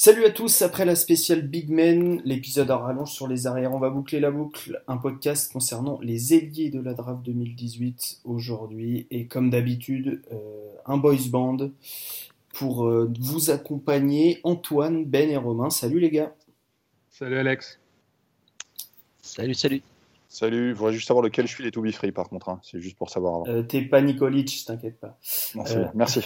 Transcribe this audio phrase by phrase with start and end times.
[0.00, 3.80] Salut à tous, après la spéciale Big Men, l'épisode en rallonge sur les arrières, on
[3.80, 9.26] va boucler la boucle, un podcast concernant les ailiers de la draft 2018 aujourd'hui, et
[9.26, 11.70] comme d'habitude, euh, un boys band
[12.52, 15.68] pour euh, vous accompagner, Antoine, Ben et Romain.
[15.68, 16.32] Salut les gars.
[17.10, 17.80] Salut Alex.
[19.20, 19.82] Salut, salut.
[20.30, 22.60] Salut, je voudrais juste savoir lequel je suis les To Be Free par contre, hein.
[22.62, 23.46] c'est juste pour savoir avant.
[23.48, 25.18] Euh, T'es pas Nikolic, t'inquiète pas.
[25.56, 25.86] Euh...
[25.94, 26.20] Merci.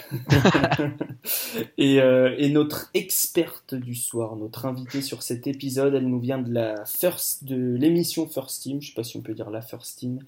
[1.79, 6.39] et, euh, et, notre experte du soir, notre invitée sur cet épisode, elle nous vient
[6.39, 9.63] de la first, de l'émission First Team, je sais pas si on peut dire la
[9.63, 10.19] First Team.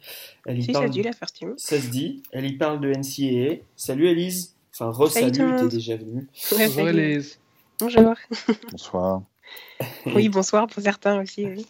[0.47, 0.85] Elle y si, parle...
[0.85, 1.55] ça se dit la First Team.
[1.57, 3.65] Ça se dit, elle y parle de NCAA.
[3.75, 4.55] Salut Elise.
[4.73, 6.29] Enfin, re-salut, t'es déjà venue.
[6.53, 7.41] Ouais, Bonjour Elise.
[7.81, 8.15] Bonjour.
[8.71, 9.23] Bonsoir.
[10.07, 11.45] oui, bonsoir pour certains aussi.
[11.45, 11.67] Oui.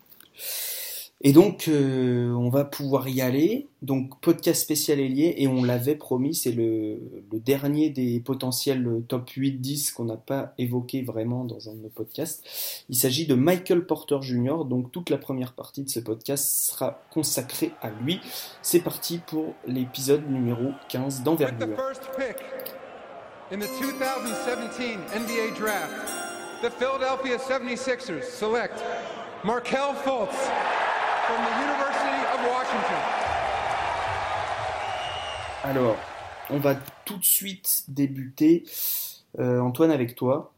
[1.26, 3.66] Et donc, euh, on va pouvoir y aller.
[3.80, 7.00] Donc, podcast spécial ailier, et on l'avait promis, c'est le,
[7.32, 11.88] le, dernier des potentiels top 8-10 qu'on n'a pas évoqué vraiment dans un de nos
[11.88, 12.46] podcasts.
[12.90, 17.02] Il s'agit de Michael Porter Jr., donc toute la première partie de ce podcast sera
[17.10, 18.20] consacrée à lui.
[18.60, 21.78] C'est parti pour l'épisode numéro 15 d'envergure.
[23.50, 26.12] In the 2017 NBA Draft,
[26.62, 28.82] the Philadelphia 76ers select
[29.42, 30.83] Markel Fultz
[35.62, 35.96] Alors,
[36.50, 36.74] on va
[37.06, 38.64] tout de suite débuter,
[39.38, 40.52] euh, Antoine, avec toi,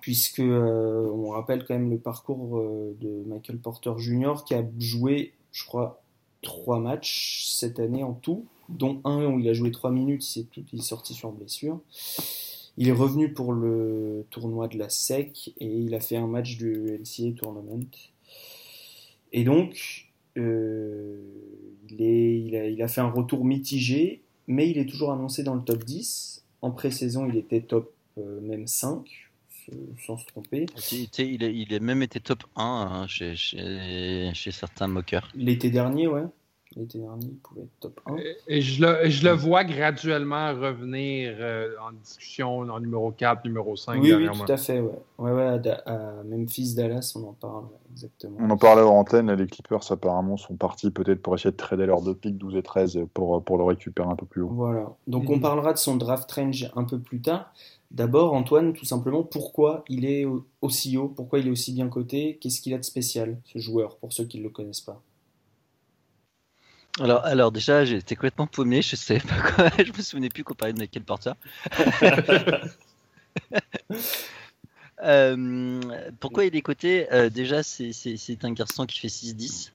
[0.00, 4.44] puisque euh, on rappelle quand même le parcours euh, de Michael Porter Jr.
[4.46, 6.00] qui a joué, je crois,
[6.42, 10.62] trois matchs cette année en tout, dont un où il a joué trois minutes, tout,
[10.72, 11.80] il est sorti sur blessure.
[12.76, 16.56] Il est revenu pour le tournoi de la SEC et il a fait un match
[16.56, 17.90] du NCAA Tournament.
[19.32, 21.20] Et donc, euh,
[21.90, 25.42] il, est, il, a, il, a, fait un retour mitigé, mais il est toujours annoncé
[25.42, 26.44] dans le top 10.
[26.62, 29.30] En pré-saison, il était top euh, même 5,
[30.06, 30.66] sans se tromper.
[30.92, 34.88] Il, était, il, a, il, a, même été top 1 hein, chez, chez, chez, certains
[34.88, 35.30] moqueurs.
[35.34, 36.24] L'été dernier, ouais.
[36.76, 38.16] L'été dernier, il pouvait être top 1.
[38.18, 43.44] Et, et je, le, je, le, vois graduellement revenir euh, en discussion en numéro 4,
[43.44, 44.00] numéro 5.
[44.00, 44.80] Oui, oui, tout à fait.
[44.80, 44.92] Ouais.
[45.18, 48.36] Ouais, ouais, à, à Memphis, Dallas, on en parle exactement.
[48.40, 49.32] On en parlait en antenne.
[49.32, 52.62] Les Clippers, apparemment, sont partis peut-être pour essayer de trader leurs deux pics 12 et
[52.62, 54.50] 13 pour, pour le récupérer un peu plus haut.
[54.52, 54.90] Voilà.
[55.06, 57.52] Donc, on parlera de son draft range un peu plus tard.
[57.90, 60.26] D'abord, Antoine, tout simplement, pourquoi il est
[60.60, 61.08] aussi haut?
[61.08, 62.38] Pourquoi il est aussi bien coté?
[62.40, 65.00] Qu'est-ce qu'il a de spécial, ce joueur, pour ceux qui ne le connaissent pas?
[67.00, 70.54] Alors, alors déjà, j'étais complètement paumé, je sais pas quoi, je me souvenais plus qu'on
[70.54, 71.32] parlait de Michael Porter.
[75.04, 75.80] euh,
[76.20, 77.12] pourquoi il est coté?
[77.12, 79.72] Euh, Déjà, c'est un garçon qui fait 6-10.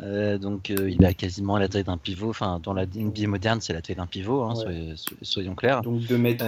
[0.00, 2.30] Euh, donc euh, il a quasiment la taille d'un pivot.
[2.30, 4.94] Enfin, dans la NBA moderne, c'est la taille d'un pivot, hein, ouais.
[4.94, 5.82] soyons, soyons, clairs.
[5.82, 6.44] Donc 2 mètres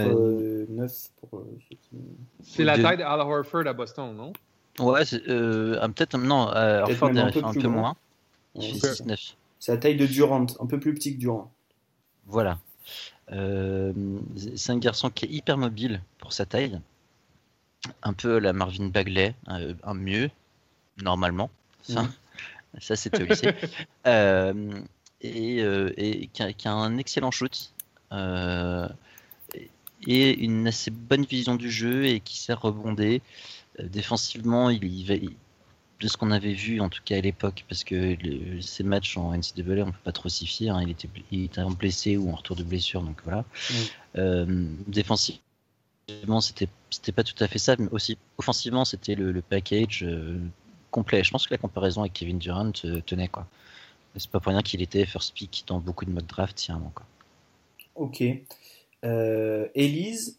[0.69, 0.93] 9
[1.31, 1.43] pour
[2.45, 4.33] C'est la taille d'Al Horford à Boston, non?
[4.79, 6.49] Ouais, peut-être non.
[6.49, 7.97] Horford peut un peu, un peu moins.
[8.55, 9.35] Il fait 6-9.
[9.61, 11.53] C'est la taille de Durant, un peu plus petit que Durant.
[12.27, 12.59] Voilà.
[13.31, 13.93] Euh,
[14.57, 16.81] c'est un garçon qui est hyper mobile pour sa taille.
[18.03, 20.31] Un peu la Marvin Bagley, un, un mieux,
[21.03, 21.51] normalement.
[21.83, 22.13] Ça, mmh.
[22.81, 23.55] ça c'était au lycée.
[24.07, 24.81] euh,
[25.21, 27.73] et, euh, et qui, a, qui, a, un excellent shoot.
[28.13, 28.89] Euh,
[30.07, 33.21] et une assez bonne vision du jeu et qui sait rebonder.
[33.79, 35.37] défensivement, il, il, il
[36.01, 39.17] de ce qu'on avait vu, en tout cas à l'époque, parce que le, ces matchs
[39.17, 40.75] en NCAA, on peut pas trop s'y fier.
[40.75, 43.41] Hein, il, était, il était en blessé ou en retour de blessure, donc voilà.
[43.71, 43.75] Mm.
[44.17, 49.43] Euh, défensivement, c'était c'était pas tout à fait ça, mais aussi offensivement, c'était le, le,
[49.43, 50.41] package euh,
[50.91, 51.23] complet.
[51.23, 53.47] Je pense que la comparaison avec Kevin Durant euh, tenait quoi.
[54.17, 56.73] C'est pas pour rien qu'il était first pick dans beaucoup de mock draft, il y
[56.73, 57.07] a un moment quoi.
[57.95, 58.25] Ok.
[59.05, 60.39] Euh, Elise,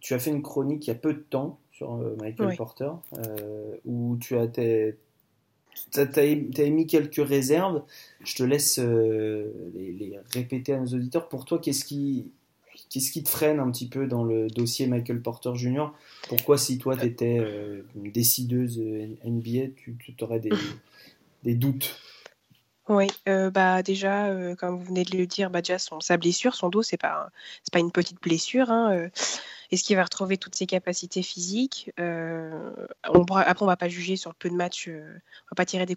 [0.00, 2.56] tu as fait une chronique il y a peu de temps sur Michael oui.
[2.56, 4.46] Porter, euh, où tu as,
[5.96, 7.82] as, émis quelques réserves.
[8.24, 11.28] Je te laisse euh, les, les, répéter à nos auditeurs.
[11.28, 12.30] Pour toi, qu'est-ce qui,
[12.90, 15.88] qu'est-ce qui te freine un petit peu dans le dossier Michael Porter Jr.
[16.28, 20.50] Pourquoi, si toi, tu étais euh, une décideuse NBA, tu, tu aurais des,
[21.42, 21.98] des doutes?
[22.88, 26.16] Oui, euh, bah déjà, euh, comme vous venez de le dire, bah déjà son, sa
[26.16, 27.30] blessure, son dos, c'est pas
[27.62, 28.70] c'est pas une petite blessure.
[28.70, 29.08] Hein, euh,
[29.72, 34.30] Est-ce qu'il va retrouver toutes ses capacités physiques on, Après, on va pas juger sur
[34.30, 35.96] le peu de matchs, on va pas tirer des,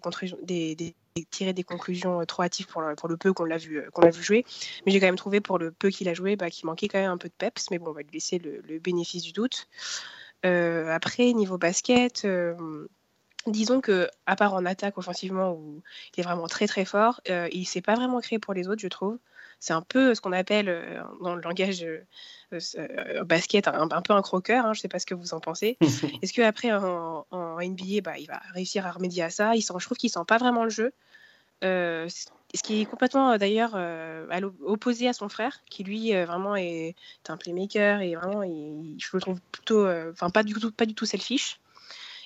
[1.62, 4.44] conclusions trop hâtives pour le, peu qu'on l'a vu qu'on l'a vu jouer.
[4.84, 6.98] Mais j'ai quand même trouvé pour le peu qu'il a joué, bah, qu'il manquait quand
[6.98, 7.70] même un peu de peps.
[7.70, 9.68] Mais bon, on va lui laisser le, bénéfice du doute.
[10.42, 12.26] après, niveau basket
[13.46, 15.82] disons que, à part en attaque offensivement où
[16.16, 18.80] il est vraiment très très fort, euh, il s'est pas vraiment créé pour les autres,
[18.80, 19.18] je trouve.
[19.58, 20.66] C'est un peu ce qu'on appelle
[21.20, 21.86] dans le langage
[23.24, 24.66] basket un, peu un croqueur.
[24.66, 25.78] Hein, je ne sais pas ce que vous en pensez.
[26.22, 29.54] Est-ce qu'après en, en NBA, bah, il va réussir à remédier à ça?
[29.54, 30.92] Il sent, Je trouve qu'il sent pas vraiment le jeu.
[31.62, 33.76] ce qui est complètement d'ailleurs
[34.64, 36.94] opposé à son frère, qui lui vraiment est,
[37.28, 41.06] un playmaker et vraiment je le trouve plutôt, enfin pas du tout, pas du tout
[41.06, 41.58] selfish.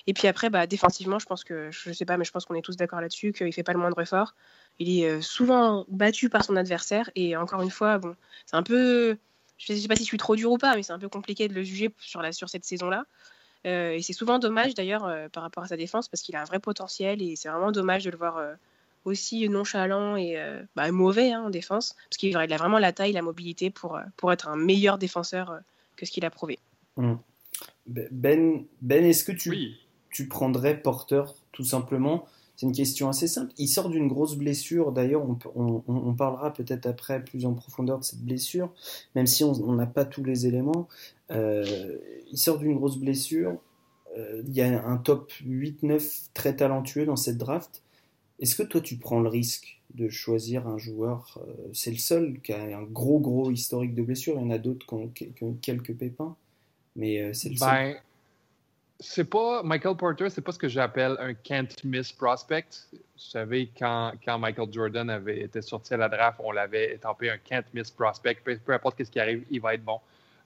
[0.07, 2.55] Et puis après, bah, défensivement, je pense que, je sais pas, mais je pense qu'on
[2.55, 4.35] est tous d'accord là-dessus, qu'il fait pas le moindre effort.
[4.79, 7.09] Il est euh, souvent battu par son adversaire.
[7.15, 8.15] Et encore une fois, bon,
[8.45, 9.17] c'est un peu.
[9.57, 11.47] Je sais pas si je suis trop dur ou pas, mais c'est un peu compliqué
[11.47, 13.05] de le juger sur, la, sur cette saison-là.
[13.67, 16.41] Euh, et c'est souvent dommage d'ailleurs euh, par rapport à sa défense parce qu'il a
[16.41, 18.43] un vrai potentiel et c'est vraiment dommage de le voir
[19.05, 20.35] aussi nonchalant et
[20.75, 24.33] bah, mauvais hein, en défense parce qu'il a vraiment la taille, la mobilité pour, pour
[24.33, 25.59] être un meilleur défenseur
[25.95, 26.57] que ce qu'il a prouvé.
[26.97, 27.13] Mmh.
[27.85, 29.77] Ben, ben est-ce que tu,
[30.11, 32.25] tu prendrais porteur tout simplement
[32.55, 33.51] C'est une question assez simple.
[33.57, 35.25] Il sort d'une grosse blessure, d'ailleurs
[35.55, 38.71] on, parlera peut-être après plus en profondeur de cette blessure,
[39.15, 40.87] même si on n'a pas tous les éléments.
[41.31, 41.97] Euh,
[42.31, 43.57] il sort d'une grosse blessure,
[44.17, 47.81] euh, il y a un top 8-9 très talentueux dans cette draft.
[48.39, 52.39] Est-ce que toi tu prends le risque de choisir un joueur euh, C'est le seul
[52.41, 55.53] qui a un gros gros historique de blessure, il y en a d'autres qui, ont,
[55.61, 56.35] quelques pépins,
[56.95, 57.59] mais c'est le.
[57.59, 57.95] Ben,
[59.03, 62.67] c'est pas Michael Porter, c'est pas ce que j'appelle un can't miss prospect.
[62.93, 67.31] Vous savez, quand, quand Michael Jordan avait été sorti à la draft, on l'avait étampé
[67.31, 68.35] un can't miss prospect.
[68.43, 69.99] Peu, importe ce qui arrive, il va être bon.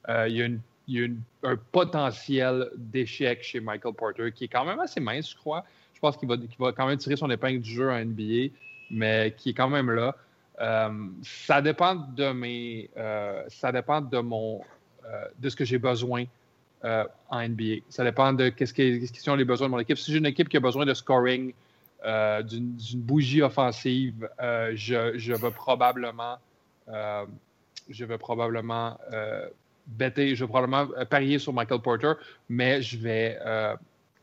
[0.07, 4.45] Euh, il y a, une, il y a un potentiel d'échec chez Michael Porter qui
[4.45, 5.65] est quand même assez mince, je crois.
[5.93, 8.53] Je pense qu'il va, va, quand même tirer son épingle du jeu en NBA,
[8.89, 10.15] mais qui est quand même là.
[10.61, 14.61] Euh, ça dépend de mes, euh, ça dépend de mon,
[15.37, 16.23] de ce que j'ai besoin
[16.85, 17.77] euh, en NBA.
[17.89, 19.97] Ça dépend de qu'est-ce qui, sont les besoins de mon équipe.
[19.97, 21.51] Si j'ai une équipe qui a besoin de scoring,
[22.05, 26.37] euh, d'une bougie offensive, euh, je, je vais probablement,
[27.89, 28.99] je probablement
[29.87, 32.13] bêter, je vais probablement parier sur Michael Porter,
[32.49, 33.39] mais je vais,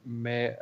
[0.06, 0.56] mais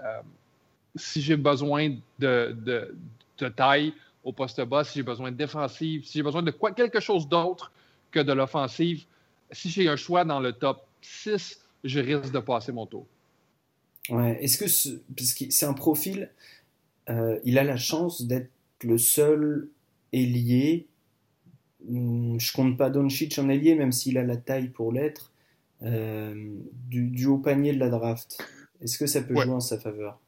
[0.96, 2.96] si j'ai besoin de, de,
[3.36, 3.92] de, taille
[4.24, 7.28] au poste bas, si j'ai besoin de défensive, si j'ai besoin de quoi, quelque chose
[7.28, 7.70] d'autre
[8.10, 9.04] que de l'offensive,
[9.52, 13.06] si j'ai un choix dans le top 6, je risque de passer mon tour.
[14.08, 14.66] Ouais, est-ce que
[15.50, 16.30] c'est un profil,
[17.08, 18.50] euh, il a la chance d'être
[18.82, 19.68] le seul
[20.12, 20.86] ailier.
[21.86, 25.32] Hmm, je compte pas Doncic en ailier, même s'il a la taille pour l'être,
[25.82, 26.34] euh,
[26.88, 28.38] du, haut panier de la draft.
[28.80, 30.18] Est-ce que ça peut jouer en sa faveur?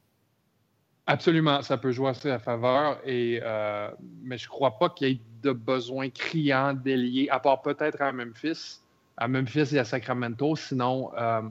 [1.07, 3.91] Absolument, ça peut jouer en sa faveur, et, euh,
[4.23, 8.13] mais je crois pas qu'il y ait de besoin criant d'ailier, à part peut-être à
[8.13, 8.82] Memphis
[9.23, 10.57] à Memphis et à Sacramento.
[10.57, 11.43] Sinon, euh,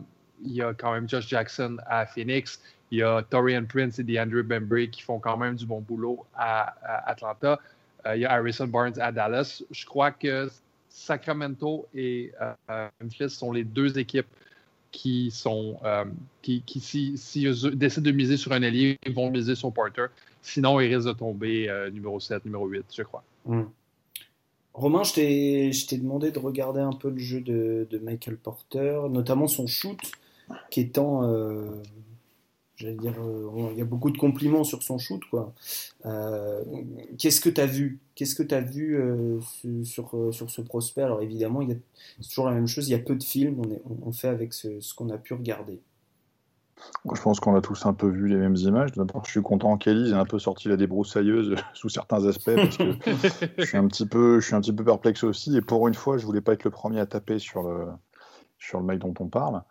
[0.44, 2.62] il y a quand même Josh Jackson à Phoenix.
[2.92, 6.26] Il y a Torian Prince et DeAndre Bembry qui font quand même du bon boulot
[6.36, 6.76] à,
[7.10, 7.60] Atlanta.
[8.06, 9.64] Euh, il y a Harrison Barnes à Dallas.
[9.72, 10.50] Je crois que
[10.90, 14.28] Sacramento et euh, Memphis sont les deux équipes
[14.92, 15.80] qui sont
[16.42, 17.14] qui, qui si,
[17.74, 20.08] décident de miser sur un allié, ils vont miser sur Porter.
[20.42, 23.24] Sinon, ils risquent de tomber numéro 7, numéro 8, je crois.
[23.46, 23.64] Hmm.
[24.74, 25.14] Romain, je
[25.86, 30.00] t'ai demandé de regarder un peu le jeu de, Michael Porter, notamment son shoot,
[30.70, 31.70] qui étant, euh,
[32.78, 35.54] j'allais dire, euh, il y a beaucoup de compliments sur son shoot, quoi.
[36.06, 36.64] Euh,
[37.18, 38.00] qu'est-ce que tu vu?
[38.16, 38.98] Qu'est-ce que tu vu
[39.84, 41.02] sur, ce prospect?
[41.02, 41.68] Alors évidemment,
[42.22, 44.54] c'est toujours la même chose, il y a peu de films, on, on fait avec
[44.54, 45.82] ce qu'on a pu regarder.
[47.14, 48.92] Je pense qu'on a tous un peu vu les mêmes images.
[48.94, 52.78] D'abord, je suis content qu'Elise ait un peu sorti la débroussailleuse sous certains aspects parce
[52.78, 52.94] que
[53.58, 55.56] je suis un petit peu, perplexe aussi.
[55.58, 57.88] Et pour une fois, je voulais pas être le premier à taper sur le
[58.60, 59.64] sur mec dont on parle.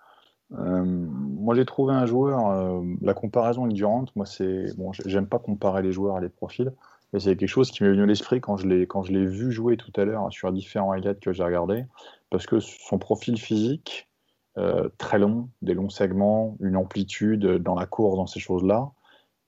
[0.59, 2.51] Euh, moi, j'ai trouvé un joueur.
[2.51, 4.93] Euh, la comparaison avec Durant, moi, c'est bon.
[4.93, 6.73] J'aime pas comparer les joueurs à les profils,
[7.13, 9.25] mais c'est quelque chose qui m'est venu à l'esprit quand je l'ai quand je l'ai
[9.25, 11.85] vu jouer tout à l'heure sur différents highlights que j'ai regardés,
[12.31, 14.10] parce que son profil physique
[14.59, 18.91] euh, très long, des longs segments, une amplitude dans la course, dans ces choses-là.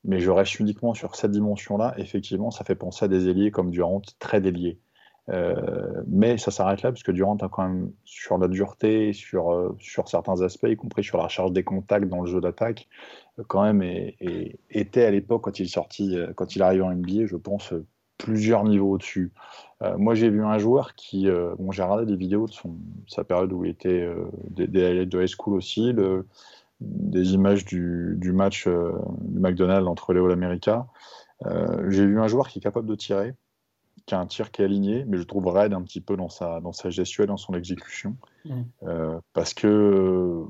[0.05, 1.95] Mais je reste uniquement sur cette dimension-là.
[1.97, 4.81] Effectivement, ça fait penser à des ailiers comme Durant, très déliés.
[5.29, 9.53] Euh, mais ça s'arrête là, parce que Durant a quand même, sur la dureté, sur,
[9.53, 12.89] euh, sur certains aspects, y compris sur la charge des contacts dans le jeu d'attaque,
[13.47, 13.83] quand même
[14.71, 17.73] était à l'époque, quand il est sorti, quand il en NBA, je pense,
[18.23, 19.33] plusieurs niveaux au-dessus.
[19.83, 21.29] Euh, moi, j'ai vu un joueur qui.
[21.29, 22.77] Euh, bon, j'ai regardé des vidéos de son,
[23.09, 25.93] sa période où il était euh, des, des de high school aussi,
[26.81, 30.87] des images du, du match du McDonald's entre Léo et l'América.
[31.89, 33.35] j'ai vu un joueur qui est capable de tirer,
[34.07, 36.29] qui a un tir qui est aligné, mais je trouve raide un petit peu dans
[36.29, 38.17] sa, dans sa gestuelle, dans son exécution.
[38.45, 38.63] Mmh.
[39.33, 40.45] parce que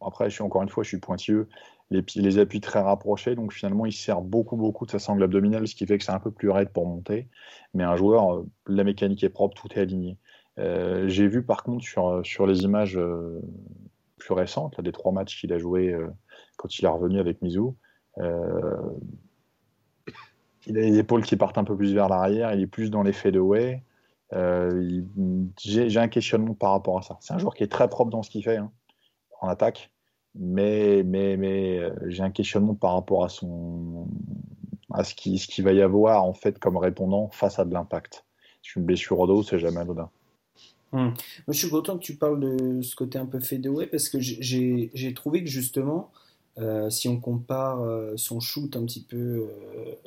[0.00, 1.48] après, je suis, encore une fois, je suis pointilleux.
[1.90, 5.68] Les, les appuis très rapprochés, donc finalement, il sert beaucoup, beaucoup de sa sangle abdominale,
[5.68, 7.28] ce qui fait que c'est un peu plus raide pour monter.
[7.74, 10.18] Mais un joueur, euh, la mécanique est propre, tout est aligné.
[10.58, 13.40] Euh, j'ai vu par contre sur, sur les images euh,
[14.16, 15.96] plus récentes, là, des trois matchs qu'il a joué
[16.56, 17.72] quand il est revenu avec Mizu,
[18.18, 18.24] il
[20.78, 23.30] a les épaules qui partent un peu plus vers l'arrière, il est plus dans l'effet
[23.30, 23.84] de way.
[24.32, 27.18] j'ai un questionnement par rapport à ça.
[27.20, 28.72] C'est un joueur qui est très propre dans ce qu'il fait hein,
[29.42, 29.92] en attaque,
[30.38, 34.06] mais, mais, mais euh, j'ai un questionnement par rapport à, son,
[34.92, 37.72] à ce qu'il ce qui va y avoir en fait comme répondant face à de
[37.72, 38.24] l'impact.
[38.62, 40.10] Si une blessure au dos, c'est jamais anodin.
[40.92, 41.08] Hmm.
[41.08, 41.14] Moi,
[41.50, 44.08] je suis content que tu parles de ce côté un peu fait de way parce
[44.08, 46.10] que j'ai trouvé que justement,
[46.58, 49.48] euh, si on compare euh, son shoot un petit peu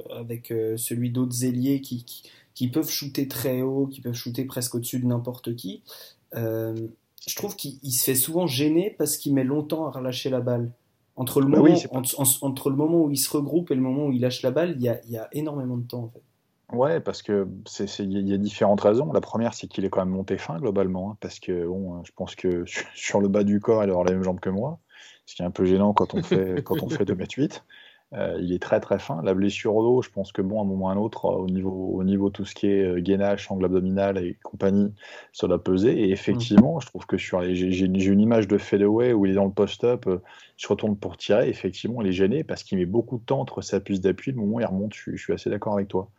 [0.10, 4.76] avec celui d'autres ailiers qui, qui, qui, peuvent shooter très haut, qui peuvent shooter presque
[4.76, 5.84] au-dessus de n'importe qui,
[7.28, 10.72] je trouve qu'il se fait souvent gêner parce qu'il met longtemps à relâcher la balle.
[11.16, 11.76] Entre le, bah moment,
[12.42, 14.76] entre, le moment où il se regroupe et le moment où il lâche la balle,
[14.78, 16.24] il y a, il y a énormément de temps en fait.
[16.72, 17.48] Ouais, parce que
[18.00, 19.12] il y a différentes raisons.
[19.12, 22.12] La première, c'est qu'il est quand même monté fin globalement, hein, parce que bon, je
[22.16, 22.64] pense que
[22.96, 24.80] sur le bas du corps, il aura les mêmes jambes que moi,
[25.26, 27.62] ce qui est un peu gênant quand on fait quand on fait 2m8.
[28.14, 29.22] Euh, il est très très fin.
[29.22, 31.26] La blessure au dos, je pense que bon, à un moment ou à un autre,
[31.26, 34.92] au niveau, au niveau tout ce qui est euh, gainage, angle abdominal et compagnie,
[35.32, 35.92] ça doit peser.
[35.92, 39.36] Et effectivement, je trouve que sur les, j'ai, une image de fadeaway où il est
[39.36, 40.18] dans le post-up, euh,
[40.58, 41.50] il se retourne pour tirer.
[41.50, 44.32] Effectivement, il est gêné parce qu'il met beaucoup de temps entre sa puce d'appui.
[44.32, 46.10] Le moment où il remonte, je, suis assez d'accord avec toi.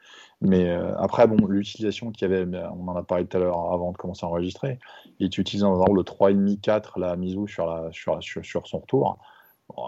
[0.42, 3.92] Mais après, bon, l'utilisation qu'il y avait, on en a parlé tout à l'heure avant
[3.92, 4.78] de commencer à enregistrer,
[5.18, 9.18] il utilise dans le 3,5-4 la mise sur, la, sur, sur, sur son retour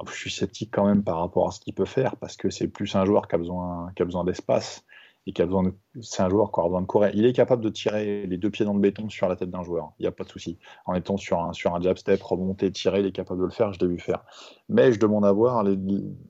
[0.07, 2.69] je suis sceptique quand même par rapport à ce qu'il peut faire parce que c'est
[2.69, 4.85] plus un joueur qui a besoin, qui d'espace
[5.27, 7.11] et qui a besoin de, c'est un joueur qui besoin de courir.
[7.15, 9.62] Il est capable de tirer les deux pieds dans le béton sur la tête d'un
[9.62, 10.59] joueur, il n'y a pas de souci.
[10.85, 13.53] En étant sur un, sur un jab step, remonter, tirer, il est capable de le
[13.53, 14.25] faire, je l'ai vu faire.
[14.69, 15.65] Mais je demande à voir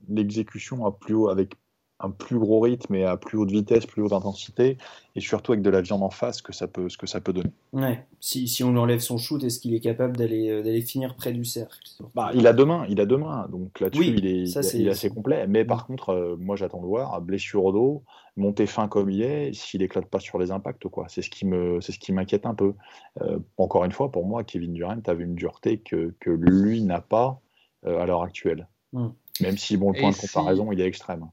[0.08, 1.54] l'exécution à plus haut, avec
[2.02, 4.76] un plus gros rythme et à plus haute vitesse, plus haute intensité,
[5.14, 7.32] et surtout avec de la viande en face, que ça peut, ce que ça peut
[7.32, 7.50] donner.
[7.72, 8.04] Ouais.
[8.20, 11.14] Si, si on lui enlève son shoot, est-ce qu'il est capable d'aller euh, d'aller finir
[11.14, 11.78] près du cercle?
[12.14, 14.42] Bah, Il a deux mains, il a deux mains, donc là-dessus il, est,
[14.74, 15.46] il, est assez complet.
[15.46, 18.02] Mais par contre, euh, moi j'attends de voir, blessure au dos,
[18.36, 21.06] monter fin comme il est, s'il éclate pas sur les impacts, quoi.
[21.08, 22.74] C'est ce qui me, c'est ce qui m'inquiète un peu.
[23.20, 27.00] Euh, encore une fois, pour moi, Kevin Durant avait une dureté que, que lui n'a
[27.00, 27.40] pas
[27.84, 28.68] à l'heure actuelle.
[28.92, 29.08] Hmm.
[29.40, 31.26] Même si bon, le point de comparaison, il est extrême.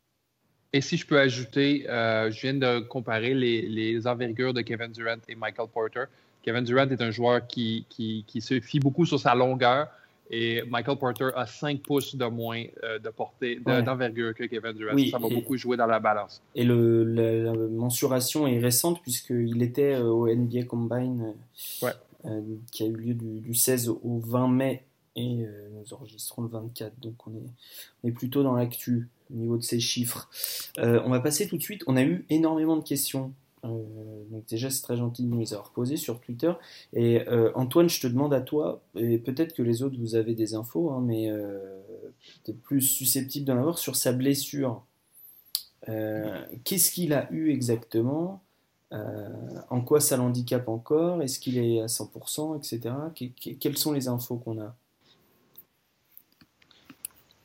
[0.71, 4.91] Et si je peux ajouter, euh, je viens de comparer les, les, envergures de Kevin
[4.91, 6.03] Durant et Michael Porter.
[6.43, 9.87] Kevin Durant est un joueur qui, qui, qui se fie beaucoup sur sa longueur
[10.29, 14.95] et Michael Porter a 5 pouces de moins euh, de portée, d'envergure que Kevin Durant.
[15.09, 16.39] ça va beaucoup jouer dans la balance.
[16.53, 21.33] Et le, la, mensuration est récente puisqu'il était euh, au NBA Combine
[22.71, 24.83] qui a eu lieu du, du 16 au 20 mai
[25.15, 26.99] et nous enregistrons le 24.
[26.99, 27.49] Donc on est,
[28.03, 30.29] on est plutôt dans l'actu au niveau de ces chiffres.
[30.77, 31.83] Euh, on va passer tout de suite.
[31.87, 33.33] On a eu énormément de questions.
[33.65, 33.67] Euh,
[34.31, 36.51] donc déjà c'est très gentil de nous les avoir posées sur Twitter.
[36.93, 40.33] Et euh, Antoine, je te demande à toi, et peut-être que les autres vous avez
[40.33, 41.25] des infos, hein, mais
[42.47, 44.83] es plus susceptible d'en avoir sur sa blessure.
[45.85, 48.41] Qu'est-ce qu'il a eu exactement?
[48.91, 51.21] En quoi ça l'handicape encore?
[51.21, 52.95] Est-ce qu'il est à 100%, etc.
[53.59, 54.75] quelles sont les infos qu'on a?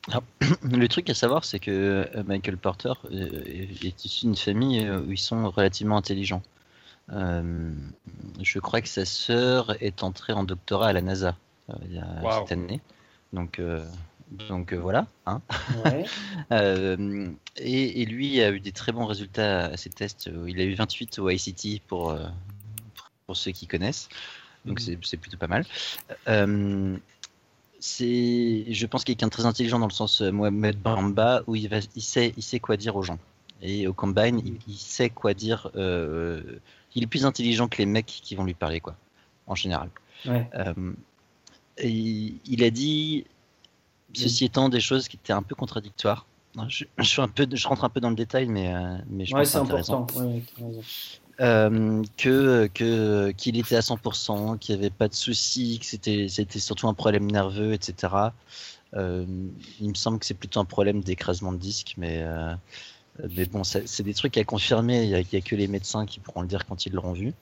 [0.63, 5.01] le truc à savoir, c'est que euh, Michael Porter euh, est issu d'une famille euh,
[5.01, 6.43] où ils sont relativement intelligents.
[7.09, 11.37] je crois que sa sœur est entrée en doctorat à la NASA
[11.87, 12.81] il y a cette année.
[13.33, 13.61] Donc,
[14.31, 15.07] donc voilà.
[15.27, 15.41] Hein.
[17.57, 20.31] et, lui a eu des très bons résultats à ses tests.
[20.47, 22.17] Il a eu 28 au ICT pour,
[23.27, 24.09] pour ceux qui connaissent.
[24.67, 24.99] Donc mhm.
[25.03, 25.65] c'est plutôt pas mal
[27.85, 31.69] c'est, je pense, quelqu'un de très intelligent dans le sens euh, Mohamed Bamba, où il,
[31.69, 33.19] va, il, sait, il sait quoi dire aux gens.
[33.61, 35.71] Et au combine, il, sait quoi dire.
[35.77, 36.43] Euh,
[36.95, 38.97] il est plus intelligent que les mecs qui vont lui parler, quoi,
[39.47, 39.91] en général.
[40.27, 40.95] Euh,
[41.77, 43.27] et il a dit,
[44.15, 46.25] ceci étant, des choses qui étaient un peu contradictoires.
[46.69, 48.73] Je, suis un peu, je rentre un peu dans le détail, mais,
[49.11, 50.07] mais je pense que c'est important.
[51.41, 52.67] Euh, que
[53.33, 56.95] qu'il était à 100%, qu'il n'y avait pas de soucis, que c'était c'était surtout un
[56.95, 58.15] problème nerveux, etc.
[58.95, 59.27] Euh,
[59.81, 62.55] il me semble que c'est plutôt un problème d'écrasement de disque, mais euh,
[63.35, 65.05] mais bon, c'est des trucs à confirmer.
[65.05, 67.33] Il n'y a, que les médecins qui pourront le dire quand ils l'auront vu.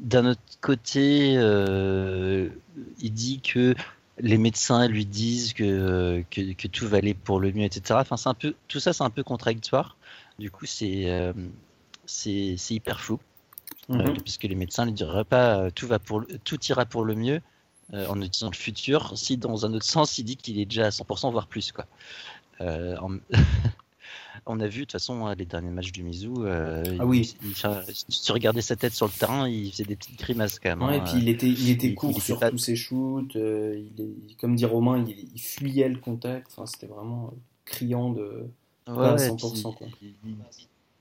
[0.00, 3.74] D'un autre côté, il dit que
[4.18, 8.00] les médecins lui disent que, que, tout va aller pour le mieux, etc.
[8.00, 9.96] Enfin, un peu, tout ça, c'est un peu contradictoire.
[10.38, 11.32] Du coup, c'est euh,
[12.70, 13.18] hyper flou.
[13.90, 14.22] Euh, mhm.
[14.22, 17.42] puisque les médecins ne diraient pas euh, tout, va pour tout ira pour le mieux,
[17.92, 20.86] euh, en utilisant le futur, si dans un autre sens, il dit qu'il est déjà
[20.86, 21.70] à 100%, voire plus.
[21.72, 21.86] Quoi.
[22.60, 23.18] En-
[24.46, 26.44] On a vu de toute façon hein, les derniers matchs du Mizou.
[26.44, 27.34] euh, Ah oui.
[27.42, 30.58] il- il- si tu regardais sa tête sur le terrain, il faisait des petites grimaces
[30.58, 30.82] quand même.
[30.88, 31.04] Ouais, et hein.
[31.04, 33.36] puis il était, il était court il sur tous ses shoots.
[33.36, 36.48] euh, est, comme dit Romain, il, fuyait le contact.
[36.50, 37.32] Enfin, c'était vraiment
[37.64, 38.46] criant de.
[38.86, 39.86] Ouais, pas à et 100%, puis, quoi.
[40.02, 40.36] il- il-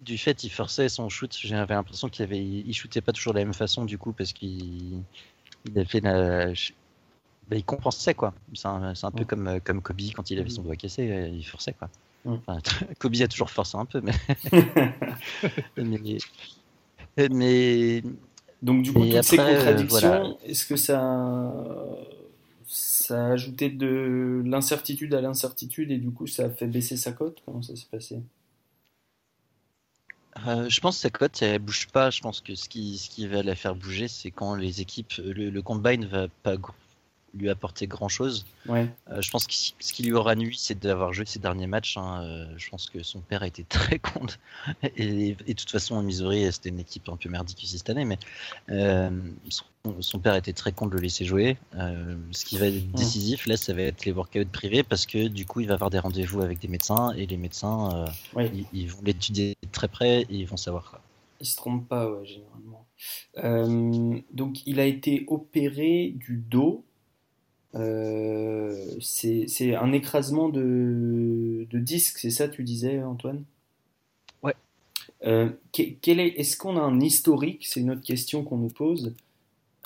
[0.02, 1.34] du fait, il forçait son shoot.
[1.42, 4.34] J'avais l'impression qu'il avait, il shootait pas toujours de la même façon du coup parce
[4.34, 5.02] qu'il,
[5.66, 8.34] il a fait la, ben, il compensait quoi.
[8.54, 11.74] C'est un, peu comme comme Kobe quand il avait son doigt cassé, euh, il forçait
[11.74, 11.90] quoi.
[12.26, 12.38] Ouais.
[12.46, 12.60] Enfin,
[13.00, 14.14] Kobe a toujours forcé un peu, mais
[15.78, 16.18] mais,
[17.32, 18.04] mais
[18.62, 20.34] Donc du coup, toutes ces après, euh, contradictions, voilà.
[20.46, 21.54] est-ce que ça,
[22.74, 27.12] ça a ajouté de l'incertitude à l'incertitude et du coup ça a fait baisser sa
[27.12, 28.20] cote Comment ça s'est passé?
[30.48, 32.10] Euh, je pense que sa cote, elle bouge pas.
[32.10, 35.62] Je pense que ce qui, va la faire bouger, c'est quand les équipes, le, le
[35.62, 36.58] combine va pas
[37.34, 38.46] lui apporter grand chose.
[38.68, 38.88] Ouais,
[39.20, 41.98] je pense que ce qui lui aura nuit, c'est d'avoir joué ses derniers matchs.
[41.98, 42.24] hein.
[42.24, 44.36] Euh, je pense que son père a été très content.
[44.98, 48.20] Et, de toute façon, Missouri, c'était une équipe un peu merdique aussi cette année, mais
[48.70, 49.10] euh,
[49.50, 49.66] son,
[50.00, 51.58] son père était très content de le laisser jouer.
[51.76, 55.28] Euh, ce qui va être décisif, là, ça va être les workouts privés parce que
[55.28, 58.52] du coup, il va avoir des rendez-vous avec des médecins et les médecins, euh, ouais.
[58.54, 61.02] ils, ils vont l'étudier de très près et ils vont savoir quoi.
[61.42, 62.86] Il se trompe pas, ouais, généralement.
[63.44, 66.86] Euh, donc il a été opéré du dos.
[67.76, 73.44] Euh, c'est c'est un écrasement de, de disque, c'est ça tu disais Antoine?
[74.44, 74.56] Ouais.
[75.26, 77.66] Euh, que- quel est, est-ce qu'on a un historique?
[77.68, 79.14] C'est une autre question qu'on nous pose.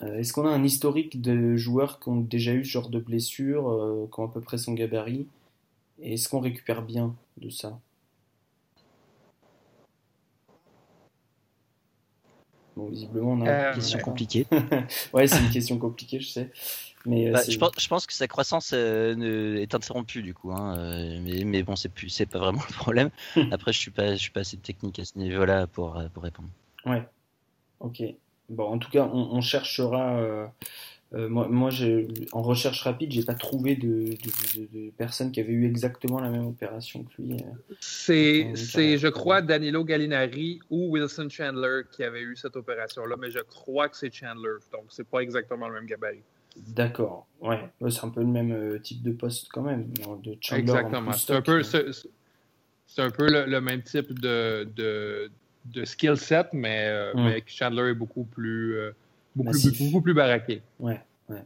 [0.04, 3.00] Euh, est-ce qu'on a un historique de joueurs qui ont déjà eu ce genre de
[3.00, 5.28] blessure, euh, qui ont à peu près son gabarit?
[6.02, 7.80] Et est-ce qu'on récupère bien de ça?
[12.76, 13.50] Bon, visiblement, on a.
[13.50, 14.04] Euh, Question ouais.
[14.04, 14.46] compliquée.
[15.14, 16.52] Ouais, c'est une question compliquée, je sais.
[17.08, 20.34] Mais euh, Bah, je, pense, je pense que sa croissance euh, ne- est interrompue du
[20.34, 23.10] coup, hein, euh, mais, mais bon, c'est plus, c'est pas vraiment le problème.
[23.52, 26.50] Après, je suis pas, je suis pas assez technique à ce niveau-là pour, pour répondre.
[26.86, 27.04] Ouais.
[27.80, 28.04] Ok.
[28.50, 30.20] Bon, en tout cas, on, on cherchera.
[30.20, 30.46] euh,
[31.14, 31.48] euh, moi,
[32.34, 36.20] en recherche rapide, j'ai pas trouvé de, de, de- de personnes qui avaient eu exactement
[36.20, 37.34] la même opération que lui.
[37.36, 37.76] euh.
[37.80, 43.40] C'est, je crois, Danilo Gallinari ou Wilson Chandler qui avait eu cette opération-là, mais je
[43.40, 46.24] crois que c'est Chandler, donc c'est pas exactement le même gabarit.
[46.68, 47.28] D'accord.
[47.42, 47.70] Ouais.
[47.90, 49.92] C'est un peu le même euh, type de poste quand même.
[50.24, 51.12] De Chandler Exactement.
[51.12, 55.30] plus C'est un peu, c'est un peu le, le même type de, de,
[55.66, 57.24] de skill set, mais, euh, Mm.
[57.26, 58.92] mais Chandler est beaucoup plus, euh,
[59.36, 60.62] beaucoup, plus, beaucoup plus baraqué.
[60.80, 61.44] Ouais, ouais.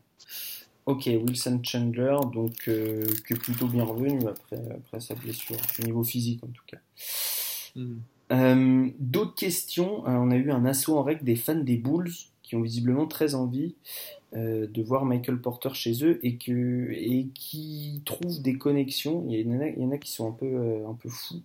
[0.85, 5.83] Ok, Wilson Chandler, donc euh, qui est plutôt bien revenu après, après sa blessure, au
[5.83, 6.77] niveau physique en tout cas.
[7.75, 7.97] Mm.
[8.31, 10.07] Euh, D'autres questions?
[10.07, 12.11] Euh, on a eu un assaut en règle des fans des Bulls
[12.43, 13.75] qui ont visiblement très envie
[14.35, 19.25] euh, de voir Michael Porter chez eux et, que, et qui trouvent des connexions.
[19.29, 21.09] Il y en a, il y en a qui sont un peu, euh, un peu
[21.09, 21.41] fous,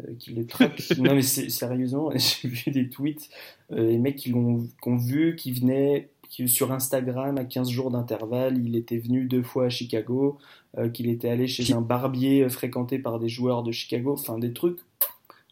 [0.00, 0.82] euh, qui les traquent.
[0.98, 3.28] non mais sérieusement, j'ai vu des tweets,
[3.70, 8.58] les mecs qui l'ont ont vu, qui venaient qui, sur Instagram à 15 jours d'intervalle,
[8.64, 10.38] il était venu deux fois à Chicago,
[10.92, 14.78] qu'il était allé chez un barbier fréquenté par des joueurs de Chicago, enfin des trucs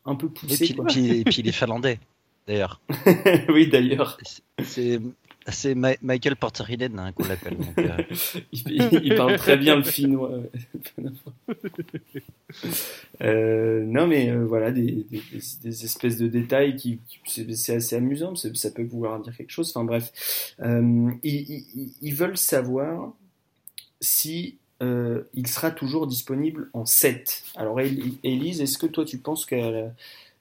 [0.05, 0.64] un peu Et poussés.
[0.64, 0.87] puis, quoi.
[0.87, 2.01] puis- et puis les Finlandais,
[2.49, 2.81] d'ailleurs.
[3.51, 4.18] oui, d'ailleurs.
[4.64, 4.99] C'est,
[5.48, 7.57] c'est Michael Porter hein, qu'on l'appelle.
[7.78, 10.38] euh, Il, parle très bien le finnois.
[13.22, 15.07] Euh, non, mais euh, voilà, des,
[15.64, 19.70] espèces de détails qui, c'est assez amusant, ça peut pouvoir dire quelque chose.
[19.70, 20.12] Enfin bref,
[21.22, 23.14] ils, veulent savoir
[24.02, 27.44] si il sera toujours disponible en 7.
[27.55, 29.92] Alors, El- Élise, est-ce que toi tu penses qu'il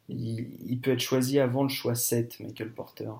[0.10, 3.12] il peut être choisi avant le choix 7, Michael Porter?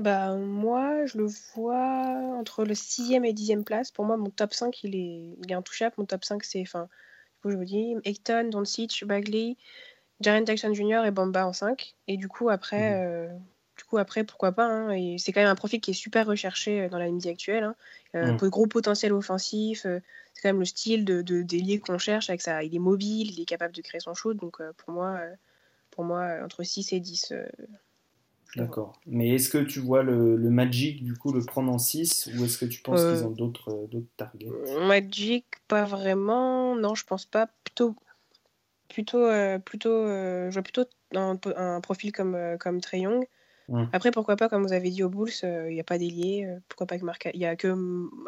[0.00, 2.06] Bah, moi, je le vois
[2.38, 3.90] entre le 6e et 10e place.
[3.90, 5.94] Pour moi, mon top 5, il est, il est intouchable.
[5.98, 9.56] Mon top 5, c'est, enfin, du coup, je vous dis, Ayton, Doncic, Bagley,
[10.20, 11.04] Jaren Jackson Jr.
[11.06, 11.94] et Bamba en 5.
[12.08, 13.28] Et du coup, après, euh,
[13.76, 14.64] du coup, après pourquoi pas.
[14.66, 14.90] hein.
[14.92, 17.64] Et c'est quand même un profil qui est super recherché euh, dans la NBA actuelle.
[17.64, 17.76] Hein.
[18.14, 18.36] Euh, Mm.
[18.38, 19.84] peu- Gros potentiel offensif.
[19.86, 20.00] euh,
[20.34, 22.30] c'est quand même le style de, de d'ailier qu'on cherche.
[22.30, 22.62] Avec ça.
[22.64, 24.36] Il est mobile, il est capable de créer son shoot.
[24.38, 25.20] Donc, pour moi,
[25.90, 27.32] pour moi entre 6 et 10.
[27.32, 27.78] euh, je le vois.
[28.56, 28.98] D'accord.
[29.06, 32.44] Mais est-ce que tu vois le, le Magic, du coup, le prendre en 6 ou
[32.44, 34.48] est-ce que tu penses Euh, qu'ils ont d'autres euh, d'autres targets?
[34.86, 36.74] Magic, pas vraiment.
[36.74, 37.48] Non, je pense pas.
[37.64, 37.94] Plutôt,
[38.88, 40.84] plutôt, euh, plutôt, euh, je vois plutôt
[41.14, 43.24] un, un profil comme, euh, comme Trey Young.
[43.92, 46.44] Après, pourquoi pas, comme vous avez dit aux Bulls, il n'y a pas d'ailier.
[46.44, 47.72] euh, pourquoi pas que Marc, il y a que,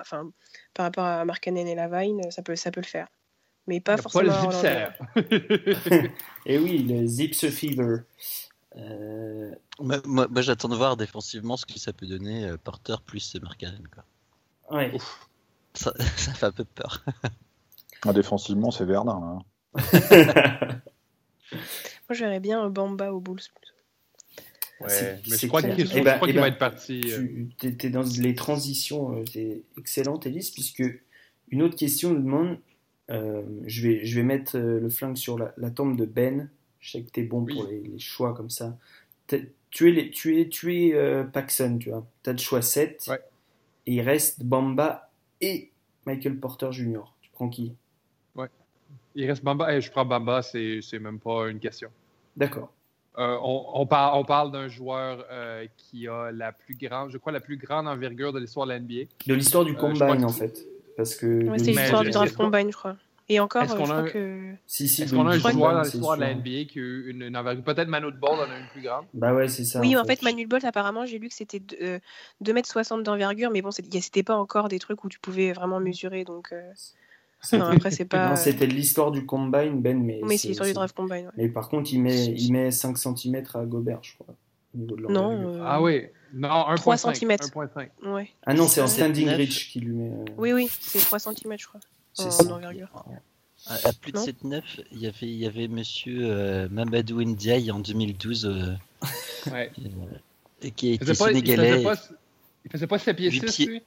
[0.01, 0.31] enfin,
[0.73, 3.09] par rapport à Markkanen et Lavine, ça peut, ça peut le faire.
[3.67, 4.25] Mais pas Pas forcément.
[4.25, 4.53] le Orlando.
[4.53, 6.11] zipser.
[6.47, 8.03] Et oui, le Zips Fever.
[8.77, 12.97] Euh, Moi, moi- moi, j'attends de voir défensivement ce que ça peut donner euh, Porter
[13.05, 13.87] plus Markkanen.
[13.89, 14.05] Quoi.
[14.79, 14.93] ouais.
[15.75, 17.05] Ça, ça fait un peu peur.
[18.07, 19.21] Ah, défensivement, c'est Verdun.
[19.21, 19.43] là, hein.
[21.53, 21.61] Moi,
[22.11, 23.41] je verrais bien Bamba aux Bulls.
[24.81, 26.59] Ouais, mais c'est je crois qu'il je Eh ben- crois eh qu'il va ben, être
[26.59, 27.01] parti.
[27.13, 30.83] euh, Tu es, dans les transitions, euh, c'est excellent, Elise, puisque
[31.51, 32.59] une autre question nous demande
[33.11, 36.51] euh, je, vais, je vais mettre euh, le flingue sur la, la tombe de Ben.
[36.83, 37.55] Je sais que tu es bon Oui.
[37.55, 38.77] pour les, les choix comme ça.
[39.27, 39.39] T'as-
[39.71, 42.05] Tu es, les, tu es, tu es euh, Paxson, tu vois.
[42.23, 43.07] Tu as le choix 7.
[43.09, 43.21] Ouais.
[43.87, 45.71] Et il reste Bamba et
[46.05, 47.01] Michael Porter Jr.
[47.23, 47.73] Tu prends qui?
[49.15, 49.75] Il reste Bamba.
[49.77, 51.91] Eh, je prends Bamba, c'est c'est même pas une question.
[52.37, 52.73] D'accord.
[53.19, 57.19] Euh, on, on parle, on parle d'un joueur euh, qui a la plus grande, je
[57.19, 59.03] crois, la plus grande envergure de l'histoire de la NBA.
[59.27, 60.67] De l'histoire du combine, en fait.
[60.97, 61.45] Parce que.
[61.47, 62.97] Ouais, c'est l'histoire du draft combine, je crois.
[63.33, 64.53] Et encore, Est-ce euh, qu'on je a crois un- que.
[64.67, 66.35] Si, si, Est-ce qu'on a un joueur combine, dans c'est l'histoire de la.
[66.35, 68.83] NBA qui a eu une, une envergure Peut-être Manu de Ball en a une plus
[68.83, 69.07] grande.
[69.15, 69.81] Bah ouais, c'est ça.
[69.81, 71.99] Oui, en fait, Manu Bolt, apparemment, j'ai lu que c'était de- euh,
[72.43, 75.53] 2m60 d'envergure, mais bon, c'est- y a- c'était pas encore des trucs où tu pouvais
[75.53, 76.49] vraiment mesurer, donc.
[76.53, 76.61] euh,
[77.55, 78.29] non, après, c'est pas.
[78.31, 80.21] Non, c'était l'histoire du combine, Ben, mais.
[80.23, 81.27] Oui, c'est l'histoire du draft combine.
[81.27, 81.33] ouais.
[81.39, 84.27] Mais par contre, il met, il met 5 cm à Gobert, je crois.
[84.75, 85.31] au niveau de Non.
[85.31, 85.63] l'envergure.
[85.63, 86.03] euh, Ah oui,
[86.35, 86.77] non, 1.5.
[86.77, 87.45] 3 centimètres.
[87.49, 87.89] 1.5.
[88.05, 88.29] Ouais.
[88.47, 90.11] Ah non, c'est en standing reach qui lui met.
[90.11, 91.81] euh, Oui, oui, c'est 3 cm, je crois.
[92.15, 92.55] C'est en ça.
[92.55, 92.89] envergure.
[93.67, 97.23] À, à plus de Non 7-9, il y avait, il y avait monsieur euh, Mamadou
[97.23, 98.75] Ndiaye en 2012 euh,
[99.51, 99.71] Ouais.
[100.65, 101.83] euh, qui, il sénégalais.
[101.83, 101.95] pas,
[102.65, 103.67] il faisait pas 7 pieds Huit 6, pieds.
[103.67, 103.83] lui?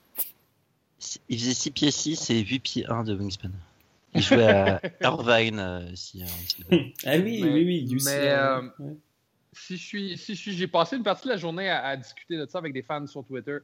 [1.29, 3.49] Il faisait 6 pieds 6 et 8 pieds 1 de wingspan.
[4.13, 5.59] Il jouait à Irvine.
[5.59, 7.83] euh, si, euh, Ah oui, Mais- oui, oui.
[7.83, 8.95] du mais, euh, euh, ouais.
[9.53, 11.97] si je suis, si je suis, j'ai passé une partie de la journée à, à
[11.97, 13.57] discuter de ça avec des fans sur Twitter.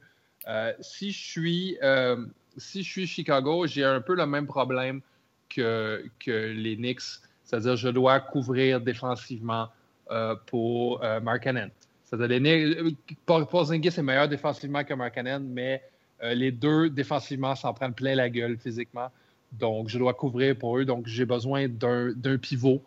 [0.46, 5.00] Euh, si je suis, euh, si je suis Chicago, j'ai un peu le même problème
[5.48, 7.00] que, que les Knicks,
[7.44, 9.68] c'est-à-dire je dois couvrir défensivement
[10.10, 11.70] euh, pour euh, Markkanen.
[12.04, 12.90] C'est-à-dire les euh,
[13.26, 15.82] Por- Porzingis est meilleur défensivement que Markkanen, mais
[16.22, 19.08] euh, les deux défensivement s'en prennent plein la gueule physiquement.
[19.52, 20.84] Donc je dois couvrir pour eux.
[20.84, 22.82] Donc j'ai besoin d'un pivot.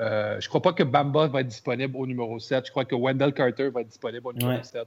[0.00, 2.64] Je crois pas que Bamba va être disponible au numéro 7.
[2.66, 4.62] Je crois que Wendell Carter va être disponible au numéro Ouais.
[4.64, 4.86] 7.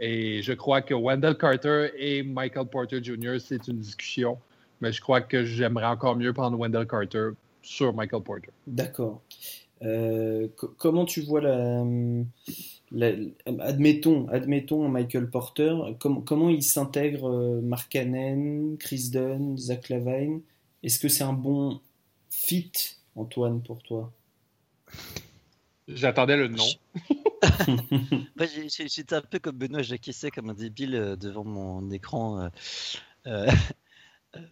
[0.00, 4.38] Et je crois que Wendell Carter et Michael Porter Jr., c'est une discussion.
[4.80, 7.30] Mais je crois que j'aimerais encore mieux prendre Wendell Carter
[7.62, 8.48] sur Michael Porter.
[8.66, 9.20] D'accord.
[9.82, 11.84] Euh, co- comment tu vois la,
[12.92, 13.12] la-
[13.60, 20.40] admettons, admettons Michael Porter, com- comment il s'intègre euh, Mark Cannon, Chris Dunn, Zach Lavine?
[20.82, 21.78] Est-ce que c'est un bon
[22.30, 22.72] fit,
[23.16, 24.10] Antoine, pour toi?
[25.94, 26.66] J'attendais le nom.
[28.86, 32.50] J'étais un peu comme Benoît, j'acquiesçais comme un débile euh, devant mon écran.
[33.26, 33.50] euh,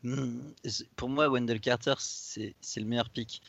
[0.05, 0.29] euh,
[0.96, 3.42] pour moi, Wendell Carter, c'est c'est le meilleur pick.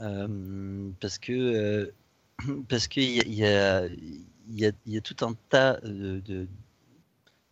[0.00, 1.92] Euh, parce que euh,
[2.68, 6.20] parce qu'il y, y, a, il y, a, il y a tout un tas de,
[6.20, 6.46] de,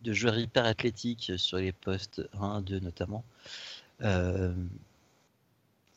[0.01, 3.23] de joueurs hyper athlétiques sur les postes 1, 2 notamment.
[4.01, 4.53] Euh,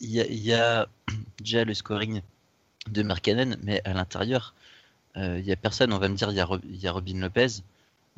[0.00, 0.88] il y, a, il y a
[1.38, 2.22] déjà le scoring
[2.90, 4.54] de Markkanen, mais à l'intérieur,
[5.16, 5.92] euh, il y a personne.
[5.92, 7.62] On va me dire, il y a, y Robin Lopez.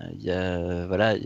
[0.00, 1.16] Euh, Il y a, euh, voilà,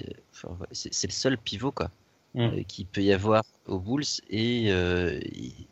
[0.73, 1.91] c'est le seul pivot quoi
[2.35, 2.41] Mm.
[2.41, 5.19] euh, qu'il peut y avoir aux Bulls et, euh,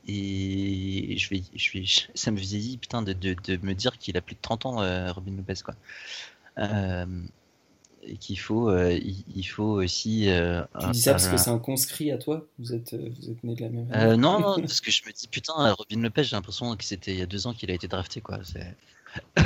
[0.09, 3.99] et, et je vais, je vais, ça me vieillit putain de, de, de me dire
[3.99, 5.75] qu'il a plus de 30 ans euh, Robin Lopez quoi.
[6.59, 7.07] Euh,
[8.07, 8.93] et qu'il faut, euh,
[9.35, 10.29] il, faut aussi.
[10.29, 12.47] euh, Tu dis ça parce que c'est un conscrit à toi?
[12.59, 14.91] Vous êtes, euh, vous êtes né de la même année euh, non, non, parce que
[14.91, 17.53] je me dis putain, Robin Lopez, j'ai l'impression que c'était il y a deux ans
[17.55, 18.39] qu'il a été drafté quoi.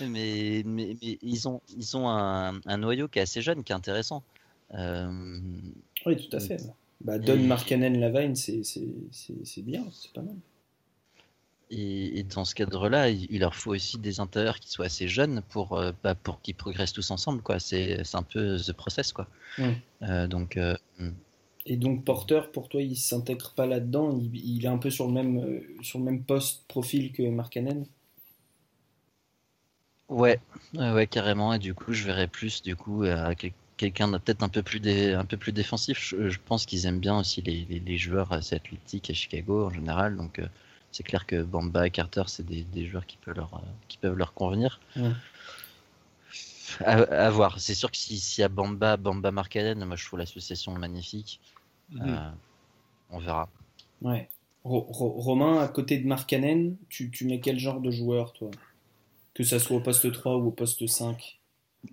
[0.00, 3.72] Mais, mais, mais ils ont, ils ont un, un noyau qui est assez jeune, qui
[3.72, 4.22] est intéressant.
[4.72, 6.56] Oui, tout à fait.
[7.00, 10.34] Bah, Don Et- Markkanen Lavine, c'est c'est- c'est- c'est bien, c'est pas mal.
[11.70, 15.08] Et, et dans ce cadre-là, il, il leur faut aussi des intérieurs qui soient assez
[15.08, 17.42] jeunes pour, euh, bah, pour qu'ils progressent tous ensemble.
[17.42, 17.58] Quoi.
[17.58, 19.12] C'est, un peu the process.
[19.12, 19.26] Quoi.
[20.02, 20.76] Euh, donc, euh,
[21.66, 24.18] Et donc Porter, pour toi, il s'intègre pas là-dedans?
[24.18, 27.86] Il, il est un peu sur le même, sur le même poste profil que Markkanen?
[30.08, 30.40] Ouais,
[30.74, 31.52] ouais, carrément.
[31.52, 34.80] Et du coup, je verrais plus du coup à quel- quelqu'un peut-être un peu plus
[34.80, 35.98] dé- un peu plus défensif.
[36.00, 39.66] Je, je pense qu'ils aiment bien aussi les, les, les joueurs assez athlétiques à Chicago
[39.66, 40.16] en général.
[40.16, 40.40] Donc,
[40.96, 43.98] c'est clair que Bamba et Carter, c'est des, des joueurs qui peuvent leur euh, qui
[43.98, 44.80] peuvent leur convenir.
[44.96, 45.12] Ouais.
[46.84, 46.92] À,
[47.26, 47.60] à voir.
[47.60, 51.40] C'est sûr que si- s'il y a Bamba, Bamba Markkanen, moi je trouve l'association magnifique.
[52.00, 52.30] Euh,
[53.10, 53.48] on verra.
[54.02, 54.28] Ouais.
[54.64, 58.50] Ro- Ro- Romain, à côté de Markkanen, tu, tu mets quel genre de joueur, toi?
[59.34, 61.40] Que ça soit au poste 3 ou au poste 5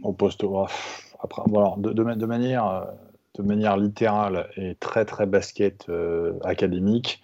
[0.02, 0.44] Au poste.
[0.44, 0.68] oh,
[1.22, 2.68] Après, voilà, de, de, de manière.
[2.68, 2.86] euh,
[3.36, 7.24] de manière littérale et très très basket euh, académique,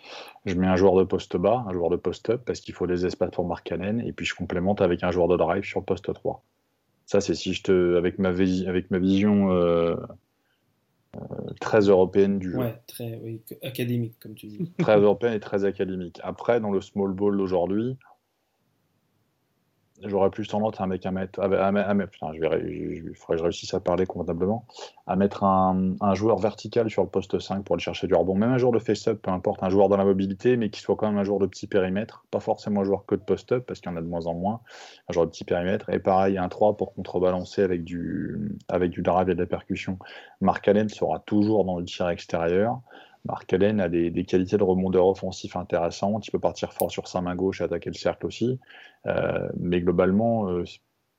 [0.49, 2.87] je mets un joueur de poste bas, un joueur de poste up, parce qu'il faut
[2.87, 5.79] des espaces pour Mark Cannon, et puis je complémente avec un joueur de drive sur
[5.79, 6.43] le poste 3.
[7.05, 9.95] Ça, c'est si je te, avec ma, avec ma vision euh,
[11.15, 11.19] euh,
[11.59, 12.57] très européenne du jeu.
[12.57, 13.19] Ouais, très
[13.63, 14.71] académique, comme tu dis.
[14.77, 16.19] très européenne et très académique.
[16.23, 17.97] Après, dans le small ball d'aujourd'hui,
[20.03, 23.43] j'aurais plus tendance à, mettre un mètre, à, putain, je vais, il faudrait que je
[23.43, 24.65] réussisse à parler convenablement,
[25.07, 28.35] à mettre un, joueur vertical sur le poste 5 pour aller chercher du rebond.
[28.35, 30.95] Même un joueur de face-up, peu importe, un joueur dans la mobilité, mais qui soit
[30.95, 33.79] quand même un joueur de petit périmètre, pas forcément un joueur que de post-up, parce
[33.79, 34.61] qu'il y en a de moins en moins,
[35.09, 35.89] un joueur de petit périmètre.
[35.89, 39.99] Et pareil, un 3 pour contrebalancer avec du, avec du drive et de la percussion.
[40.41, 42.81] Mark Allen sera toujours dans le tir extérieur.
[43.25, 46.27] Mark Allen a des, qualités de rebondeur offensif intéressantes.
[46.27, 48.59] Il peut partir fort sur sa main gauche et attaquer le cercle aussi.
[49.05, 50.63] Euh, mais globalement, euh,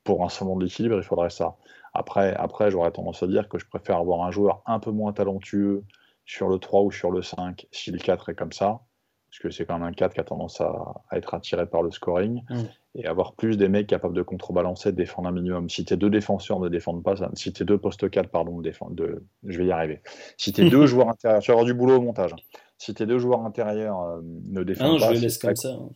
[0.04, 1.56] pour un salon d'équilibre, il faudrait ça.
[1.92, 5.12] Après, après j'aurais tendance à dire que je préfère avoir un joueur un peu moins
[5.12, 5.84] talentueux
[6.24, 8.80] sur le 3 ou sur le 5 si le 4 est comme ça.
[9.28, 11.90] Parce que c'est quand même un 4 qui a tendance à, être attiré par le
[11.90, 12.42] scoring.
[12.48, 15.70] Mm et avoir plus des mecs capables de contrebalancer, de défendre un minimum.
[15.70, 19.58] Si tes deux défenseurs ne défendent pas, si tes deux postes 4, pardon, de, je
[19.58, 20.00] vais y arriver.
[20.36, 22.34] Si tes deux joueurs intérieurs, tu vas avoir du boulot au montage.
[22.78, 25.88] Si tes deux joueurs intérieurs euh, ne défendent ah pas, hein,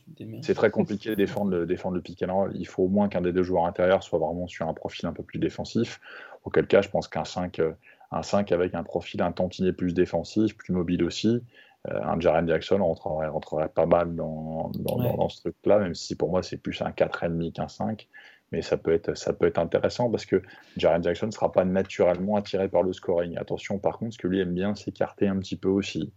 [0.42, 2.52] c'est très, compliqué de défendre le, défendre le pick and roll.
[2.54, 5.12] Il faut au moins qu'un des deux joueurs intérieurs soit vraiment sur un profil un
[5.12, 5.98] peu plus défensif.
[6.44, 7.72] Auquel cas, je pense qu'un 5, euh,
[8.12, 11.42] un 5 avec un profil un tantinet plus défensif, plus mobile aussi,
[11.88, 16.42] un Jaren Jackson rentrerait, rentrerait, pas mal dans, dans, ce truc-là, même si pour moi
[16.42, 18.08] c'est plus un 4,5 qu'un 5.
[18.52, 20.40] Mais ça peut, être, ça peut être intéressant parce que
[20.76, 23.36] Jaren Jackson ne sera pas naturellement attiré par le scoring.
[23.36, 26.12] Attention, par contre, ce que lui aime bien s'écarter un petit peu aussi.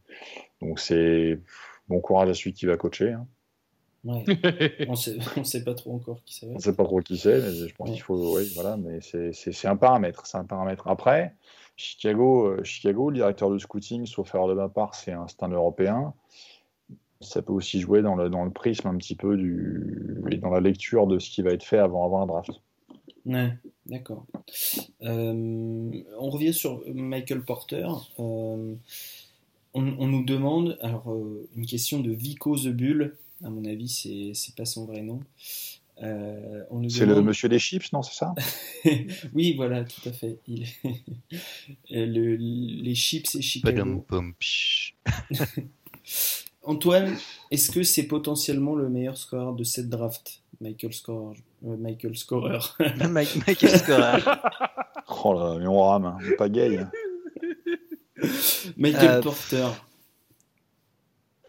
[0.61, 1.39] Donc c'est
[1.87, 3.13] bon courage à celui qui va coacher.
[3.13, 3.25] Hein.
[4.03, 4.23] Ouais.
[4.87, 6.47] on sait, ne sait pas trop encore qui c'est.
[6.47, 8.37] On sait pas trop qui c'est, mais je pense qu'il faut.
[8.37, 10.25] Oui, voilà, mais c'est un paramètre.
[10.27, 10.87] C'est un paramètre.
[10.87, 11.33] Après,
[11.77, 15.49] Chicago, euh, Chicago, le directeur de scouting, sauf faire de ma part, c'est un, un
[15.49, 16.13] Européen.
[17.21, 20.49] Ça peut aussi jouer dans le, dans le prisme un petit peu du, et dans
[20.49, 22.51] la lecture de ce qui va être fait avant, avant un draft.
[23.25, 23.53] Ouais,
[23.85, 24.25] d'accord.
[25.03, 27.87] Euh, on revient sur Michael Porter.
[28.19, 28.75] Euh,
[29.73, 31.15] on, nous demande, alors
[31.55, 35.19] une question de Vico The Bull, à mon avis, c'est pas son vrai nom.
[36.03, 38.35] Euh, c'est le monsieur des chips, non, c'est ça?
[39.33, 40.39] Oui, voilà, tout à fait.
[40.47, 40.65] Il...
[41.89, 44.05] le, les chips et Chicago.
[46.63, 47.15] Antoine,
[47.49, 50.43] est-ce que c'est potentiellement le meilleur score de cette draft?
[50.59, 51.35] Michael Scorer.
[51.65, 52.59] Euh, Michael Scorer.
[53.47, 54.21] Michael Scorer.
[55.23, 56.17] oh là, mais on rame, hein.
[56.21, 56.77] on pas gay.
[56.77, 56.91] Hein.
[58.77, 59.67] Michael euh, Porter.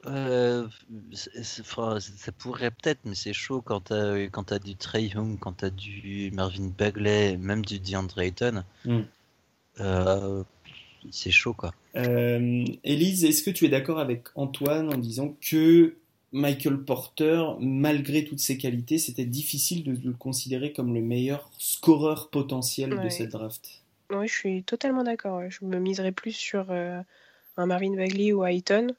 [0.09, 0.67] Euh,
[1.13, 5.71] ça pourrait peut-être, mais c'est chaud quand t'as quand as du Trey Young, quand t'as
[5.71, 8.65] du Marvin Bagley, même du DeAndre Ayton.
[8.85, 9.03] Hmm.
[9.81, 10.43] Euh,
[11.11, 11.75] c'est chaud quoi.
[11.97, 15.97] Euh, Elise, est-ce que tu es d'accord avec Antoine en disant que
[16.33, 22.31] Michael Porter, malgré toutes ses qualités, c'était difficile de, le considérer comme le meilleur scoreur
[22.31, 23.83] potentiel de cette draft?
[24.11, 25.43] Oui, je suis totalement d'accord.
[25.49, 28.95] Je me miserais plus sur un Marvin Bagley ou Ayton euh,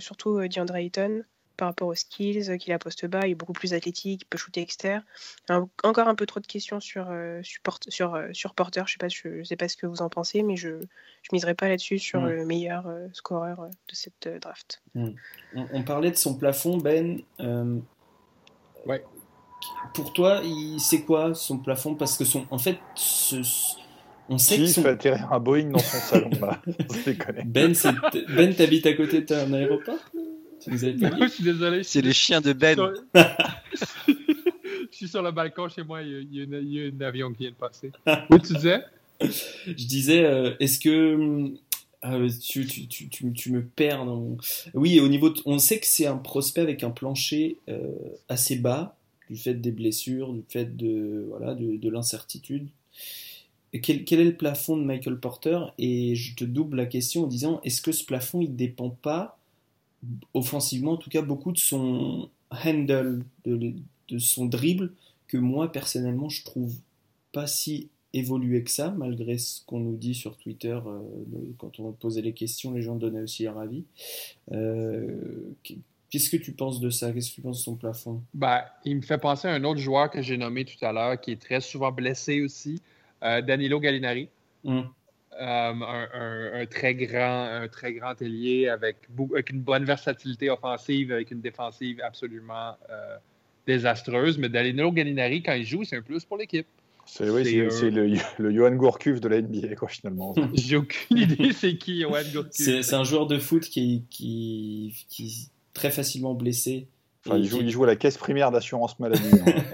[0.00, 1.22] surtout euh, DeAndre Ayton,
[1.56, 4.26] par rapport aux skills, euh, qu'il a poste bas, il est beaucoup plus athlétique, il
[4.26, 5.02] peut shooter externe.
[5.48, 7.08] encore un peu trop de questions sur,
[7.42, 10.56] sur, sur Porter, je sais pas, je, sais pas ce que vous en pensez, mais
[10.56, 10.80] je ne
[11.32, 14.82] miserai pas là-dessus sur le meilleur scoreur de cette draft.
[15.54, 17.22] On, parlait de son plafond, Ben.
[18.86, 19.04] ouais.
[19.94, 20.42] Pour toi,
[20.78, 21.94] c'est quoi son plafond?
[21.94, 23.42] Parce que son, en fait, ce,
[24.28, 26.60] on sait Qui fait atterrir un Boeing dans son salon là
[27.44, 27.74] Ben,
[28.28, 29.98] ben t'habites à côté d'un aéroport
[30.66, 31.82] tu nous Je suis désolé.
[31.82, 32.76] C'est les chiens de Ben.
[33.14, 34.12] je
[34.90, 37.92] suis sur le balcon chez moi, il y, a, un avion qui vient de passer.
[38.30, 38.80] Oui, tu disais?
[39.20, 41.52] Je disais, euh, est-ce que
[42.04, 44.36] euh, tu, tu, tu, tu, me perds dans...
[44.74, 47.80] Oui, au niveau on sait que c'est un prospect avec un plancher euh,
[48.28, 48.96] assez bas,
[49.30, 52.68] du fait des blessures, du fait de, voilà, de, de l'incertitude
[53.80, 55.58] quel, est le plafond de Michael Porter?
[55.78, 59.38] Et je te double la question en disant est-ce que ce plafond il dépend pas
[60.34, 63.74] offensivement en tout cas beaucoup de son handle, de,
[64.18, 64.92] son dribble
[65.26, 66.74] que moi personnellement je trouve
[67.32, 71.00] pas si évolué que ça malgré ce qu'on nous dit sur Twitter euh,
[71.58, 73.84] quand on posait les questions les gens donnaient aussi leur avis.
[74.52, 75.54] Euh,
[76.10, 77.12] Qu'est-ce que tu penses de ça?
[77.12, 78.22] Qu'est-ce que tu penses de son plafond?
[78.32, 81.20] Bah, Il me fait penser à un autre joueur que j'ai nommé tout à l'heure
[81.20, 82.80] qui est très souvent blessé aussi,
[83.22, 84.28] Danilo Gallinari.
[84.64, 84.80] Mm.
[85.38, 85.72] Euh,
[86.62, 88.96] un, très grand, un très grand ailier avec,
[89.50, 93.16] une bonne versatilité offensive, avec une défensive absolument euh,
[93.66, 94.38] désastreuse.
[94.38, 96.66] Mais Danilo Gallinari, quand il joue, c'est un plus pour l'équipe.
[97.04, 100.34] C'est oui, c'est le, le Johan Gourcuff de la NBA, quoi, finalement.
[100.54, 102.52] J'ai aucune idée c'est qui, Johan Gourcuff.
[102.52, 106.88] C'est un joueur de foot qui, qui, qui est très facilement blessé.
[107.26, 109.22] Enfin, Et il, joue, qui- il joue à la caisse primaire d'assurance maladie.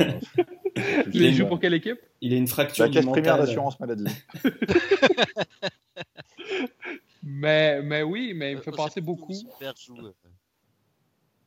[0.00, 0.18] hein.
[1.12, 1.98] Il est- joue pour quelle équipe?
[2.20, 4.04] Il a une fracture la caisse primaire d'assurance maladie.
[7.24, 9.32] Mais, mais oui, mais il me fait penser beaucoup.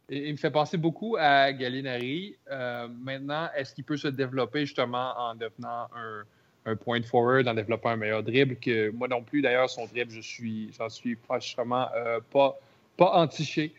[0.10, 2.38] Et Il me fait penser beaucoup à Gallinari.
[2.50, 6.24] Euh, maintenant, est-ce qu'il peut se développer justement en devenant un,
[6.66, 9.42] un point forward, en développant un meilleur dribble que moi non plus.
[9.42, 12.58] D'ailleurs, son dribble, je suis, j'en suis franchement euh, pas,
[12.96, 13.74] pas entiché.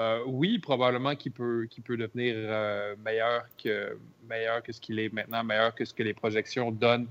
[0.00, 5.44] Euh, oui, probablement qu'il peut, devenir euh, meilleur, que, meilleur que ce qu'il est maintenant,
[5.44, 7.06] meilleur que ce que les projections donnent.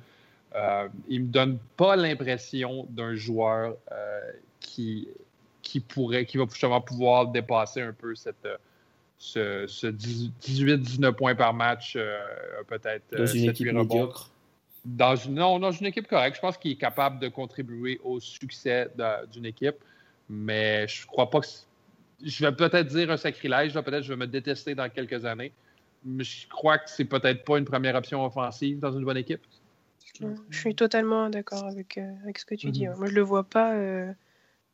[0.55, 3.75] Euh, il me donne pas l'impression d'un joueur
[4.59, 5.07] qui,
[5.61, 8.47] qui pourrait, qui va justement pouvoir dépasser un peu cette,
[9.19, 11.95] ce, ce 18-19 points par match,
[12.67, 14.31] peut-être Dans une 7-8 équipe médiocre.
[14.83, 16.37] Dans une, non, dans une équipe correcte.
[16.37, 18.89] Je pense qu'il est capable de contribuer au succès
[19.31, 19.75] d'une équipe,
[20.27, 21.47] mais je crois pas que.
[22.23, 25.53] Je vais peut-être dire un sacrilège, peut-être je vais me détester dans quelques années,
[26.03, 29.41] mais je crois que c'est peut-être pas une première option offensive dans une bonne équipe.
[30.49, 32.87] Je suis totalement d'accord avec, euh, avec ce que tu dis.
[32.87, 32.95] Mhm.
[32.97, 33.73] Moi, je le vois pas.
[33.73, 34.11] euh,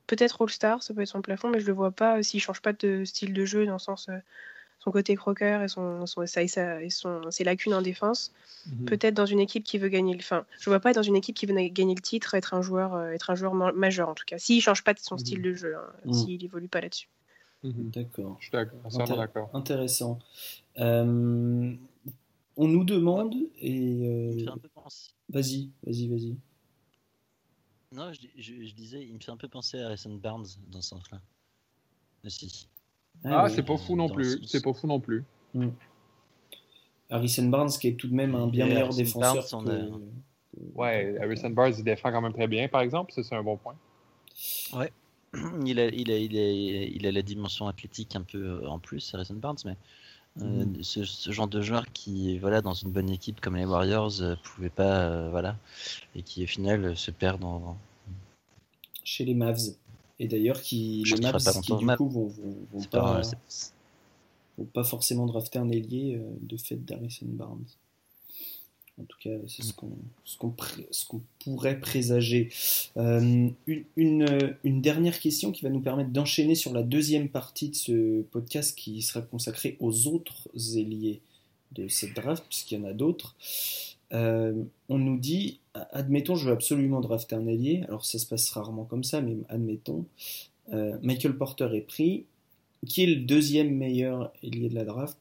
[0.08, 2.62] Peut-être All-Star, ça peut être son plafond, mais je le vois pas euh, s'il change
[2.62, 4.17] pas de style de jeu dans le sens euh,
[4.79, 8.31] son côté croqueur et son, son, ça- et son- ses lacunes en défense.
[8.67, 8.86] Mhm.
[8.86, 10.19] Peut-être dans une équipe qui veut gagner le.
[10.19, 12.99] Enfin, je vois pas dans une équipe qui veut gagner le titre être un joueur,
[13.08, 14.38] être un joueur ma- majeur en tout cas.
[14.38, 15.19] S'il change pas de son Mhm.
[15.19, 17.08] style de jeu, hein, s'il évolue pas là-dessus.
[17.63, 17.89] Mhm.
[17.91, 18.38] D'accord.
[18.39, 19.50] Je suis d'accord.
[19.54, 20.20] Intéressant.
[20.78, 21.74] Euh,
[22.58, 25.12] on nous demande, et il me euh, fait un peu penser.
[25.30, 26.36] vas-y, vas-y, vas-y.
[27.91, 30.82] Non, je, je- je disais, il me fait un peu penser à Harrison Barnes dans
[30.82, 31.22] ce sens-là.
[32.26, 32.68] Aussi.
[33.24, 33.50] Ah, ouais.
[33.50, 34.39] c'est pas fou non Dans plus.
[34.48, 35.24] C'est pas fou non plus.
[37.10, 39.94] Harrison Barnes qui est tout de même un bien Et meilleur Harrison défenseur Barnes, que-
[39.94, 40.00] a-
[40.76, 43.12] Ouais, Harrison Barnes, il défend quand même très bien, par exemple.
[43.13, 43.76] Ça, c'est un bon point.
[45.65, 48.80] Il a, il, a, il, a, il a la dimension athlétique un peu euh, en
[48.80, 49.78] plus, Harrison Barnes, mais
[50.41, 50.76] euh, Mhm.
[50.82, 54.36] ce, ce genre de joueur qui, voilà, dans une bonne équipe comme les Warriors, euh,
[54.43, 55.58] pouvait pas, euh, voilà,
[56.15, 57.78] et qui au final se perd dans.
[59.04, 59.76] chez les Mavs.
[60.19, 61.98] Et d'ailleurs, qui, Je les Mavs pas qui du Mavs.
[61.98, 63.21] coup vont, vont, vont c'est pas,
[64.58, 67.65] vont pas forcément drafter un ailier de fait d'Harrison Barnes.
[68.99, 72.49] En tout cas, c'est ce qu'on pourrait présager.
[72.95, 73.49] Euh,
[73.97, 78.77] une, dernière question qui va nous permettre d'enchaîner sur la deuxième partie de ce podcast
[78.77, 81.19] qui sera consacré aux autres ailiers
[81.73, 83.36] de cette draft, puisqu'il y en a d'autres.
[84.13, 87.84] Euh, on nous dit, admettons, je veux absolument drafter un ailier.
[87.88, 90.05] Alors ça se passe rarement comme ça, mais admettons.
[90.73, 92.25] Euh, Michael Porter est pris.
[92.88, 95.17] Qui est le deuxième meilleur ailier de la draft?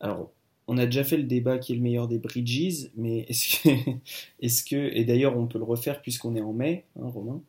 [0.00, 0.30] Alors,
[0.66, 3.68] on a déjà fait le débat qui est le meilleur des Bridges, mais est-ce que,
[4.40, 7.42] est-ce que et d'ailleurs on peut le refaire puisqu'on est en mai, hein, Romain.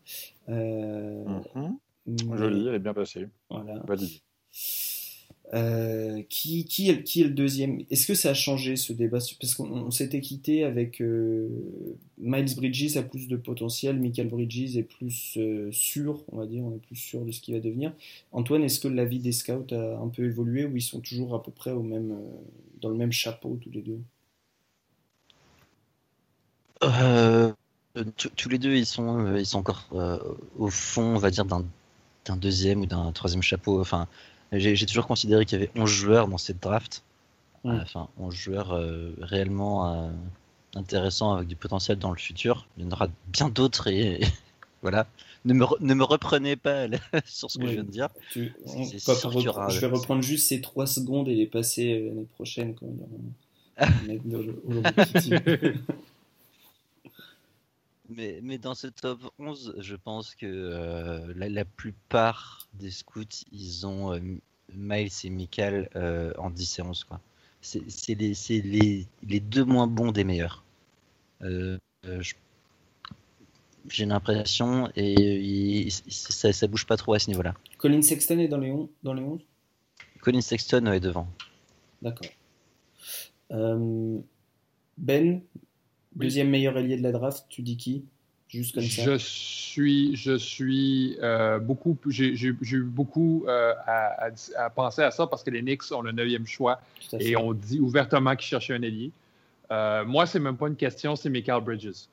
[0.49, 1.23] Euh,
[2.05, 3.27] mais- Jolie, elle est bien passée.
[3.49, 3.81] Voilà.
[3.87, 4.09] Valide.
[5.55, 7.81] Euh, qui, est, le deuxième?
[7.89, 9.19] Est-ce que ça a changé ce débat?
[9.39, 11.47] Parce qu'on on s'était quitté avec euh,
[12.17, 16.61] Miles Bridges a plus de potentiel, Michael Bridges est plus euh, sûr, on va dire,
[16.65, 17.93] on est plus sûr de ce qu'il va devenir.
[18.33, 21.41] Antoine, est-ce que l'avis des scouts a un peu évolué ou ils sont toujours à
[21.41, 22.17] peu près au même,
[22.81, 23.99] dans le même chapeau tous les deux?
[28.17, 29.87] Tous- les deux, ils sont, ils sont encore
[30.57, 33.79] au fond, on va dire, d'un deuxième ou d'un troisième chapeau.
[33.79, 34.09] Enfin,
[34.51, 37.03] j'ai toujours considéré qu'il y avait 11 joueurs dans cette draft.
[37.63, 37.69] Mm.
[37.71, 40.09] Euh, Enfin, 11 joueurs euh, réellement euh,
[40.75, 42.67] intéressants avec du potentiel dans le futur.
[42.77, 44.21] Il y en aura bien d'autres et,
[44.81, 45.07] voilà.
[45.45, 47.69] Ne me, ne me reprenez pas là, sur ce que Oui.
[47.69, 48.09] je viens de dire.
[48.31, 52.73] Tu- on- repre- Je vais reprendre juste ces trois secondes et les passer l'année prochaine
[52.75, 55.33] quand y aura un mec de Olympique.
[58.09, 63.23] Mais, mais dans ce top 11, je pense que euh, la, la plupart des scouts,
[63.51, 64.19] ils ont euh,
[64.73, 67.03] Miles et Michael euh, en 10 et 11.
[67.05, 67.19] quoi.
[67.61, 70.63] C'est c'est les, c'est les, les deux moins bons des meilleurs.
[71.41, 72.21] Euh, euh,
[73.87, 77.55] J'ai l'impression, et il- ça, ça bouge pas trop à ce niveau-là.
[77.79, 79.41] Colin Sexton est dans les, on- dans les 11
[80.21, 81.27] Colin Sexton est devant.
[82.03, 82.29] D'accord.
[83.51, 84.19] Euh,
[84.97, 85.41] ben,
[86.15, 88.03] deuxième meilleur allié de la draft, tu dis qui?
[88.47, 89.03] Juste comme ça.
[89.03, 95.11] Je suis, je suis euh, beaucoup, j'ai eu beaucoup euh, à, à- à penser à
[95.11, 96.79] ça parce que les Knicks ont le neuvième choix
[97.23, 99.11] et on dit ouvertement qu'ils cherchaient un ailier.
[99.71, 102.05] Euh, moi, c'est même pas une question, c'est Michael Bridges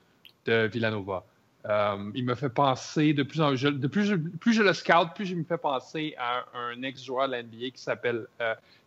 [0.47, 1.23] de Villanova.
[1.69, 4.73] Euh, il me fait penser, de plus en je- de plus, je- plus je le
[4.73, 8.27] scout, plus je me fais penser à un, un ex-joueur de la NBA qui s'appelle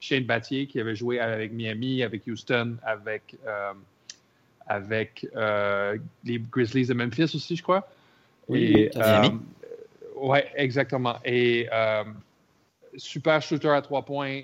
[0.01, 3.37] Shane Battier, qui avait joué avec Miami, avec Houston, avec,
[4.69, 5.27] euh, avec
[6.23, 7.87] les Grizzlies de Memphis aussi, je crois.
[8.47, 8.89] Oui,
[10.15, 11.17] ouais, exactement.
[11.25, 11.67] Et
[12.97, 14.41] super shooter à trois points,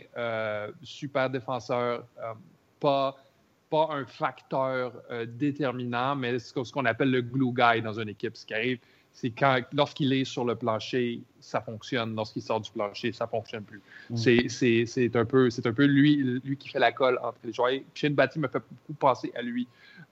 [0.84, 2.05] super défenseur,
[2.80, 3.15] pas,
[3.69, 4.93] pas un facteur
[5.28, 8.36] déterminant, mais ce qu'on appelle le glue guy dans une équipe.
[8.36, 8.80] Ce qui arrive,
[9.13, 12.15] c'est quand lorsqu'il est sur le plancher, ça fonctionne.
[12.15, 13.82] Lorsqu'il sort du plancher, ça fonctionne plus.
[14.09, 14.15] Mm.
[14.15, 17.72] C'est un peu, c'est un peu lui, lui qui fait la colle entre les joueurs.
[17.93, 19.67] Shane Batty me fait beaucoup penser à lui.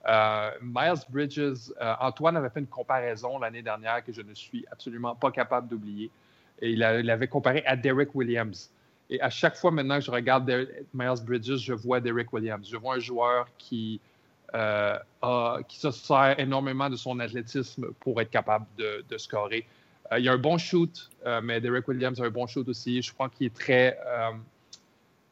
[0.08, 4.64] Euh, Miles Bridges, euh, Antoine avait fait une comparaison l'année dernière que je ne suis
[4.70, 6.10] absolument pas capable d'oublier.
[6.62, 8.70] Il, il, avait comparé à Derek Williams.
[9.10, 10.48] Et à chaque fois maintenant que je regarde
[10.94, 12.66] Miles Bridges, je vois Derek Williams.
[12.70, 14.00] Je vois un joueur qui
[14.54, 14.98] euh,
[15.68, 19.64] qui se sert énormément de son athlétisme pour être capable de, scorer.
[20.10, 21.10] Euh, il a un bon shoot,
[21.42, 23.00] mais Derek Williams a un bon shoot aussi.
[23.02, 23.98] Je crois qu'il est très.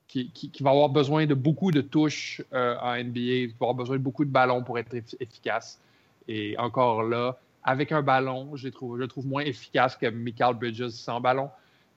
[0.09, 4.03] Qui, va avoir besoin de beaucoup de touches en NBA, il va avoir besoin de
[4.03, 5.81] beaucoup de ballons pour être efficace.
[6.27, 10.55] Et encore là, avec un ballon, je le trouve, je trouve moins efficace que Michael
[10.55, 11.51] Bridges sans ballon.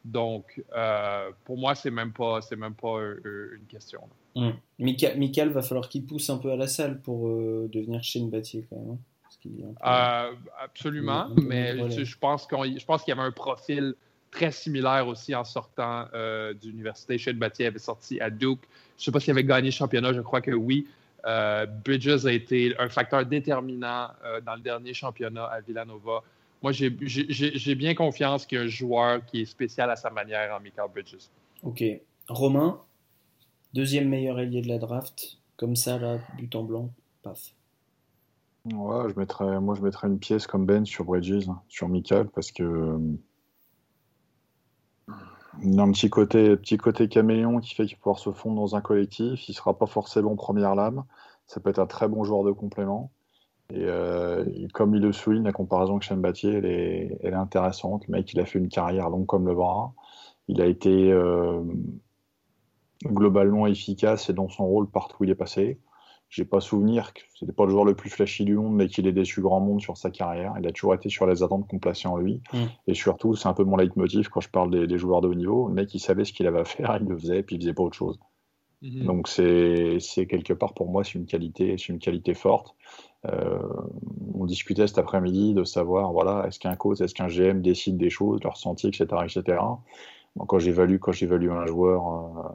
[0.04, 0.62] Donc,
[1.46, 4.02] pour moi, c'est même pas, même pas une question.
[4.36, 4.54] Hum.
[4.80, 8.66] Michael, va falloir qu'il pousse un peu à la salle pour euh, devenir Shane Battier
[8.70, 8.98] quand même.
[9.44, 13.96] Hein, euh, absolument, mais je, pense qu'il y avait un profil
[14.32, 17.18] très similaire aussi en sortant euh, d'université.
[17.18, 18.62] Shane Battier avait sorti à Duke.
[18.98, 20.88] Je ne sais pas s'il avait gagné le championnat, je crois que oui.
[21.86, 24.08] Bridges a été un facteur déterminant
[24.44, 26.24] dans le dernier championnat à Villanova.
[26.64, 30.56] Moi, j'ai bien confiance qu'il y a un joueur qui est spécial à sa manière
[30.56, 31.30] en Michael Bridges.
[31.62, 31.84] OK.
[32.28, 32.82] Romain,
[33.74, 36.90] Deuxième meilleur ailier de la draft, comme ça, là, but en blanc,
[37.24, 37.54] paf.
[38.66, 42.52] Ouais, je mettrais, moi je mettrais une pièce comme Ben sur Bridges, sur Michael, parce
[42.52, 43.00] que a
[45.60, 49.48] un petit côté, petit côté caméléon qui fait qu'il pouvoir se fondre dans un collectif.
[49.48, 51.04] Il ne sera pas forcément première lame.
[51.48, 53.12] Ça peut être un très bon joueur de complément.
[53.72, 57.38] Et, euh, comme il le souligne, la comparaison avec Shane Battier, elle est, elle est,
[57.38, 58.08] intéressante.
[58.08, 59.94] Le mec, il a fait une carrière longue comme le bras.
[60.48, 61.62] Il a été euh,
[63.06, 65.80] globalement efficace et dans son rôle partout où il est passé.
[66.32, 69.06] J'ai pas souvenir que c'était pas le joueur le plus flashy du monde, mais qu'il
[69.06, 70.54] ait déçu grand monde sur sa carrière.
[70.58, 72.42] Il a toujours été sur les attentes qu'on plaçait en lui.
[72.54, 72.58] Mm.
[72.88, 75.68] Et surtout, c'est un peu mon leitmotiv quand je parle des, joueurs de haut niveau.
[75.68, 77.62] Le mec, il savait ce qu'il avait à faire, il le faisait, et puis il
[77.62, 78.18] faisait pas autre chose.
[78.82, 79.04] Mm-hmm.
[79.04, 82.78] Donc c'est quelque part pour moi, c'est une qualité, c'est une qualité forte.
[83.26, 83.60] Euh,
[84.34, 88.10] on discutait cet après-midi de savoir, voilà, est-ce qu'un coach, est-ce qu'un GM décide des
[88.10, 89.60] choses, leur ressenti, etc., etc.
[90.48, 92.50] quand j'évalue, quand j'évalue un joueur, euh,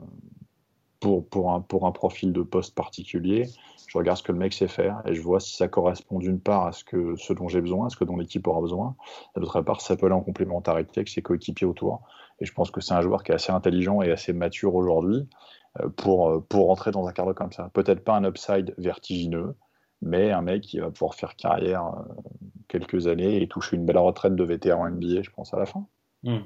[1.01, 3.49] pour, un, profil de poste particulier.
[3.87, 6.41] Je regarde ce que le mec sait faire et je vois si ça correspond d'une
[6.41, 8.97] part à ce, que, ce dont j'ai besoin, à ce que dont l'équipe aura besoin.
[9.37, 12.03] Et d'autre part, ça peut aller en complémentarité avec ses coéquipiers autour.
[12.41, 15.29] Et je pense que c'est un joueur qui est assez intelligent et assez mature aujourd'hui
[15.81, 17.71] euh, pour, euh, pour rentrer dans un cadre comme ça.
[17.73, 19.55] Peut-être pas un upside vertigineux,
[20.03, 22.13] mais un mec qui va pouvoir faire carrière euh,
[22.69, 25.87] quelques années et toucher une belle retraite de vétéran NBA, je pense, à la fin.
[26.23, 26.41] Hmm.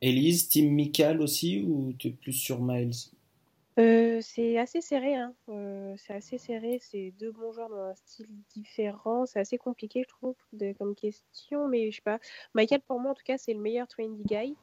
[0.00, 3.10] Elise, Team Michael aussi ou tu es plus sur Miles?
[3.78, 5.34] Euh, c'est assez serré, hein.
[5.50, 9.26] Euh, c'est assez serré, c'est deux bons joueurs dans un style différent.
[9.26, 10.34] C'est assez compliqué, je trouve,
[10.78, 12.18] comme question, mais je sais pas.
[12.54, 14.56] Michael, pour moi, en tout cas, c'est le meilleur trendy guy,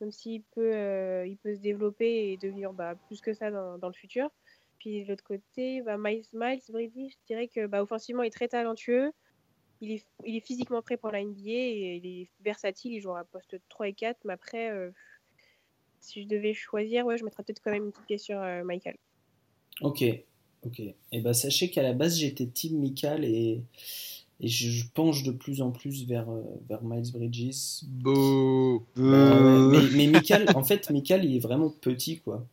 [0.00, 3.88] même s'il peut, euh, il peut se développer et devenir bah, plus que ça dans,
[3.88, 4.30] le futur.
[4.78, 8.30] Puis de l'autre côté, bah, Miles, Miles Bridges, je dirais que bah, offensivement, il est
[8.30, 9.10] très talentueux.
[9.80, 12.92] Il est, il est physiquement prêt pour la NBA et il est versatile.
[12.92, 14.70] Il jouera à poste 3 et 4, mais après,
[16.00, 18.64] si je devais choisir, ouais, je mettrais peut-être quand même une petite pièce sur euh,
[18.64, 18.96] Michael.
[19.82, 20.04] Ok,
[20.66, 20.80] ok.
[20.80, 23.62] Et eh ben sachez qu'à la base j'étais team Michael et,
[24.40, 27.84] et je, penche de plus en plus vers, euh, vers Miles Bridges.
[27.84, 28.84] Bouh.
[28.96, 29.40] Bah,
[29.70, 32.46] mais, mais Michael, en fait, Michael il est vraiment petit quoi.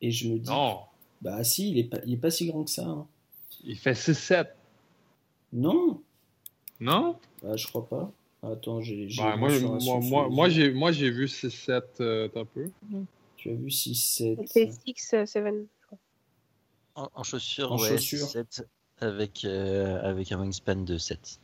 [0.00, 0.50] Et je me dis.
[0.50, 0.80] Non.
[1.20, 2.86] Bah si, il est pas, il est pas si grand que ça.
[2.86, 3.06] Hein.
[3.64, 4.48] Il fait 6-7.
[5.52, 6.00] Non.
[6.80, 7.18] Non?
[7.42, 8.10] Bah, Je crois pas.
[8.42, 9.08] Attends, j'ai.
[9.18, 9.50] Bah, moi,
[10.00, 12.70] moi, moi, j'ai, moi, j'ai vu 6-7 euh, un peu.
[13.36, 15.66] Tu as vu 6-7 C'est 6-7,
[16.96, 18.26] en, en chaussures, en ouais, chaussures.
[18.26, 18.66] 7
[19.00, 21.40] avec, euh, avec un wingspan de 7.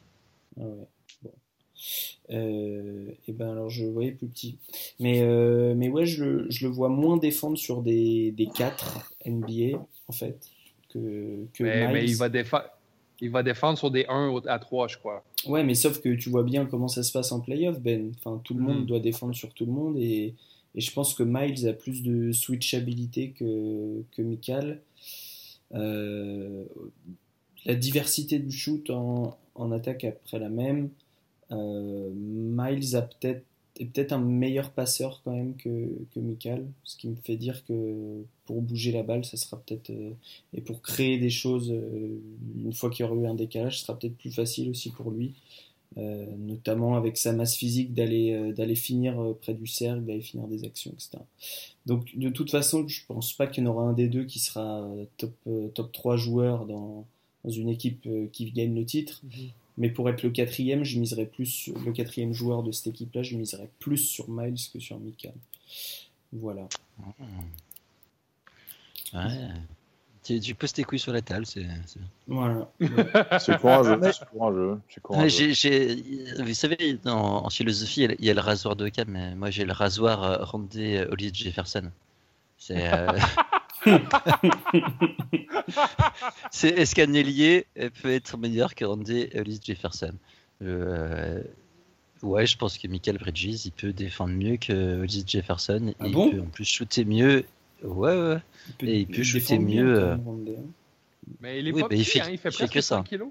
[0.59, 0.87] Ah ouais.
[1.23, 1.33] Bon.
[2.31, 4.59] Euh, et ben alors je le voyais plus petit.
[5.01, 9.15] Mais, euh, mais ouais, je le, je le vois moins défendre sur des, des 4
[9.27, 9.79] NBA
[10.09, 10.51] en fait.
[10.89, 12.65] Que, que mais, mais il va défendre
[13.21, 15.25] il va défendre sur des 1 à 3, je crois.
[15.47, 18.13] Ouais, mais sauf que tu vois bien comment ça se passe en playoff, Ben.
[18.19, 18.87] Enfin, tout le monde mm.
[18.87, 20.35] doit défendre sur tout le monde et,
[20.75, 24.81] et, je pense que Miles a plus de switchabilité que, que Mikal.
[25.75, 26.65] Euh,
[27.65, 30.91] la diversité du shoot en, en, attaque après la même.
[31.51, 33.45] Euh, Miles a peut-être
[33.79, 35.69] est peut-être un meilleur passeur quand même que,
[36.15, 39.91] que Mikal, ce qui me fait dire que pour bouger la balle, ça sera peut-être
[39.91, 40.13] euh,
[40.55, 42.19] et pour créer des choses euh,
[42.57, 45.11] une fois qu'il y aura eu un décalage, ce sera peut-être plus facile aussi pour
[45.11, 45.35] lui,
[45.99, 50.93] euh, notamment avec sa masse physique d'aller finir près du cercle, d'aller finir des actions,
[50.93, 51.19] etc.
[51.85, 54.39] Donc de toute façon, je pense pas qu'il y en aura un des deux qui
[54.39, 55.35] sera top
[55.75, 57.07] top 3 joueurs dans
[57.45, 59.23] dans une équipe qui gagne le titre.
[59.25, 59.51] Mhm.
[59.79, 63.23] Mais pour être le quatrième, je miserais plus sur le quatrième joueur de cette équipe-là,
[63.23, 65.31] je miserais plus sur Miles que sur Mika.
[66.33, 66.67] Voilà.
[69.13, 69.49] Ouais.
[70.27, 71.65] Tu, tu, poses tes couilles sur la table, c'est.
[72.27, 72.69] Voilà.
[73.39, 74.01] c'est courageux.
[74.13, 74.81] C'est courageux.
[75.01, 75.53] courageux.
[76.41, 79.73] vous savez, en, philosophie, il y a le rasoir de Cam, mais moi j'ai le
[79.73, 81.93] rasoir euh, Randy euh, Olivier Jefferson.
[82.59, 82.93] C'est.
[82.93, 83.13] Euh...
[86.63, 87.67] est-ce qu'un ailier
[88.03, 90.15] peut être meilleur que Randy Ellis Jefferson
[90.63, 91.43] euh,
[92.23, 95.93] Ouais, je pense que Michael Bridges, il peut défendre mieux que Ellis Jefferson.
[96.01, 96.31] Ah il bon?
[96.31, 97.45] peut en plus shooter mieux.
[97.83, 98.39] Ouais, ouais.
[98.69, 100.03] Il peut, et il peut shooter mieux.
[100.03, 100.17] Euh,
[101.41, 103.05] mais il est pas il, fait, hein, il fait, presque que ça.
[103.07, 103.29] kilos.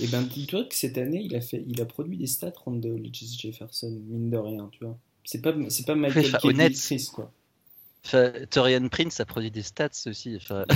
[0.00, 2.52] Et eh ben, dis-toi que cette année, il a, fait, il a produit des stats
[2.64, 4.96] Randy Ellis Jefferson, mine de rien, tu vois.
[5.24, 6.74] C'est pas, c'est pas Michael honnête.
[6.74, 7.32] Chris, quoi.
[8.50, 10.36] Torian Prince a produit des stats aussi.
[10.36, 10.64] Enfin...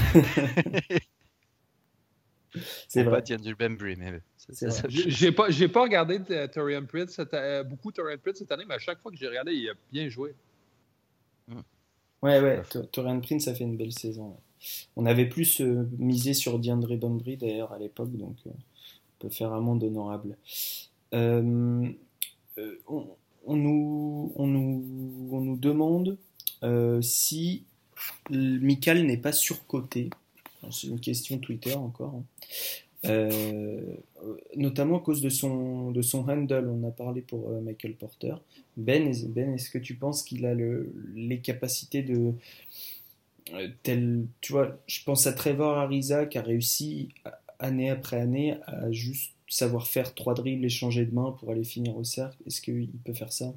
[2.88, 3.22] c'est vrai.
[3.22, 4.20] Pas Bembry, mais
[4.88, 6.20] j'ai pas, j'ai pas regardé
[6.52, 9.52] Torian Prince, euh, beaucoup Torian Prince cette année, mais à chaque fois que j'ai regardé,
[9.52, 10.34] il a bien joué.
[11.48, 11.60] Hmm.
[12.22, 14.36] Ouais, ouais, Torian Prince a fait une belle saison.
[14.96, 19.30] On avait plus euh, misé sur DeAndre Bembry d'ailleurs à l'époque, donc euh, on peut
[19.30, 20.36] faire un monde honorable.
[21.12, 21.94] On,
[22.86, 26.16] on, nous, on, nous, on nous demande euh,
[27.00, 27.64] si
[28.30, 30.10] Mikal n'est pas surcoté,
[30.70, 32.24] c'est une question Twitter encore, hein.
[33.06, 33.94] euh,
[34.56, 38.34] notamment à cause de son, de son handle, on a parlé pour euh, Michael Porter.
[38.76, 42.32] Ben, ben est-ce que tu penses qu'il a le, les capacités de...
[43.82, 47.08] Tel, tu vois, je pense à Trevor Ariza qui a réussi
[47.58, 51.64] année après année à juste savoir faire trois dribbles et changer de main pour aller
[51.64, 52.36] finir au cercle.
[52.46, 53.52] Est-ce qu'il peut faire ça?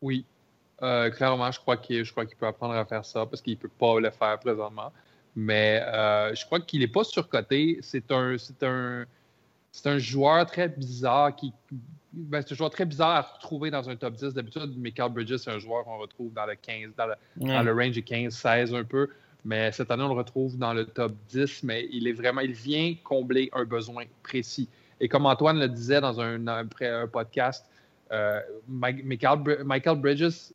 [0.00, 0.24] Oui,
[0.82, 4.00] euh, clairement, je crois qu'il peut apprendre à faire ça parce qu'il ne peut pas
[4.00, 4.92] le faire présentement.
[5.36, 7.78] Mais euh, je crois qu'il n'est pas surcoté.
[7.82, 9.04] C'est un, un,
[9.84, 11.52] un joueur très bizarre qui.
[12.12, 14.34] Ben, c'est un joueur très bizarre à retrouver dans un top 10.
[14.34, 18.00] D'habitude, Michael Bridges, c'est un joueur qu'on retrouve dans le 15, dans le, range de
[18.00, 19.08] 15-16 un peu.
[19.44, 22.52] Mais cette année, on le retrouve dans le top 10, mais il est vraiment, il
[22.52, 24.68] vient combler un besoin précis.
[25.00, 26.66] Et comme Antoine le disait dans un, un,
[27.08, 27.66] podcast,
[28.12, 30.52] euh, Michael Bridges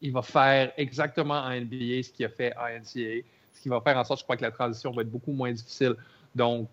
[0.00, 3.80] il va faire exactement en NBA ce qu'il a fait en NCAA, ce qui va
[3.80, 5.94] faire en sorte, je crois, que la transition va être beaucoup moins difficile.
[6.34, 6.68] Donc,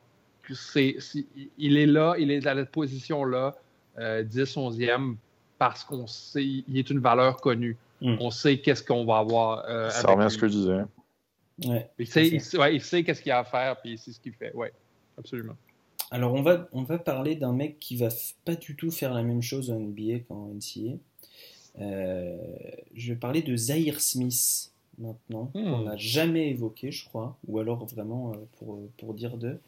[0.53, 0.97] c'est,
[1.57, 3.55] il est là, il est dans cette position-là,
[3.97, 5.15] 10, euh, 11e,
[5.57, 7.78] parce qu'on sait, il est une valeur connue.
[8.01, 8.17] Hmm.
[8.19, 9.63] On sait qu'est-ce qu'on va avoir.
[9.69, 10.82] Euh, Ça revient à ce que je disais.
[11.65, 14.51] Ouais, il, sait, il, sait qu'est-ce qu'il a à faire, puis c'est ce qu'il fait.
[14.53, 14.67] Oui,
[15.17, 15.55] absolument.
[16.11, 18.09] Alors, on va, on va parler d'un mec qui va
[18.43, 20.97] pas du tout faire la même chose en NBA qu'en NCAA.
[21.80, 22.38] Euh,
[22.93, 25.63] je vais parler de Zaire Smith maintenant, hmm.
[25.63, 29.59] qu'on n'a jamais évoqué, je crois, ou alors vraiment euh, pour, pour dire deux.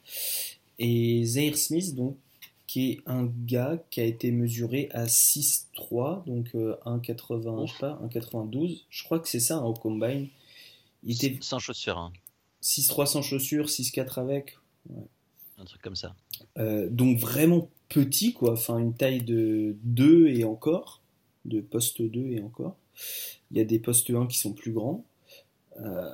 [0.77, 2.17] Et Zaire Smith, donc,
[2.67, 7.79] qui est un gars qui a été mesuré à 6,3, donc 1,80, euh, je sais
[7.79, 8.83] pas, 1,92.
[8.89, 10.27] Je crois que c'est ça hein, au combine.
[11.03, 11.97] Il était sans chaussures.
[11.97, 12.11] Hein.
[12.61, 14.57] 6,3 sans chaussures, 6,4 avec.
[15.57, 16.15] Un truc comme ça.
[16.57, 18.53] donc vraiment petit, quoi.
[18.53, 21.01] Enfin, une taille de 2 et encore
[21.45, 22.75] de poste 2 et encore.
[23.51, 25.05] Il y a des postes 1 qui sont plus grands.
[25.79, 26.09] Euh,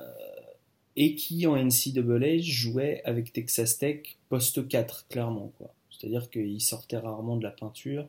[0.94, 5.52] et qui en NCAA jouait avec Texas Tech poste 4, clairement.
[5.90, 8.08] C'est-à-dire qu'il sortait rarement de la peinture,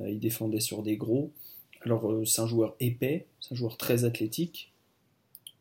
[0.00, 1.30] euh, il défendait sur des gros.
[1.82, 4.72] Alors euh, c'est un joueur épais, c'est un joueur très athlétique.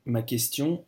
[0.06, 0.86] Ma question,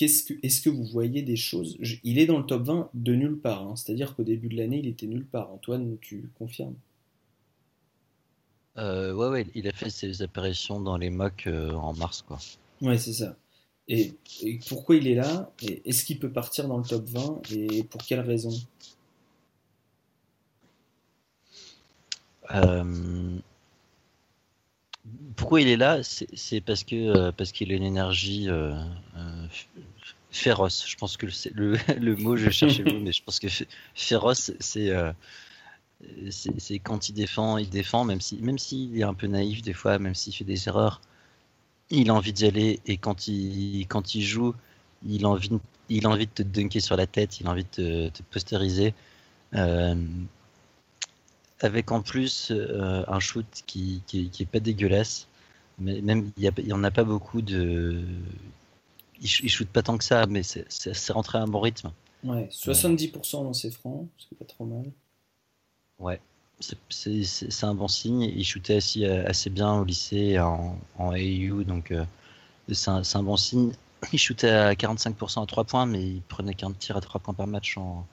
[0.00, 1.76] est-ce que vous voyez des choses?
[2.04, 3.74] Il est dans le top 20 de nulle part, hein.
[3.74, 5.50] c'est-à-dire qu'au début de l'année, il était nulle part.
[5.52, 6.76] Antoine, tu confirmes?
[8.78, 12.38] Euh, ouais, ouais, il a fait ses apparitions dans les mocks euh, en mars, quoi.
[12.80, 13.36] Ouais, c'est ça.
[13.88, 14.14] Et,
[14.68, 15.50] pourquoi il est là?
[15.84, 18.50] Est-ce qu'il peut partir dans le top 20 Et pour quelle raison?
[22.54, 23.38] Euh,
[25.36, 26.00] Pourquoi il est là?
[26.02, 28.48] C'est parce que parce qu'il a une énergie
[30.30, 30.84] féroce.
[30.88, 33.48] Je pense que le, le, mot, je cherchais le mot, mais je pense que
[33.94, 34.90] féroce, c'est
[36.30, 39.72] c'est quand il défend, il défend, même si même s'il est un peu naïf des
[39.72, 41.00] fois, même s'il fait des erreurs,
[41.90, 42.80] il a envie d'y aller.
[42.86, 44.54] Et quand il quand il joue,
[45.06, 45.50] il a envie
[45.88, 48.22] il a envie de te dunker sur la tête, il a envie de te, te
[48.30, 48.94] postériser.
[49.54, 49.94] Euh,
[51.60, 55.28] avec en plus euh, un shoot qui, qui, est pas dégueulasse.
[55.78, 58.02] Mais même, il y, en a pas beaucoup de.
[59.20, 61.92] Il, shoot pas tant que ça, mais c'est rentré à un bon rythme.
[62.24, 64.90] Ouais, 70% dans ses francs, c'est pas trop mal.
[66.02, 66.20] Ouais,
[66.60, 68.22] c'est un bon signe.
[68.22, 72.04] Il shootait assez, assez bien au lycée en, en AU, donc euh,
[72.70, 73.72] c'est un, un, bon signe.
[74.12, 77.34] Il shootait à 45% à 3 points, mais il prenait qu'un tir à 3 points
[77.34, 78.06] par match en,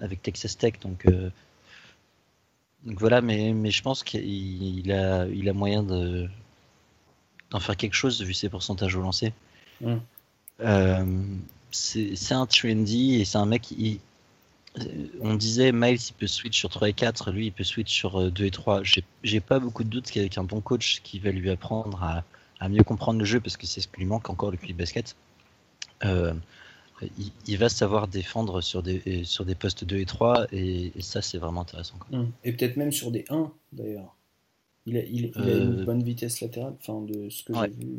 [0.00, 1.06] avec Texas Tech, donc.
[1.06, 1.30] Euh,
[2.84, 6.28] donc voilà, mais, mais je pense qu'il a, il a moyen de,
[7.50, 9.32] d'en faire quelque chose vu ses pourcentages au lancer.
[9.80, 9.94] Mm.
[10.60, 11.24] Euh,
[11.70, 13.72] c'est un trendy et c'est un mec.
[15.20, 18.30] On disait Miles il peut switch sur 3 et 4, lui il peut switch sur
[18.30, 18.82] 2 euh, et 3.
[19.22, 22.24] J'ai pas beaucoup de doutes qu'avec un bon coach qui va lui apprendre à,
[22.60, 24.74] à, mieux comprendre le jeu parce que c'est ce qui lui manque encore depuis le
[24.74, 25.16] basket.
[26.04, 26.34] Euh,
[27.46, 31.38] il, va savoir défendre sur des, sur des postes 2 et 3 et, ça c'est
[31.38, 31.96] vraiment intéressant.
[32.10, 32.24] Mm.
[32.44, 34.16] Et peut-être même sur des 1 d'ailleurs.
[34.86, 37.98] Il a, il, a une euh, bonne vitesse latérale, enfin de ce que j'ai vu.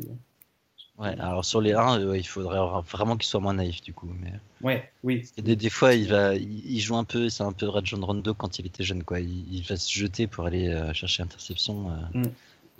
[0.98, 2.58] Ouais, alors sur les 1, euh, il faudrait
[2.90, 4.08] vraiment qu'il soit moins naïf du coup.
[4.20, 4.32] Mais...
[4.62, 5.24] Ouais, oui.
[5.36, 8.58] des, des, fois, il, va, il, joue un peu, c'est un peu Rajon Rondo quand
[8.58, 9.20] il était jeune, quoi.
[9.20, 12.22] Il, va se jeter pour aller euh, chercher interception mm.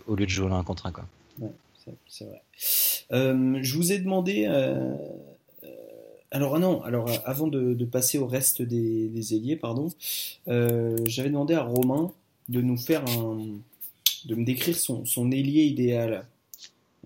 [0.07, 1.05] au lieu de jouer l'un contre un, quoi.
[1.39, 1.53] Ouais,
[2.09, 2.43] c'est vrai.
[3.11, 4.47] je vous ai demandé.
[6.33, 9.91] Alors ah non, alors avant de, passer au reste des, des ailiers, pardon,
[10.47, 12.13] j'avais demandé à Romain
[12.49, 13.39] de nous faire un,
[14.25, 16.27] de me décrire son, son ailier idéal.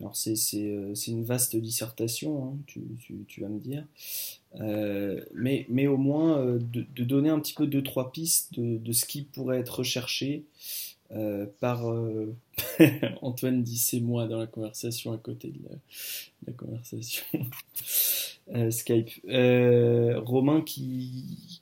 [0.01, 2.81] Alors c'est, euh, une vaste dissertation, hein, tu,
[3.29, 3.85] tu, vas me dire.
[4.57, 8.79] Euh, mais, mais au moins euh, de, donner un petit peu deux, trois pistes de,
[8.79, 10.45] de ce qui pourrait être recherché
[11.59, 11.85] par
[13.23, 15.59] Antoine dit c'est moi dans la conversation à côté de
[16.47, 17.25] la, conversation
[18.71, 19.11] Skype.
[19.25, 21.61] Romain qui,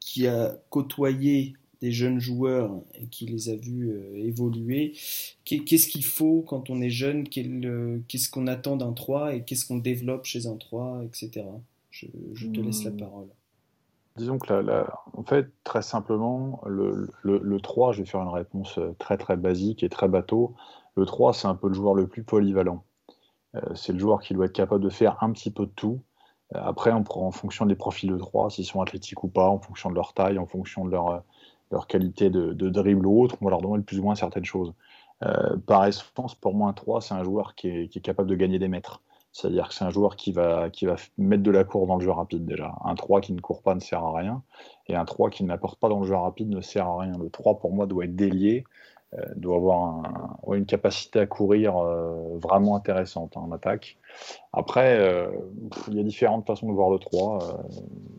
[0.00, 4.94] qui, a côtoyé des jeunes joueurs et qui les a vus euh, évoluer.
[5.44, 7.24] Qu'est-ce qu'il faut quand on est jeune?
[7.36, 11.46] Euh, Qu'est-ce qu'on attend d'un 3 et qu'est-ce qu'on développe chez un 3, etc.
[11.90, 12.06] Je,
[12.48, 12.96] te laisse la hmm.
[12.96, 13.28] parole.
[14.16, 18.78] Disons que, la, en fait, très simplement, le, le, 3, je vais faire une réponse
[18.78, 20.54] euh, très très basique et très bateau.
[20.96, 22.84] Le 3, c'est un peu le joueur le plus polyvalent.
[23.74, 26.00] c'est le joueur qui doit être capable de faire un petit peu de tout.
[26.54, 29.58] Après, on prend en fonction des profils de 3, s'ils sont athlétiques ou pas, en
[29.58, 31.22] fonction de leur taille, en fonction de leur,
[31.70, 34.72] leur qualité de, dribble ou autre, on va leur demander plus ou moins certaines choses.
[35.24, 38.58] Euh, par essence, pour moi, un 3, c'est un joueur qui est, capable de gagner
[38.58, 39.02] des mètres.
[39.32, 40.68] C'est-à-dire que c'est un joueur qui va,
[41.18, 42.74] mettre de la course dans le jeu rapide déjà.
[42.84, 44.42] Un 3 qui ne court pas ne sert à rien,
[44.86, 47.12] et un 3 qui n'apporte pas dans le jeu rapide ne sert à rien.
[47.18, 48.64] Le 3, pour moi, doit être délié,
[49.36, 50.02] doit avoir
[50.54, 53.98] une capacité à courir euh, vraiment intéressante en attaque.
[54.52, 55.28] Après, euh,
[55.88, 57.60] il y a différentes façons de voir le 3.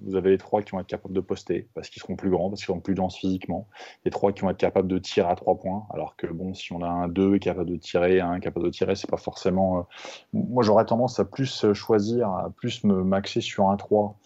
[0.04, 2.50] vous avez les 3 qui vont être capables de poster parce qu'ils seront plus grands,
[2.50, 3.68] parce qu'ils seront plus denses physiquement.
[4.06, 5.88] Les 3 qui vont être capables de tirer à 3 points.
[5.92, 8.96] Alors que bon, si on a un 2 capable de tirer, un capable de tirer,
[8.96, 9.88] c'est pas forcément.
[10.34, 14.18] moi, j'aurais tendance à plus choisir, à plus me maxer sur un 3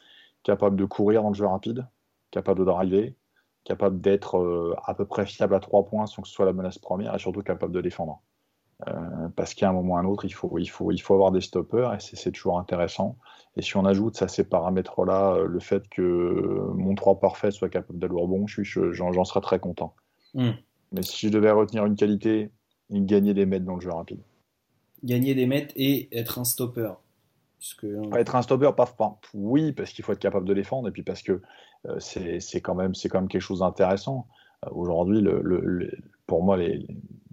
[0.43, 1.85] capable de courir dans le jeu rapide,
[2.31, 3.13] capable de driver,
[3.63, 6.53] capable d'être euh, à peu près fiable à trois points sans que ce soit la
[6.53, 8.21] menace première et surtout capable de défendre.
[8.87, 11.13] Euh, parce qu'à un moment ou à un autre, il faut, il faut, il faut
[11.13, 13.17] avoir des stoppers et c'est toujours intéressant.
[13.55, 17.69] Et si on ajoute à ces paramètres-là euh, le fait que mon 3 parfait soit
[17.69, 19.93] capable d'aller au bon, j'en serais très content.
[20.33, 20.51] Hmm.
[20.91, 22.51] Mais si je devais retenir une qualité,
[22.89, 24.21] gagner des mètres dans le jeu rapide.
[25.03, 26.91] Gagner des mètres et être un stopper.
[28.15, 31.21] Être un stopper, pas, oui, parce qu'il faut être capable de défendre, et puis parce
[31.21, 31.41] que
[31.87, 34.27] euh, c'est quand, même, quand même quelque chose d'intéressant.
[34.65, 35.91] Euh, aujourd'hui, le,
[36.25, 36.85] pour moi, les,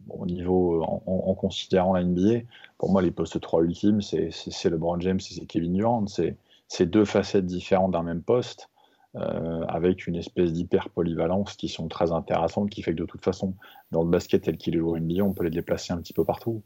[0.08, 2.40] au niveau, en, considérant la NBA,
[2.78, 6.04] pour moi, les postes 3 ultimes, c'est LeBron James et c'est Kevin Durant.
[6.06, 8.68] C'est deux facettes différentes d'un même poste.
[9.14, 13.24] Euh, avec une espèce d'hyper polyvalence qui sont très intéressantes, qui fait que de toute
[13.24, 13.54] façon,
[13.90, 16.24] dans le basket tel qu'il est joué NBA, on peut les déplacer un petit peu
[16.24, 16.62] partout.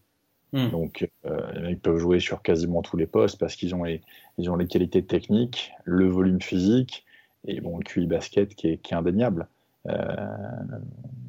[0.52, 0.68] Hmm.
[0.68, 4.02] Donc, euh, ils peuvent jouer sur quasiment tous les postes parce qu'ils ont les,
[4.36, 7.04] ils ont les qualités techniques, le volume physique
[7.46, 9.48] et bon, le QI basket qui est, qui est indéniable.
[9.88, 10.26] Euh,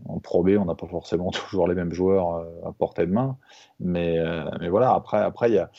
[0.06, 3.12] en Pro B, on n'a pas forcément toujours les mêmes joueurs euh, à portée de
[3.12, 3.38] main,
[3.80, 4.18] mais,
[4.60, 4.94] mais voilà.
[4.94, 5.70] Après, après, il y a,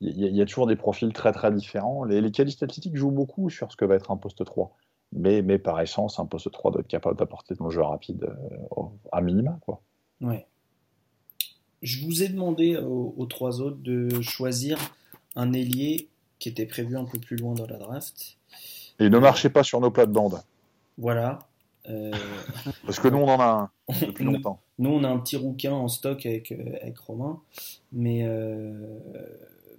[0.00, 2.04] y, a, toujours des profils très très différents.
[2.04, 4.76] Les, les qualités statistiques jouent beaucoup sur ce que va être un poste 3,
[5.12, 8.30] mais, mais par essence, un poste 3 doit être capable d'apporter le jeu rapide
[9.10, 9.82] à minima, quoi.
[10.20, 10.46] Ouais
[11.82, 14.78] je vous ai demandé aux, trois autres de choisir
[15.36, 16.08] un ailier
[16.38, 18.36] qui était prévu un peu plus loin dans la draft.
[18.98, 20.42] Et ne marchez pas sur nos plates-bandes.
[20.98, 21.40] Voilà.
[21.88, 22.12] Euh,
[22.86, 24.60] Parce que nous, on en a un depuis longtemps.
[24.78, 27.40] Nous, on a un petit rouquin en stock avec, euh, avec Romain.
[27.92, 28.72] Mais, euh,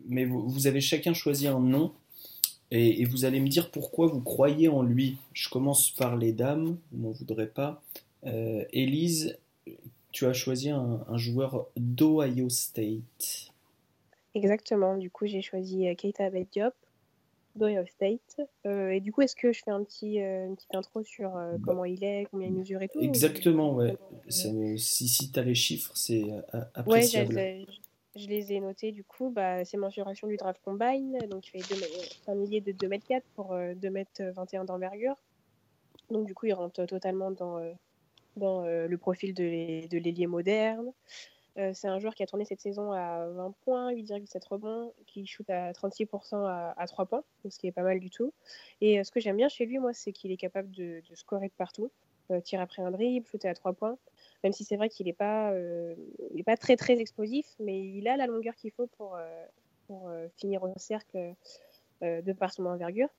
[0.08, 1.94] mais vous, avez chacun choisi un nom.
[2.72, 5.18] Et, et, vous allez me dire pourquoi vous croyez en lui.
[5.34, 7.82] Je commence par les dames, vous n'en voudrez pas.
[8.26, 9.38] Euh, Élise,
[10.14, 13.52] tu as choisi un, un joueur d'Ohio State.
[14.36, 14.98] Exactement.
[14.98, 16.74] Du coup, j'ai choisi euh, Keita Diop
[17.56, 18.42] d'Ohio State.
[18.66, 21.36] Euh, et du coup, est-ce que je fais un petit, euh, une petite intro sur
[21.36, 23.96] euh, Bah, comment il est, combien il mesure et tout ou- Exactement, ouais.
[24.10, 26.42] Comment- C'est- Si, si tu as les chiffres, c'est Ouais,
[26.74, 27.34] appréciable.
[27.36, 27.68] j'ai-
[28.16, 29.30] je les ai notés du coup.
[29.30, 31.18] Bah, c'est mensuration du draft combine.
[31.30, 31.76] Donc, il fait
[32.28, 35.16] un millier de 2m4 pour euh, 2m21 d'envergure.
[36.10, 37.58] Donc, du coup, il rentre totalement dans,
[38.38, 40.92] dans euh, le profil de l'ai- de l'ailier moderne.
[41.60, 45.26] Euh, c'est un joueur qui a tourné cette saison à 20 points, 8,7 rebonds, qui
[45.28, 48.34] shoot à 36% à, à 3 points, ce qui est pas mal du tout.
[48.82, 51.48] Et euh, ce que j'aime bien chez lui, moi, c'est qu'il est capable de, scorer
[51.48, 51.92] de partout.
[52.32, 53.98] Euh, tir après un dribble, shooter à 3 points.
[54.44, 55.54] Même si c'est vrai qu'il n'est pas,
[56.60, 59.18] très très explosif, mais il a la longueur qu'il faut pour,
[60.38, 61.34] finir au cercle
[62.02, 63.10] de par son envergure.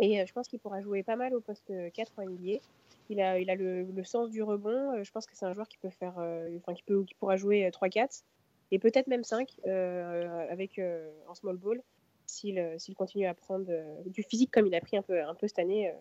[0.00, 2.60] Et je pense qu'il pourra jouer pas mal au poste 4 en.
[3.08, 4.92] Il a, il a le, le sens du rebond.
[4.92, 7.14] Euh, je pense que c'est un joueur qui peut faire, euh, enfin qui peut, qui
[7.14, 8.22] pourra jouer euh, 3-4
[8.70, 11.82] et peut-être même 5 euh, avec euh, en small ball
[12.26, 15.22] s'il euh, s'il continue à prendre euh, du physique comme il a pris un peu,
[15.22, 15.88] un peu cette année.
[15.90, 15.92] euh.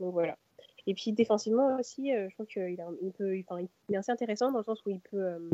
[0.00, 0.38] donc voilà.
[0.86, 4.52] Et puis défensivement aussi, euh, je trouve qu'il il peut, enfin, il est assez intéressant
[4.52, 5.50] dans le sens où il peut euh,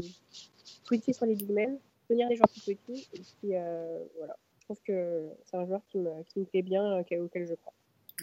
[0.85, 1.79] switcher sur les big men,
[2.09, 3.09] tenir les joueurs plus petits.
[3.15, 4.37] Et puis euh, voilà.
[4.61, 7.55] Je trouve que c'est un joueur qui me, qui me plaît bien, euh, auquel je
[7.55, 7.73] crois.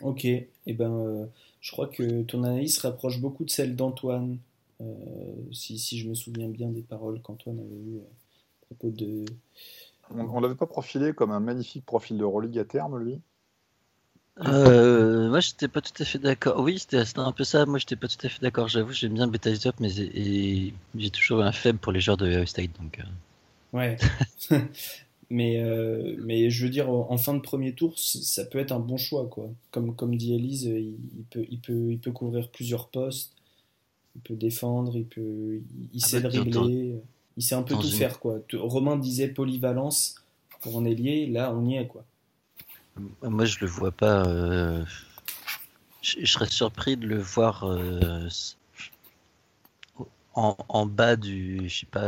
[0.02, 1.26] Ok, et ben, euh,
[1.62, 4.38] je crois que ton analyse se rapproche beaucoup de celle d'Antoine,
[4.82, 4.86] euh,
[5.52, 9.26] si, si je me souviens bien des paroles qu'Antoine avait eues euh, à propos de.
[10.12, 13.20] On, on l'avait pas profilé comme un magnifique profil de Euroleague à terme, lui?
[14.48, 16.62] Euh, moi, j'étais pas tout à fait d'accord.
[16.62, 17.66] Oui, c'était un peu ça.
[17.66, 18.68] Moi, j'étais pas tout à fait d'accord.
[18.70, 22.72] J'avoue, j'aime bien Beta mais j'ai toujours un faible pour les joueurs de State.
[22.80, 23.04] Donc, euh,
[23.74, 23.98] Ouais.
[25.30, 28.80] mais, euh, mais je veux dire, en fin de premier tour, ça peut être un
[28.80, 29.50] bon choix, quoi.
[29.72, 33.34] Comme, comme dit Elise, il, il peut, il, peut, il peut couvrir plusieurs postes,
[34.16, 35.62] il peut défendre, il, peut,
[35.94, 36.96] il, Ah sait bah, dribbler,
[37.38, 38.40] il sait un peu tout une- faire, quoi.
[38.54, 40.16] Romain disait polyvalence
[40.62, 42.06] pour un ailier, là, on y est, quoi.
[43.24, 44.26] moi, je le vois pas.
[44.28, 44.84] euh,
[46.02, 48.28] Je, je serais surpris de le voir euh,
[50.36, 52.02] en, en bas du, je sais pas,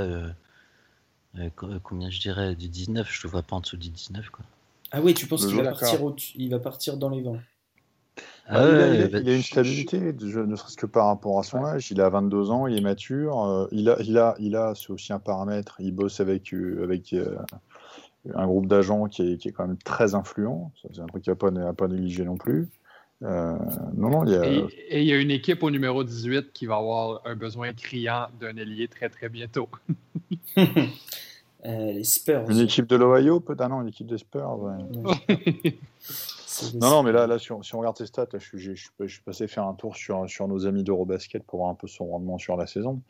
[1.38, 3.08] euh, euh, co- combien je dirais, du 19.
[3.12, 4.46] Je le vois pas en dessous du 19, quoi.
[4.92, 7.40] Ah oui, tu penses qu'il va, partir au il va partir dans les vents
[8.48, 11.08] Ah, il, a, il a- bah, il a une stabilité, je- ne serait-ce que par
[11.08, 11.92] rapport à son âge.
[11.92, 13.42] Il a 22 ans, il est mature.
[13.46, 15.76] euh, il a, il a, il a, c'est aussi un paramètre.
[15.80, 17.38] Il bosse avec, euh, avec euh,
[18.36, 20.72] un groupe d'agents qui est, qui est quand même très influent.
[20.82, 22.68] C'est un truc qu'il n'y a pas, à pas négliger non plus.
[23.24, 23.58] Euh,
[23.94, 24.44] non, non, il y a.
[24.44, 24.58] Et,
[24.90, 28.28] et il y a une équipe au numéro 18 qui va avoir un besoin criant
[28.40, 29.70] d'un ailier très très bientôt.
[31.64, 32.50] Euh, Les Spurs.
[32.50, 33.62] Une équipe de l'Ohio, peut-être?
[33.62, 34.60] Ah non, une équipe des Spurs.
[34.60, 35.78] ouais.
[36.76, 38.60] Non, non, mais là, là si, on, si on regarde ses stats, là, je, suis,
[38.60, 41.72] je, suis, je suis passé faire un tour sur, sur nos amis d'Eurobasket pour voir
[41.72, 43.02] un peu son rendement sur la saison.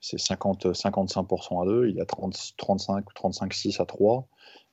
[0.00, 4.26] C'est 50, 55% à 2, il a 30, 35 ou 35-6 à 3,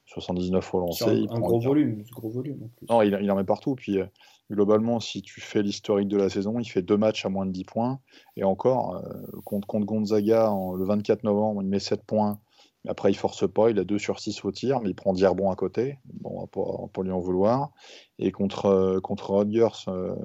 [0.07, 1.05] 79 au lancer.
[1.05, 2.87] Un, un gros volume, gros volume en plus.
[2.89, 3.75] Non, il, il en met partout.
[3.75, 4.05] Puis euh,
[4.51, 7.51] globalement, si tu fais l'historique de la saison, il fait deux matchs à moins de
[7.51, 7.99] 10 points.
[8.35, 12.39] Et encore, euh, contre, contre Gonzaga, en- le 24 novembre, il met 7 points.
[12.87, 13.69] Après, il force pas.
[13.69, 15.99] Il a 2 sur 6 au tir, mais il prend 10 rebonds à côté.
[16.21, 16.61] Bon, on va pas,
[16.97, 17.71] on lui en vouloir.
[18.19, 20.15] Et contre, euh, contre Rodgers, euh,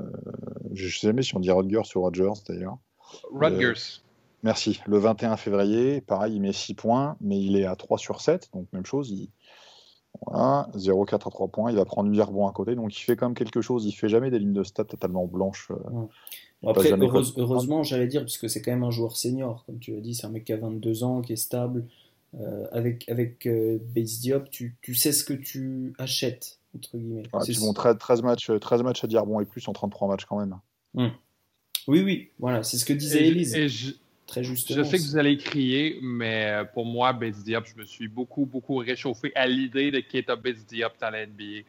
[0.72, 2.78] je sais jamais si on dit Rodgers ou Rodgers d'ailleurs.
[3.32, 4.00] Rutgers.
[4.44, 4.80] Merci.
[4.86, 8.48] Le 21 février, pareil, il met 6 points, mais il est à 3 sur 7.
[8.52, 9.10] Donc, même chose.
[9.10, 9.28] Il...
[10.26, 11.70] Voilà, 0,4 à 3 points.
[11.70, 12.74] Il va prendre 8 rebonds à côté.
[12.74, 13.84] Donc, il fait quand même quelque chose.
[13.86, 15.68] Il fait jamais des lignes de stats totalement blanches.
[15.70, 15.76] euh,
[16.62, 19.78] Bon, après, heureuse- heureusement, j'allais dire, parce que c'est quand même un joueur senior, comme
[19.80, 21.86] tu l'as dit, c'est un mec qui a 22 ans, qui est stable.
[22.40, 27.24] Euh, avec avec euh, Base Diop, tu, tu sais ce que tu achètes, entre guillemets.
[27.30, 29.74] Voilà, C'est- puis bon, 13, 13 matchs, 13 matchs à 10 rebonds et plus en
[29.74, 30.56] 33 matchs quand même.
[31.88, 33.68] Oui, oui, voilà, c'est ce que disait Et, Elise, et
[34.32, 34.82] très justement.
[34.82, 38.08] je sais que vous allez crier, mais euh, pour moi, Bates Diop, je me suis
[38.08, 41.62] beaucoup, beaucoup réchauffé à l'idée de Keita Bates Diop dans la NBA.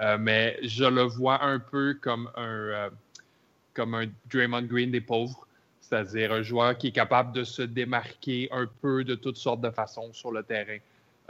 [0.00, 2.90] Euh, mais je le vois un peu comme un, euh,
[3.74, 5.46] comme un Draymond Green des pauvres,
[5.80, 9.70] c'est-à-dire un joueur qui est capable de se démarquer un peu de toutes sortes de
[9.70, 10.78] façons sur le terrain.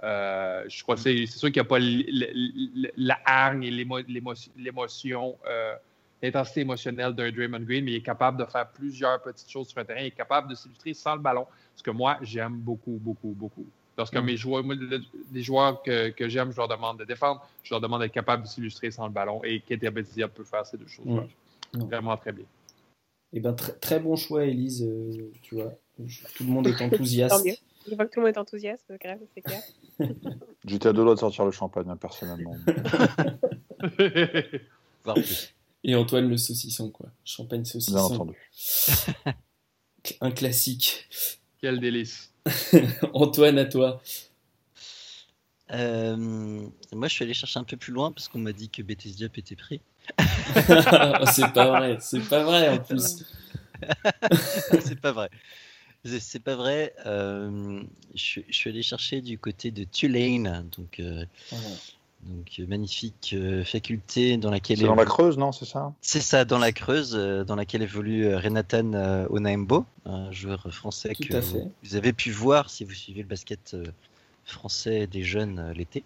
[0.02, 1.78] Euh, je crois que c'est sûr qu'il n'y a pas
[2.96, 5.36] la hargne et l'émo- l'émo- l'émotion,
[6.22, 9.78] l'intensité émotionnelle d'un Draymond Green, mais il est capable de faire plusieurs petites choses sur
[9.78, 10.00] un terrain.
[10.00, 11.46] Il est capable de s'illustrer sans le ballon,
[11.76, 13.66] ce que moi, j'aime beaucoup, beaucoup, beaucoup.
[13.96, 14.24] Lorsque Mm.
[14.24, 14.74] mes joueurs, moi,
[15.32, 18.44] les joueurs que, que j'aime, je leur demande de défendre, je leur demande d'être capable
[18.44, 19.42] de s'illustrer sans le ballon.
[19.44, 21.24] Et Ketia Diop peut faire ces deux choses-là.
[21.74, 21.82] Mm.
[21.84, 22.44] Vraiment très bien.
[23.32, 25.72] Eh ben, très, très bon choix, Elise, euh, tu vois.
[26.04, 27.46] Je- Tout le monde est enthousiaste.
[27.88, 29.60] Je vois que tout le monde est enthousiaste, grave, c'est clair.
[30.64, 32.56] J'étais à deux doigts de sortir le champagne, hein, personnellement.
[35.88, 37.08] Et Antoine le saucisson, quoi.
[37.24, 37.96] Champagne Bien saucisson.
[37.96, 38.36] entendu.
[40.20, 41.08] Un classique.
[41.62, 42.30] Quel délice.
[43.14, 44.02] Antoine, à toi.
[45.72, 46.14] Euh,
[46.92, 49.12] moi, je suis allé chercher un peu plus loin parce qu'on m'a dit que Betis
[49.12, 49.80] Diop était pris.
[51.32, 53.24] c'est pas vrai, c'est pas vrai en plus.
[54.84, 55.30] c'est pas vrai.
[56.04, 56.94] C'est pas vrai.
[57.06, 57.82] Euh,
[58.14, 61.56] je, je, suis allé chercher du côté de Tulane, donc, euh, oh.
[62.22, 64.78] Donc magnifique euh, faculté dans laquelle.
[64.78, 67.14] C'est dans la Creuse, non C'est ça C'est ça, dans la Creuse,
[67.46, 72.70] dans laquelle évolue Renatan Onaembo, un joueur français Tout que vous, vous, avez pu voir
[72.70, 73.76] si vous suivez le basket
[74.44, 76.04] français des jeunes l'été.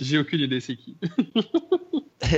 [0.00, 0.96] J'ai aucune idée c'est qui.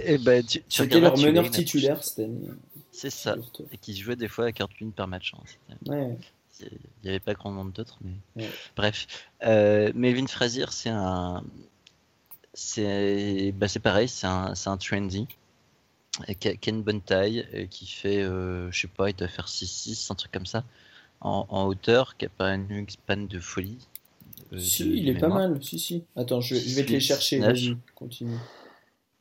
[0.06, 2.48] Eh ben, tu, tu C'était leur meneur titulaire cette année.
[2.90, 3.36] C'est ça.
[3.72, 5.34] Et qui jouait des fois à carte une par match.
[5.34, 5.76] Hein.
[5.86, 6.16] Ouais.
[6.60, 6.68] Il
[7.02, 8.50] n'y avait pas grand nombre d'autres, mais ouais.
[8.76, 9.06] bref.
[9.44, 11.42] Euh, Melvin Frazier, c'est un,
[12.54, 15.26] c'est, bah, pareil, c'est un, un trendy
[16.38, 19.16] qui a, qui a, une bonne taille, et qui fait, euh, je sais pas, il
[19.16, 20.64] doit faire 6-6, un truc comme ça,
[21.20, 23.78] en, en hauteur, qui a pas une wingspan de folie.
[24.52, 25.62] Euh, si, de, il est pas mal.
[25.62, 26.04] Si, si.
[26.14, 27.40] Attends, je, je vais te les chercher.
[27.40, 28.38] Vas-y, continue.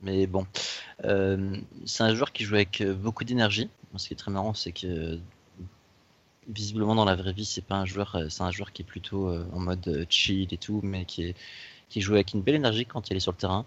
[0.02, 0.46] Mais bon,
[1.06, 3.70] euh, c'est un joueur qui joue avec beaucoup d'énergie.
[3.96, 5.20] Ce qui est très marrant, c'est que
[6.50, 9.30] visiblement dans la vraie vie, c'est pas un joueur, c'est un joueur qui est plutôt
[9.30, 11.36] en mode chill et tout, mais qui est
[11.94, 13.66] qui joue avec une belle énergie quand il est sur le terrain,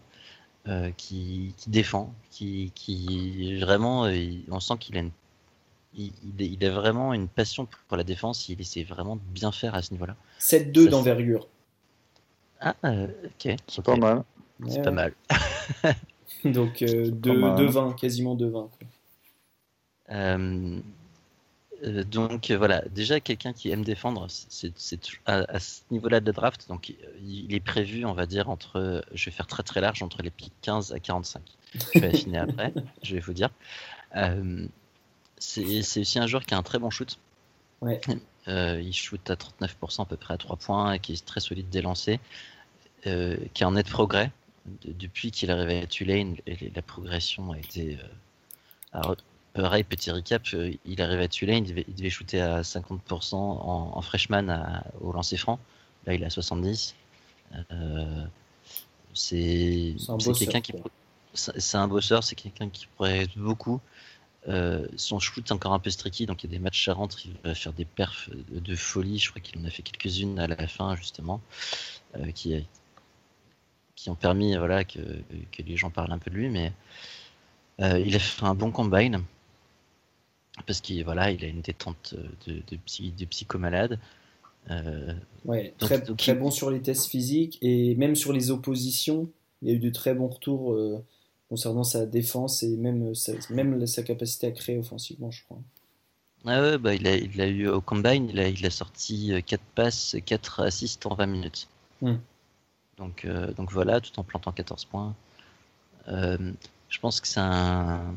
[0.66, 5.12] euh, qui, qui, défend, qui, qui vraiment, il, on sent qu'il a une
[5.94, 9.74] il, il, a vraiment une passion pour la défense, il essaie vraiment de bien faire
[9.76, 10.16] à ce niveau-là.
[10.40, 11.48] 7-2 d'envergure.
[12.60, 13.56] Ah, euh, ok.
[13.66, 14.24] C'est pas mal.
[14.66, 14.82] C'est ouais.
[14.82, 15.14] pas mal.
[16.44, 18.68] Donc euh, 2-20, quasiment 2-20.
[21.82, 24.72] Euh, euh, donc voilà, déjà quelqu'un qui aime défendre, c'est
[25.26, 29.04] à, à, ce niveau-là de la draft, donc il est prévu, on va dire, entre,
[29.12, 31.42] je vais faire très très large, entre les pics 15 à 45.
[31.94, 32.72] Je vais affiner après,
[33.02, 33.50] je vais vous dire.
[34.16, 34.66] Euh,
[35.38, 37.18] c'est aussi un joueur qui a un très bon shoot.
[37.82, 38.00] Ouais.
[38.48, 41.40] Euh, il shoot à 39% à peu près à 3 points, et qui est très
[41.40, 42.18] solide dès lancers,
[43.06, 44.30] euh, qui est en net progrès.
[44.82, 46.36] De, depuis qu'il est arrivé à Tulane,
[46.74, 47.98] la progression a été
[48.92, 49.14] à
[49.56, 50.46] Pareil, petit recap,
[50.84, 54.84] il arrive à Tulane, il devait, il devait shooter à 50% en, en, freshman à,
[55.00, 55.58] au lancer franc.
[56.04, 56.94] Là, il est à 70.
[57.70, 58.26] Euh,
[59.14, 59.94] c'est
[60.38, 60.74] quelqu'un qui.
[61.32, 63.80] C'est un bosseur, c'est quelqu'un qui pourrait beaucoup.
[64.48, 66.94] Euh, son shoot est encore un peu streaky, donc il y a des matchs à
[66.94, 69.18] rentrer, il va faire des perfs de, de folie.
[69.18, 71.40] Je crois qu'il en a fait quelques-unes à la fin, justement,
[72.16, 72.64] euh, qui,
[73.94, 75.00] qui ont permis voilà, que,
[75.50, 76.48] que les gens parlent un peu de lui.
[76.48, 76.72] Mais
[77.80, 79.22] euh, il a fait un bon combine
[80.66, 82.14] parce qu'il voilà, il a une détente
[82.46, 83.98] de, de, psy, de psychomalade.
[84.70, 86.38] Euh, ouais, donc, très, donc, très il...
[86.38, 89.28] bon sur les tests physiques et même sur les oppositions.
[89.62, 91.02] Il y a eu de très bons retours euh,
[91.48, 95.58] concernant sa défense et même sa, même sa capacité à créer offensivement, je crois.
[96.44, 99.32] Ah ouais, bah il, a, il a eu au combine, il a, il a sorti
[99.44, 101.68] 4 passes, 4 assists en 20 minutes.
[102.02, 102.16] Mm.
[102.98, 105.14] Donc, euh, donc voilà, tout en plantant 14 points.
[106.08, 106.52] Euh,
[106.88, 108.14] je pense que c'est un,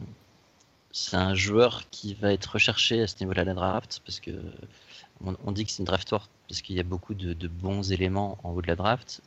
[0.91, 4.31] c'est un joueur qui va être recherché à ce niveau-là de la draft parce que
[5.23, 7.47] on, on dit que c'est une draft tour parce qu'il y a beaucoup de, de,
[7.47, 9.21] bons éléments en haut de la draft,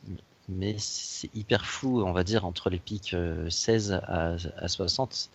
[0.49, 3.15] mais c'est hyper flou, on va dire, entre les pics
[3.49, 5.29] 16 à, à 60.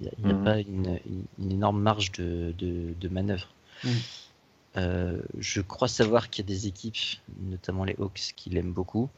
[0.00, 0.40] Il n'y a, mmh.
[0.40, 3.48] a, pas une, une, une, énorme marge de, de, de manœuvre.
[3.84, 3.88] Mmh.
[4.76, 6.96] Euh, je crois savoir qu'il y a des équipes,
[7.40, 9.08] notamment les Hawks, qui l'aiment beaucoup.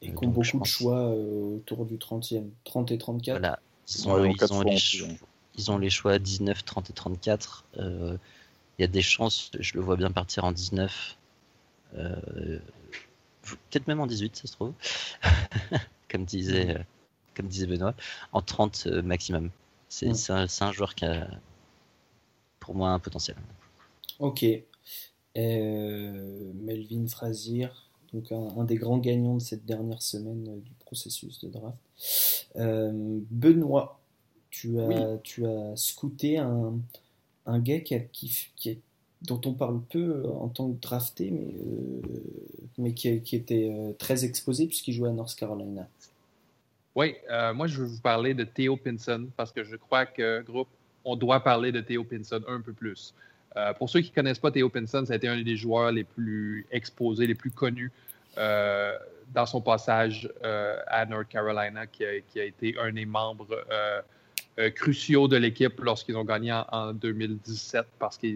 [0.00, 0.68] Et qui ont beaucoup pense...
[0.68, 3.38] de choix euh, autour du 30e, 30 et 34.
[3.38, 3.58] Voilà.
[3.88, 5.08] Ils ont, ouais, ils ont les choix
[5.56, 7.64] ils ont les choix 19, 30 et 34.
[7.74, 8.16] Il euh,
[8.78, 11.16] y a des chances, je le vois bien partir en 19.
[11.96, 12.58] Euh,
[13.42, 14.72] Peut-être même en 18, ça se trouve.
[16.08, 16.82] comme, disait, euh,
[17.34, 17.94] comme disait Benoît.
[18.32, 19.50] En 30 euh, maximum.
[19.88, 20.32] C'est mmh.
[20.32, 21.28] un, un, joueur qui a,
[22.60, 23.36] pour moi, un potentiel.
[24.20, 24.44] Ok.
[25.34, 27.68] Melvin Frazier,
[28.12, 31.78] donc un, un, des grands gagnants de cette dernière semaine du processus de draft.
[32.54, 34.01] Benoît,
[34.52, 34.94] tu as, oui.
[35.24, 36.74] tu as scouté un,
[37.46, 38.78] un gars qui, a, qui,
[39.22, 42.00] dont on parle peu en tant que drafté, mais, euh,
[42.78, 45.88] mais qui, qui, était euh, très exposé puisqu'il jouait à North Carolina.
[46.94, 50.42] Oui, euh, moi je veux vous parler de Theo Pinson parce que je crois que,
[50.42, 50.68] groupe,
[51.04, 53.14] on doit parler de Theo Pinson un peu plus.
[53.56, 55.92] Euh, pour ceux qui ne connaissent pas Theo Pinson, ça a été un des joueurs
[55.92, 57.90] les plus exposés, les plus connus
[58.36, 58.96] euh,
[59.32, 63.64] dans son passage à North Carolina, qui a, qui a, été un des membres
[64.58, 68.26] euh, cruciaux de l'équipe lorsqu'ils ont gagné en, en 2017 parce que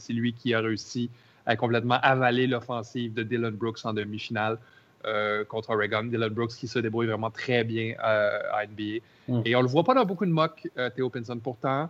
[0.00, 1.08] c'est lui qui a réussi
[1.46, 4.58] à complètement avaler l'offensive de Dylan Brooks en demi-finale
[5.04, 6.02] euh, contre Oregon.
[6.02, 8.98] Dylan Brooks qui se débrouille vraiment très bien euh, à NBA.
[9.28, 9.42] Mm.
[9.44, 11.38] Et on le voit pas dans beaucoup de mocks, Theo Pinson.
[11.38, 11.88] Pourtant,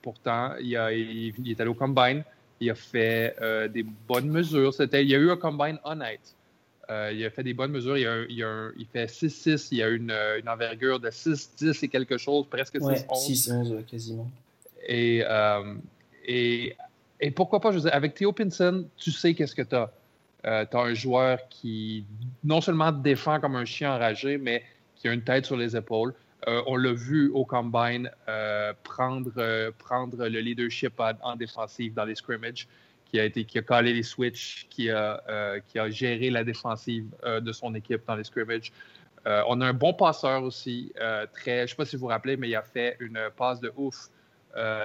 [0.00, 2.24] pourtant il, a, il, il, est allé au combine.
[2.60, 3.36] Il a fait
[3.74, 4.72] des bonnes mesures.
[4.72, 6.34] C'était, il y a eu un combine honnête.
[6.88, 7.96] Il a fait des bonnes mesures.
[7.96, 8.36] Il,
[8.76, 9.68] il, fait 6-6.
[9.72, 13.06] Il a une, une envergure de 6-10 et quelque chose, presque 6-11.
[13.08, 14.30] 6-11, quasiment.
[14.86, 15.22] Et,
[16.26, 16.76] et,
[17.20, 19.90] et, pourquoi pas, je veux dire, avec Theo Pinson, tu sais qu'est-ce que tu as.
[20.42, 22.04] tu as un joueur qui
[22.42, 24.62] non seulement défend comme un chien enragé, mais
[24.96, 26.14] qui a une tête sur les épaules.
[26.48, 32.04] Euh, on l'a vu au combine euh, prendre, euh, prendre le leadership en, défensive dans
[32.04, 32.68] les scrimmages,
[33.14, 37.06] qui a, été, qui a collé les switches, qui a, qui a géré la défensive
[37.24, 38.72] de son équipe dans les scrimmages.
[39.24, 40.92] on a un bon passeur aussi,
[41.32, 43.60] très, je ne sais pas si vous vous rappelez, mais il a fait une passe
[43.60, 44.08] de ouf.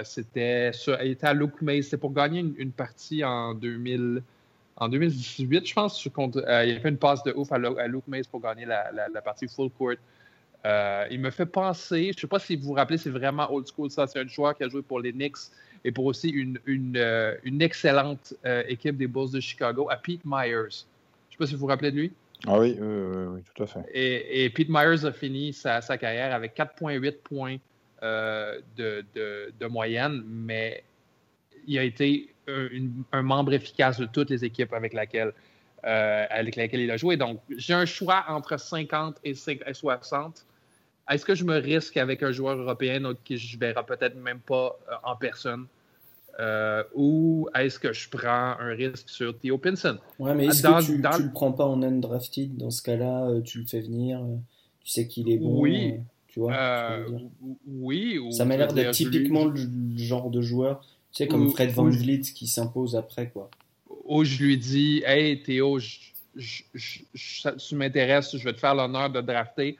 [0.03, 0.69] c'était
[1.03, 1.81] il était à Luke Mays.
[1.81, 4.21] C'était pour gagner une, partie en 2000
[4.75, 6.05] en 2018, je pense.
[6.05, 6.11] il
[6.47, 9.71] a fait une passe de ouf à, Luke Mays pour gagner la, la partie full
[9.71, 9.95] court.
[10.65, 13.51] Euh, il me fait penser, je ne sais pas si vous vous rappelez, c'est vraiment
[13.51, 14.07] old school ça.
[14.07, 15.37] C'est un joueur qui a joué pour les Knicks
[15.85, 20.21] et pour aussi une, une, euh, excellente euh, équipe des Bulls de Chicago, à Pete
[20.25, 20.49] Myers.
[20.49, 22.11] Je ne sais pas si vous vous rappelez de lui.
[22.47, 23.81] Ah oui, oui, tout à fait.
[23.93, 27.57] Et, Pete Myers a fini sa, carrière avec 4,8 points
[28.01, 29.03] de,
[29.59, 30.83] de, moyenne, mais
[31.67, 32.33] il a été
[33.11, 35.33] un, membre efficace de toutes les équipes avec laquelle,
[35.83, 37.17] avec laquelle il a joué.
[37.17, 40.45] Donc, j'ai un choix entre 50 et 60
[41.09, 44.39] est-ce que je me risque avec un joueur européen qui je ne verrai peut-être même
[44.39, 45.65] pas euh, en personne?
[46.39, 49.97] Euh, ou est-ce que je prends un risque sur Theo Pinson?
[50.19, 52.55] Ouais, mais est-ce que tu ne le prends pas en undrafted?
[52.55, 54.21] Dans ce cas-là, euh, tu le fais venir,
[54.81, 55.59] tu sais qu'il est bon.
[55.59, 55.95] Oui.
[56.27, 56.99] tu vois,
[57.67, 58.19] oui.
[58.31, 59.59] Ça m'a l'air d'être typiquement le
[59.97, 60.79] genre de joueur,
[61.11, 63.49] tu sais, comme Fred Van Vliet qui s'impose après, quoi.
[64.05, 65.79] Ou je lui dis, hey Théo,
[66.37, 69.77] tu m'intéresses, je vais te faire l'honneur de drafter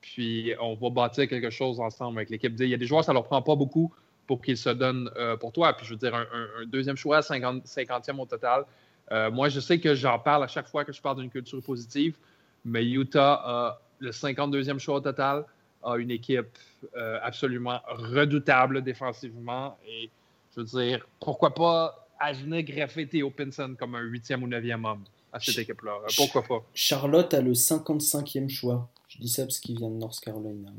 [0.00, 2.54] puis on va bâtir quelque chose ensemble avec l'équipe.
[2.58, 3.92] Il y a des joueurs, ça ne leur prend pas beaucoup
[4.26, 5.72] pour qu'ils se donnent euh, pour toi.
[5.72, 8.64] Puis je veux dire, un, deuxième choix, 50, e au total.
[9.12, 11.60] Euh, moi, je sais que j'en parle à chaque fois que je parle d'une culture
[11.62, 12.16] positive,
[12.64, 15.44] mais Utah a le 52e choix au total,
[15.82, 16.56] a une équipe
[16.96, 19.76] euh, absolument redoutable défensivement.
[19.86, 20.10] Et
[20.54, 24.84] je veux dire, pourquoi pas à venir greffer Theo Pinson comme un huitième ou neuvième
[24.84, 25.98] homme à cette équipe-là?
[26.16, 26.62] Pourquoi pas?
[26.72, 28.88] Charlotte a le 55e choix.
[29.20, 30.70] Parce qu'il vient de North Carolina.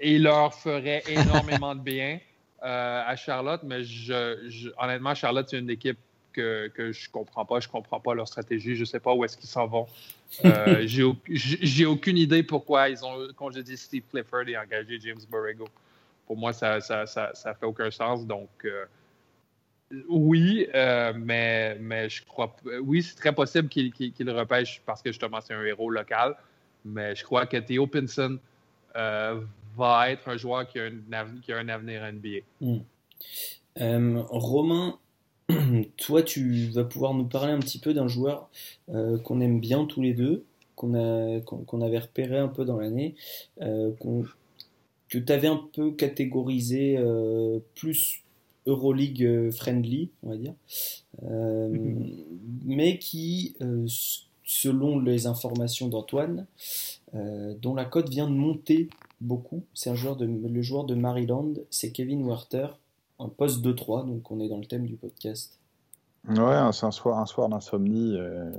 [0.00, 2.20] Et il leur ferait énormément de bien
[2.62, 5.98] euh, à Charlotte, mais je, honnêtement, Charlotte, c'est une équipe
[6.32, 7.60] que, que je comprends pas.
[7.60, 8.76] Je comprends pas leur stratégie.
[8.76, 9.86] Je sais pas où est-ce qu'ils s'en vont.
[10.44, 10.84] Euh,
[11.28, 15.66] j'ai aucune idée pourquoi ils ont congédié Steve Clifford et engagé James Borrego.
[16.26, 18.26] Pour moi, ça ça, ça, ça fait aucun sens.
[18.26, 18.84] Donc, euh,
[20.08, 20.66] oui,
[21.14, 22.54] mais, mais je crois.
[22.82, 26.36] Oui, c'est très possible qu'il le repêche parce que justement, c'est un héros local
[26.86, 28.38] mais je crois que Theo Pinson
[28.96, 29.40] euh,
[29.76, 32.38] va être un joueur qui a, un avenir NBA.
[32.60, 32.78] Hmm.
[33.80, 34.98] Euh, Romain,
[35.98, 38.48] toi, tu vas pouvoir nous parler un petit peu d'un joueur
[38.88, 40.44] euh, qu'on aime bien tous les deux,
[40.76, 43.14] qu'on avait repéré un peu dans l'année,
[43.58, 44.24] que
[45.08, 46.98] tu avais un peu catégorisé
[47.74, 48.22] plus
[48.66, 50.52] Euroleague friendly, on va dire,
[51.24, 52.12] mm-hmm.
[52.66, 53.56] mais qui
[54.46, 56.46] selon les informations d'Antoine,
[57.14, 58.88] euh, dont la cote vient de monter
[59.20, 59.62] beaucoup.
[59.74, 62.68] C'est joueur de, le joueur de Maryland, c'est Kevin Werther,
[63.18, 65.58] un poste 2-3, donc on est dans le thème du podcast.
[66.28, 68.16] Ouais, c'est un soir, d'insomnie.
[68.16, 68.50] Euh,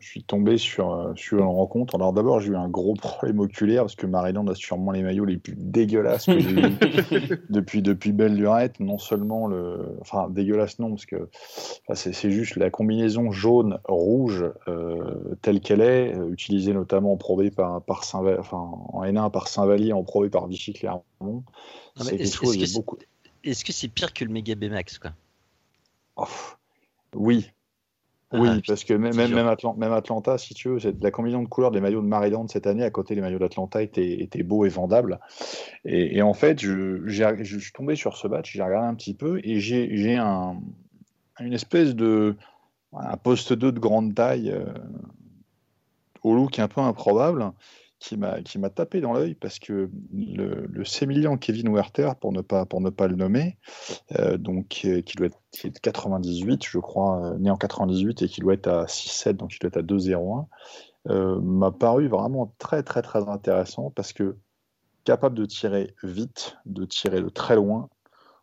[0.00, 1.94] suis tombé sur, euh, sur une rencontre.
[1.94, 5.24] Alors d'abord, j'ai eu un gros problème oculaire parce que Maryland a sûrement les maillots
[5.24, 8.80] les plus dégueulasses que j'ai eu depuis, depuis belle lurette.
[8.80, 9.96] Non seulement le.
[10.00, 11.28] Enfin, dégueulasse non, parce que
[11.94, 17.82] c'est juste la combinaison jaune-rouge euh, telle qu'elle est, euh, utilisée notamment en probé par,
[17.82, 21.44] par Saint enfin, en N1 par Saint-Vallier, en probé par Vichy Clermont.
[21.96, 22.56] C'est quelque chose.
[22.56, 22.96] Est-ce beaucoup...
[23.44, 25.12] est que c'est pire que le Mega BMAX quoi?
[26.16, 26.26] Oh,
[27.14, 27.50] Oui,
[28.32, 31.72] oui, ah, parce que même, même, même, Atlanta, si tu veux, la combinaison de couleurs
[31.72, 34.68] des maillots de Maryland cette année à côté des maillots d'Atlanta était, était beau et
[34.68, 35.18] vendable.
[35.84, 39.40] Et, en fait, je, je, suis tombé sur ce match, j'ai regardé un petit peu
[39.42, 40.60] et j'ai un,
[41.40, 42.36] une espèce de
[42.92, 44.64] un poste 2 de grande taille euh,
[46.22, 47.52] au look un peu improbable
[48.00, 52.64] qui m'a tapé dans l'œil parce que le, le sémillant Kevin Werther, pour ne pas,
[52.64, 53.58] pour ne pas le nommer,
[54.18, 57.56] euh, donc, euh, qui doit être qui est de 98, je crois, euh, né en
[57.56, 60.46] 98 et qui doit être à 6-7, donc il doit être à 2-0-1,
[61.42, 64.36] m'a paru vraiment très très très intéressant parce que
[65.04, 67.88] capable de tirer vite, de tirer de très loin,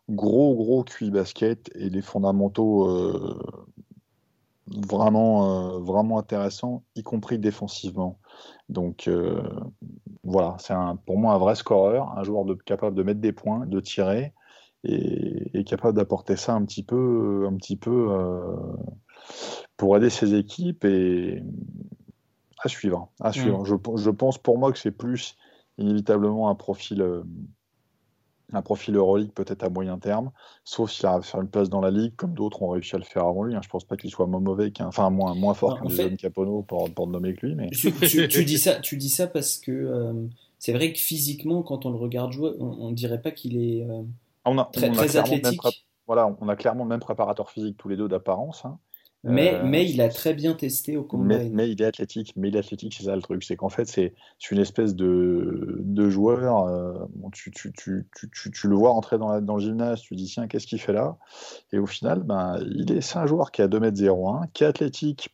[0.09, 2.87] gros gros QI basket et les fondamentaux
[4.69, 8.19] vraiment, vraiment intéressants, y compris défensivement.
[8.69, 9.41] Donc euh,
[10.23, 10.73] voilà, c'est
[11.05, 14.33] pour moi un vrai scoreur, un joueur de, capable de mettre des points, de tirer
[14.83, 18.09] est, capable d'apporter ça un petit peu, un petit peu
[19.75, 21.41] pour aider ses équipes et
[22.63, 23.09] à suivre.
[23.19, 23.61] À suivre.
[23.61, 23.97] Mm.
[23.97, 25.35] Je, pense pour moi que c'est plus
[25.77, 27.23] inévitablement un profil
[28.53, 30.31] un profil Euroleague peut-être à moyen terme,
[30.63, 32.97] sauf s'il arrive à faire une place dans la ligue, comme d'autres ont réussi à
[32.97, 33.55] le faire avant lui.
[33.55, 33.61] Hein.
[33.63, 36.15] Je pense pas qu'il soit moins mauvais, enfin moins, moins fort qu'un fait...
[36.15, 37.55] Capono pour, pour nommer que lui.
[37.55, 37.69] Mais...
[37.69, 40.13] Tu, dis ça, tu dis ça parce que euh,
[40.59, 43.83] c'est vrai que physiquement, quand on le regarde jouer, on, ne dirait pas qu'il est
[43.83, 44.03] euh,
[44.45, 45.61] on a, très, très athlétique.
[46.07, 48.63] Voilà, on a clairement le même préparateur physique tous les deux d'apparence.
[48.63, 48.79] Hein.
[49.27, 51.39] Mais, euh, mais il a très bien testé au combat.
[51.51, 53.43] Mais, il est athlétique, mais il est athlétique, c'est ça le truc.
[53.43, 54.13] C'est qu'en fait, c'est
[54.51, 56.65] une espèce de, de joueur.
[56.67, 56.93] Euh,
[57.33, 58.07] tu, tu, tu,
[58.51, 60.93] tu, le vois rentrer dans, la, dans le gymnase, tu dis tiens, qu'est-ce qu'il fait
[60.93, 61.17] là?
[61.71, 65.29] Et au final, ben, il est, c'est un joueur qui a 2m01, qui est athlétique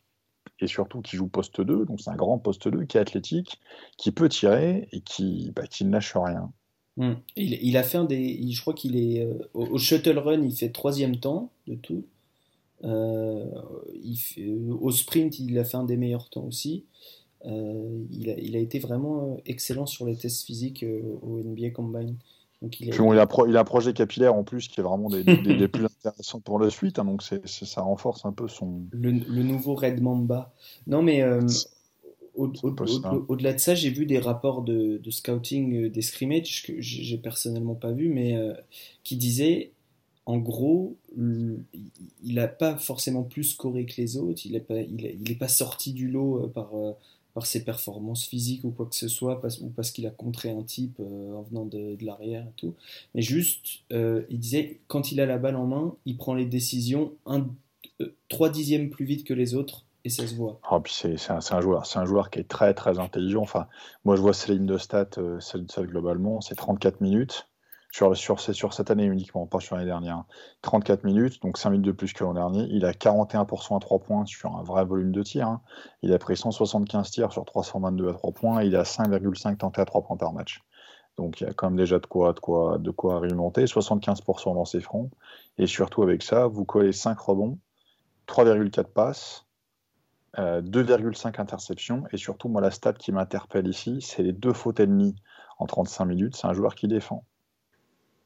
[0.60, 3.60] et surtout qui joue poste 2, donc c'est un grand poste 2, qui est athlétique,
[3.96, 6.50] qui peut tirer et qui, bah, qui ne lâche rien.
[6.96, 8.52] Il, il, a fait un des.
[8.52, 9.24] Je crois qu'il est.
[9.24, 12.04] Euh, au, au, shuttle run, il fait troisième temps de tout.
[12.84, 13.44] Euh,
[14.80, 16.84] au sprint, il a fait un des meilleurs temps aussi.
[17.46, 21.70] Euh, il, a, il, a, été vraiment excellent sur les tests physiques euh, au NBA
[21.70, 22.16] Combine.
[22.62, 22.94] Donc il, a...
[23.46, 26.58] il, a un projet capillaire en plus qui est vraiment des, des, plus intéressants pour
[26.58, 28.80] la suite, hein, donc ça renforce un peu son.
[28.92, 30.54] Le, le nouveau Red Mamba.
[30.86, 31.22] Non, mais
[32.34, 32.48] au,
[33.36, 37.74] delà de ça, j'ai vu des rapports de, de scouting des scrimmages que j'ai personnellement
[37.74, 38.34] pas vu, mais
[39.02, 39.73] qui disaient
[40.26, 45.92] en gros, il n'a pas forcément plus scoré que les autres, il n'est pas, sorti
[45.92, 46.92] du lot euh, par, euh,
[47.34, 50.62] par ses performances physiques ou quoi que ce soit, ou parce qu'il a contré un
[50.62, 52.74] type euh, en venant de, l'arrière et tout.
[53.14, 57.12] Mais juste, il disait, quand il a la balle en main, il prend les décisions
[57.26, 57.46] un,
[58.30, 59.84] 3 dixièmes plus vite que les autres.
[60.06, 60.60] Et ça se voit.
[60.70, 63.40] Oh, c'est, un, un, joueur, c'est un joueur qui est très très intelligent.
[63.40, 63.68] Enfin,
[64.04, 65.08] moi je vois ses lignes de stats,
[65.40, 67.48] celle, celle globalement, c'est 34 minutes
[67.94, 70.24] sur, sur, cette année uniquement, pas sur l'année dernière.
[70.62, 72.66] 34 minutes, donc 5 minutes de plus que l'an dernier.
[72.70, 75.46] Il a 41% à 3 points sur un vrai volume de tir.
[75.46, 75.62] Hein.
[76.02, 78.62] Il a pris 175 tirs sur 322 à 3 points.
[78.64, 80.64] Il a 5,5 tentés à 3 points par match.
[81.18, 83.64] Donc il y a quand même déjà de quoi, de quoi, de quoi argumenter.
[83.66, 85.10] 75% dans ses fronts.
[85.58, 87.60] Et surtout avec ça, vous collez 5 rebonds,
[88.26, 89.46] 3,4 passes,
[90.36, 92.02] 2,5 euh, interceptions.
[92.10, 95.14] Et surtout, moi, la stat qui m'interpelle ici, c'est les deux fautes ennemies
[95.60, 96.34] en 35 minutes.
[96.34, 97.24] C'est un joueur qui défend.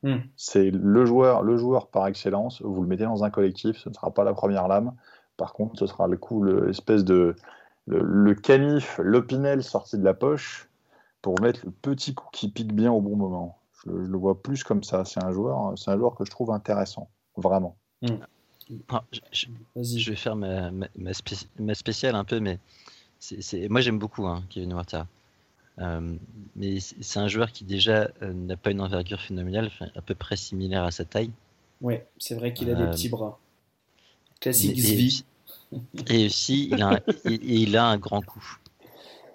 [0.02, 0.18] Hmm.
[0.36, 2.62] C'est le joueur, le joueur par excellence.
[2.62, 4.92] Vous le mettez dans un collectif, ce ne sera pas la première lame.
[5.36, 7.34] Par contre, ce sera le coup, l'espèce de
[7.86, 10.68] le, canif, l'opinel sorti de la poche
[11.22, 13.58] pour mettre le petit coup qui pique bien au bon moment.
[13.84, 15.04] Je, le vois plus comme ça.
[15.04, 17.76] C'est un joueur, c'est un joueur que je trouve intéressant, vraiment.
[18.02, 18.18] Hmm.
[18.90, 22.58] Ah, je, vais faire ma, ma, spéciale un peu, mais
[23.18, 25.06] c'est, moi j'aime beaucoup hein, Kevin Huerta.
[25.80, 26.16] Euh,
[26.56, 30.36] mais c'est un joueur qui déjà euh, n'a pas une envergure phénoménale, à peu près
[30.36, 31.30] similaire à sa taille.
[31.80, 33.38] Ouais, c'est vrai qu'il a des euh, petits bras.
[34.40, 35.24] Classique Zvi.
[36.08, 38.56] Et aussi, il a, un, il, a un grand coup.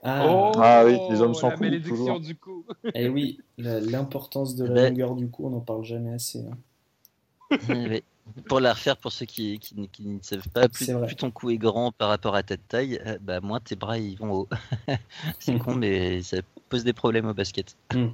[0.01, 2.65] Ah, oh, ah oui, les hommes sont la malédiction du coup.
[2.87, 6.43] Et eh oui, l'importance de la ben longueur du coup, on n'en parle jamais assez.
[6.45, 7.99] Hein.
[8.47, 11.57] Pour la refaire, pour ceux qui, qui, ne savent pas, plus, plus, ton cou est
[11.57, 14.49] grand par rapport à ta taille, euh, bah, moins tes bras ils vont haut.
[15.39, 16.37] c'est con, mais ça
[16.69, 17.75] pose des problèmes au basket.
[17.93, 18.09] Hmm.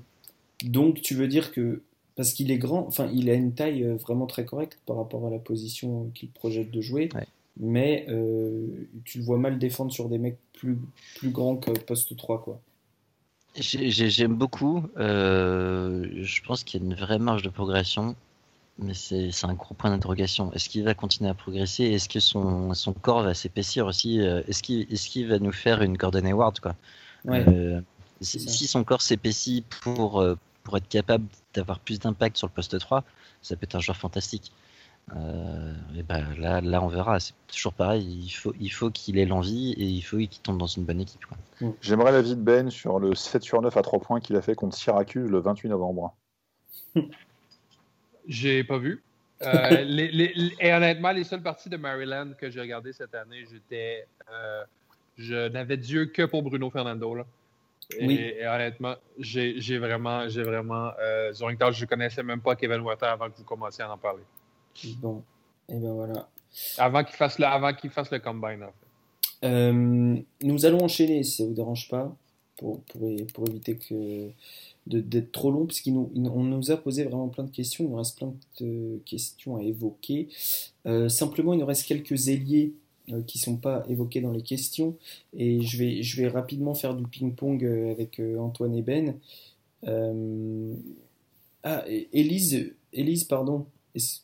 [0.64, 1.84] Donc tu veux dire que
[2.16, 5.26] parce qu'il est grand, enfin il a une taille euh, vraiment très correcte par rapport
[5.26, 7.10] à la position qu'il projette de jouer,
[7.58, 10.78] mais euh, tu le vois mal défendre sur des mecs plus,
[11.16, 12.60] plus grands que poste 3 quoi.
[13.56, 14.84] J'aime beaucoup.
[14.98, 18.16] je pense qu'il y a une vraie marge de progression
[18.82, 20.52] mais c'est un gros point d'interrogation.
[20.54, 21.84] Est-ce qu'il va continuer à progresser?
[21.86, 24.22] Est-ce que son, son, corps va s'épaissir aussi?
[24.22, 26.76] Euh, Est-ce qu'il est qu'il va nous faire une Gordon Hayward quoi?
[27.28, 27.82] Euh,
[28.22, 32.78] si, son corps s'épaissit pour, euh, pour être capable d'avoir plus d'impact sur le poste
[32.80, 33.04] 3,
[33.42, 34.52] ça peut être un joueur fantastique.
[35.14, 37.20] et ben là, là, on verra.
[37.20, 38.06] C'est toujours pareil.
[38.06, 41.02] Il faut, il faut qu'il ait l'envie et il faut qu'il tombe dans une bonne
[41.02, 41.26] équipe.
[41.82, 44.56] J'aimerais l'avis de Ben sur le 7 sur 9 à 3 points qu'il a fait
[44.56, 46.16] contre Syracuse le 28 novembre.
[48.30, 49.04] J'ai pas vu.
[49.42, 54.06] Euh, et honnêtement, les seules parties de Maryland que j'ai regardées cette année, j'étais.
[54.32, 54.64] Euh,
[55.18, 57.16] je n'avais Dieu que pour Bruno Fernando.
[57.16, 57.26] Là.
[57.98, 60.30] Et, honnêtement, j'ai vraiment.
[60.30, 63.98] J'ai vraiment euh, je connaissais même pas Kevin Water avant que vous commenciez à en
[63.98, 64.24] parler.
[64.98, 65.24] Bon.
[65.68, 66.28] Et ben voilà.
[66.78, 68.72] Avant qu'il fasse, le, avant qu'il fasse le combine, en
[69.42, 69.72] fait.
[70.44, 72.16] Nous allons enchaîner, si ça vous dérange pas,
[72.60, 74.30] pour, pour, pour éviter que
[74.86, 77.98] d'être trop long, parce qu'on nous, nous a posé vraiment plein de questions, il nous
[77.98, 80.28] reste plein de questions à évoquer.
[80.86, 82.74] Euh, simplement, il nous reste quelques ailiers
[83.12, 84.98] euh, qui ne sont pas évoqués dans les questions,
[85.36, 89.16] et je vais, je vais rapidement faire du ping-pong euh, avec Antoine et Ben.
[91.64, 93.66] ah, Élise, Élise, pardon,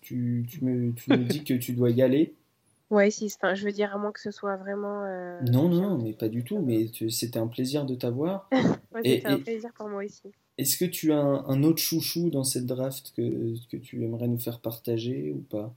[0.01, 2.33] tu, tu, me, tu me dis que tu dois y aller?
[2.95, 5.03] Ouais, si, enfin, je veux dire, à moins que ce soit vraiment.
[5.03, 6.59] euh, Non, non, mais pas du tout.
[6.59, 8.49] Mais c'était un plaisir de t'avoir.
[8.95, 10.31] Ouais, Et- c'était un et- plaisir pour moi aussi.
[10.57, 14.29] Est-ce que tu as un, un autre chouchou dans cette draft que, que tu aimerais
[14.29, 15.75] nous faire partager ou pas?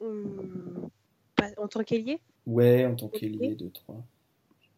[0.00, 0.88] Hum,
[1.36, 2.20] pas- En tant qu'ailier?
[2.46, 4.02] Ouais, en tant qu'ailier de 3.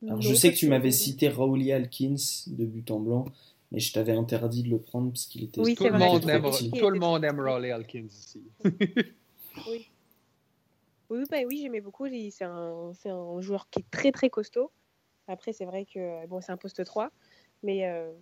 [0.02, 2.16] Alors Non, je sais que tu m'avais cité Raouli Alkins
[2.48, 3.26] de but en blanc,
[3.70, 6.42] mais je t'avais interdit de le prendre parce qu'il était Oui, Tout le, monde aime,
[6.76, 8.42] tout le monde aime Raleigh Alkins ici.
[9.68, 9.86] Oui.
[11.10, 12.06] Oui, bah oui, j'aimais beaucoup.
[12.30, 12.92] C'est un,
[13.40, 14.70] joueur qui est très très costaud.
[15.28, 17.10] Après, c'est vrai que bon, c'est un poste 3,
[17.62, 18.12] mais euh,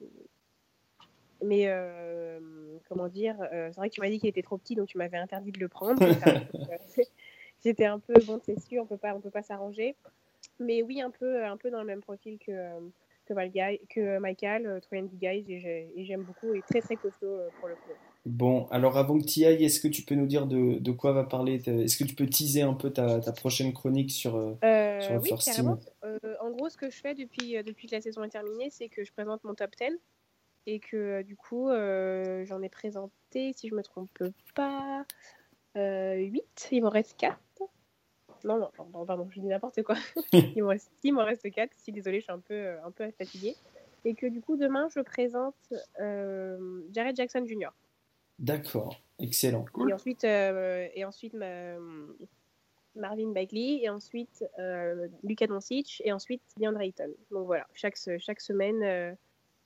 [1.42, 4.74] mais euh, comment dire, euh, c'est vrai que tu m'as dit qu'il était trop petit,
[4.74, 6.00] donc tu m'avais interdit de le prendre.
[7.64, 9.96] J'étais un peu- bon, c'est sûr, on peut pas, on peut pas s'arranger.
[10.58, 12.52] Mais oui, un peu, un peu dans le même profil que
[13.26, 17.38] que, Malga- que Michael, Troyan Guys, et j'ai- et j'aime beaucoup et très très costaud
[17.58, 17.92] pour le coup.
[18.26, 21.12] Bon, alors avant que tu ailles, est-ce que tu peux nous dire de, de quoi
[21.12, 24.56] va parler Est-ce que tu peux teaser un peu ta, ta prochaine chronique sur, euh,
[24.64, 25.78] Euh, sur le oui, carrément.
[26.04, 28.70] Euh, en gros, ce que je fais depuis, euh, depuis que la saison est terminée,
[28.70, 29.98] c'est que je présente mon top 10
[30.66, 34.22] et que euh, du coup, euh, j'en ai présenté, si je me trompe
[34.54, 35.04] pas,
[35.76, 36.68] euh, 8.
[36.72, 37.38] Il m'en reste 4.
[38.44, 39.96] Non, non, non, pardon, je dis n'importe quoi.
[40.32, 41.70] il m'en reste, reste 4.
[41.76, 43.54] Si désolée, je suis un peu, un peu fatiguée.
[44.06, 45.54] Et que du coup, demain, je présente
[45.98, 47.70] Jared Jackson Jr.
[48.38, 49.64] D'accord, excellent.
[49.72, 49.90] Cool.
[49.90, 51.76] Et ensuite, euh, et ensuite ma-
[52.96, 57.10] Marvin Bagley, et ensuite euh, Luka Doncic, et ensuite DeAndre Ayton.
[57.30, 59.12] Donc voilà, chaque, chaque semaine, euh,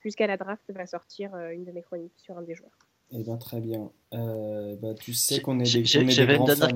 [0.01, 2.77] jusqu'à la draft, va sortir euh, une de mes chroniques sur un des joueurs.
[3.11, 3.91] Eh bien, très bien.
[4.13, 6.69] Euh, bah, tu sais qu'on est des, J'avais une, dernière-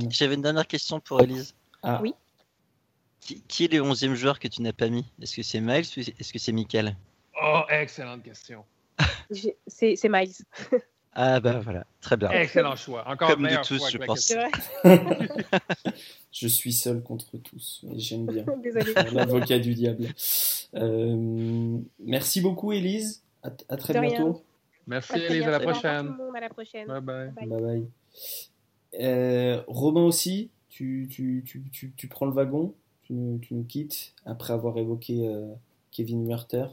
[0.59, 1.55] une question pour Elise.
[1.83, 2.15] Ah, Oui.
[3.21, 5.05] Qui, qui est le 11e joueur que tu n'as pas mis?
[5.21, 6.97] Est-ce que c'est Miles ou est-ce que c'est Michael
[7.41, 8.65] Oh, excellente question.
[9.69, 10.33] C'est Miles.
[11.15, 12.31] Ah bah voilà, très bien.
[12.31, 13.07] Excellent choix.
[13.07, 14.33] Encore Comme meilleur tous, choix je pense.
[16.33, 18.45] Je suis seul contre tous, et j'aime bien.
[19.13, 20.09] L'avocat du diable.
[20.75, 23.23] Euh, merci beaucoup, Élise.
[23.43, 24.09] À, à très De rien.
[24.11, 24.43] bientôt.
[24.87, 25.43] Merci, À très Elise.
[25.49, 26.17] À la prochaine.
[26.35, 26.87] à la prochaine.
[26.89, 27.31] Bye bye.
[27.33, 27.47] Bye.
[27.47, 27.87] Bye bye.
[29.01, 33.65] Euh, Romain aussi, tu, tu, tu, tu, tu prends le wagon, tu, nous- tu nous
[33.65, 35.53] quittes après avoir évoqué euh,
[35.91, 36.67] Kevin Werther.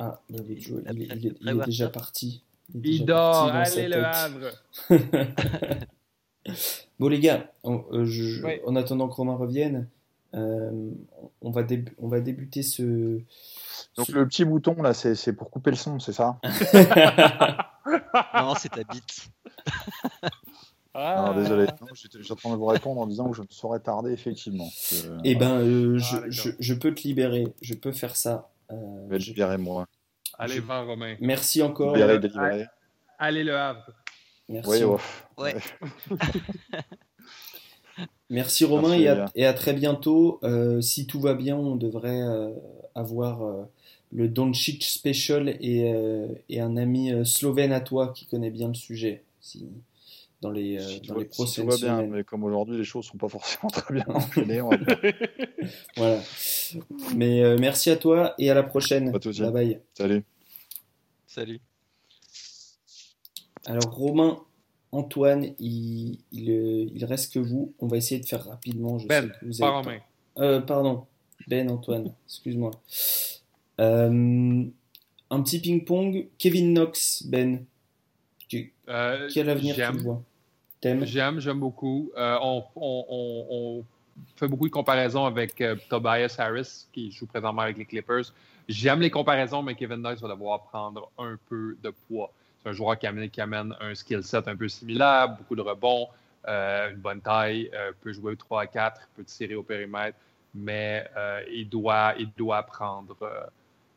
[0.00, 0.52] Ah, bah, il,
[1.02, 2.42] est- il déjà parti.
[2.74, 3.52] Il déjà dort.
[3.52, 4.04] parti dans sa Allez, le.
[4.04, 4.50] Havre.
[6.98, 8.62] Bon les gars, on, euh, je- Ouais.
[8.66, 9.88] en attendant que Romain revienne,
[10.34, 10.90] euh,
[11.42, 13.20] on, va dé- on va débuter ce...
[13.96, 16.38] Donc ce- le petit bouton là, c'est c'est pour couper le son, c'est ça?
[18.34, 19.28] Non, c'est ta bite.
[20.92, 21.22] Ah.
[21.22, 23.78] Alors désolé, Non, j'étais en train de vous répondre en disant que je ne saurais
[23.78, 24.68] tarder effectivement.
[25.22, 28.50] Eh ben, euh, Ah, je, je peux te libérer, je peux faire ça.
[28.72, 29.86] Euh, je libérer moi.
[30.38, 31.16] Allez, va, Romain.
[31.20, 31.94] Merci encore.
[33.18, 33.92] Allez, le Havre.
[34.48, 34.98] Merci, Oui.
[35.38, 35.56] Ouais.
[38.30, 40.38] Merci Romain Merci, et, à, et très bientôt.
[40.44, 42.50] Euh, si tout va bien, on devrait euh,
[42.94, 43.64] avoir euh,
[44.12, 48.68] le Doncic Special et, euh, et un ami euh, slovène à toi qui connaît bien
[48.68, 49.24] le sujet.
[49.40, 49.66] Si,
[50.40, 52.84] dans les, euh, Si tout dans les si prochaines va bien, mais comme aujourd'hui les
[52.84, 54.98] choses sont pas forcément très bien enchaînées, on va dire.
[55.96, 56.20] Voilà.
[57.14, 59.12] Mais euh, merci à toi et à la prochaine.
[59.22, 59.42] Souci.
[59.42, 59.80] Bye bye.
[59.94, 60.24] Salut.
[61.26, 61.60] Salut.
[63.66, 64.40] Alors Romain,
[64.92, 67.74] Antoine, il, il, euh, il reste que vous.
[67.78, 68.98] On va essayer de faire rapidement.
[68.98, 69.98] Je Ben, sais que vous Pas avez Romain.
[70.38, 71.06] Euh, pardon,
[71.48, 72.70] Ben Antoine, excuse-moi.
[73.80, 74.64] Euh,
[75.32, 76.28] un petit ping-pong.
[76.38, 77.64] Kevin Knox, Ben.
[78.48, 80.22] Qui- Euh, Quel avenir tu vois?
[80.80, 82.10] T'aimes J'aime, j'aime beaucoup.
[82.16, 83.84] Euh, on, on- on- on
[84.36, 88.24] fait beaucoup de comparaisons avec euh, Tobias Harris, qui joue présentement avec les Clippers.
[88.68, 92.30] J'aime les comparaisons, mais Kevin Knox va devoir prendre un peu de poids.
[92.62, 95.62] C'est un joueur qui amène, qui amène un skill set un peu similaire, beaucoup de
[95.62, 96.08] rebonds,
[96.46, 97.70] euh, une bonne taille,
[98.02, 100.16] peut jouer 3 à 4, peut tirer au périmètre,
[100.54, 101.06] mais
[101.50, 103.16] il, doit, il doit prendre,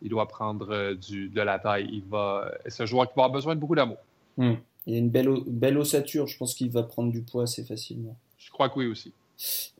[0.02, 1.90] il doit prendre du, de la taille.
[1.92, 3.98] Il va, c'est un joueur qui va avoir besoin de beaucoup d'amour.
[4.38, 4.54] Hmm.
[4.88, 6.28] Il a une belle, belle ossature.
[6.28, 8.16] Je pense qu'il va prendre du poids assez facilement.
[8.38, 9.14] Je crois que oui aussi.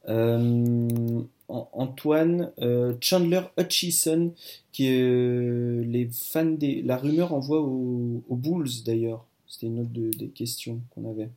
[0.10, 4.34] Euh, An- Antoine, euh, Chandler Hutchison,
[4.72, 9.26] qui euh, les fans des, la rumeur envoie aux, aux Bulls d'ailleurs.
[9.48, 11.30] C'était une autre de- des questions qu'on avait.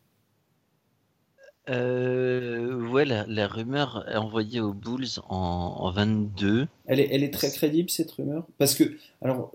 [1.69, 6.69] Euh, ouais, la, la rumeur est envoyée aux Bulls en, en 22.
[6.87, 8.47] Elle est, elle est très crédible cette rumeur?
[8.59, 9.53] Parce que alors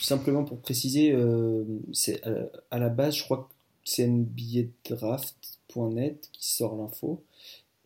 [0.00, 3.54] simplement pour préciser, euh, c'est euh, à la base je crois que
[3.84, 7.24] c'est NBA Draft.net qui sort l'info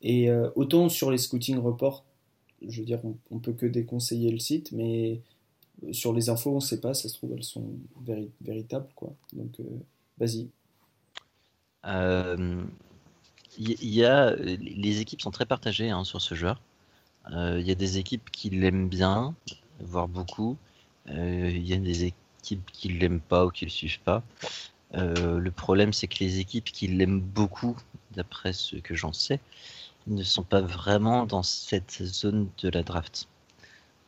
[0.03, 2.05] et euh, autant sur les scouting reports,
[2.67, 5.21] je veux dire on, on peut que déconseiller le site, mais
[5.93, 7.67] sur les infos, on ne sait pas, ça se trouve, elles sont
[8.07, 8.89] véri- véritables.
[8.97, 9.15] Quoi.
[9.33, 9.59] Donc,
[10.19, 10.49] vas-y.
[11.85, 12.65] Euh,
[13.59, 16.61] Il y, a, les équipes sont très partagées hein, sur ce joueur.
[17.33, 19.35] Euh, Il y a des équipes qui l'aiment bien,
[19.81, 20.57] voire beaucoup.
[21.09, 24.23] Euh, Il y a des équipes qui l'aiment pas ou qui le suivent pas.
[24.95, 27.77] Euh, le problème, c'est que les équipes qui l'aiment beaucoup,
[28.13, 29.41] d'après ce que j'en sais,
[30.07, 33.29] ne sont pas vraiment dans cette zone de la draft.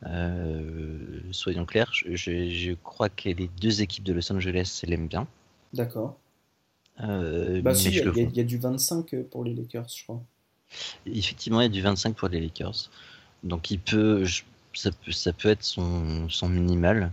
[0.05, 5.27] Euh, soyons clairs, je crois que les deux équipes de Los Angeles l'aiment bien.
[5.73, 6.17] D'accord.
[7.01, 10.21] Euh, Bah, si, il y, a- y du 25 pour les Lakers, je crois.
[11.05, 12.89] Effectivement, il y a du 25 pour les Lakers.
[13.43, 14.43] Donc il peut, je-
[14.73, 17.11] ça peut, ça peut être son, son minimal.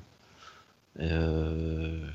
[1.00, 2.06] Euh,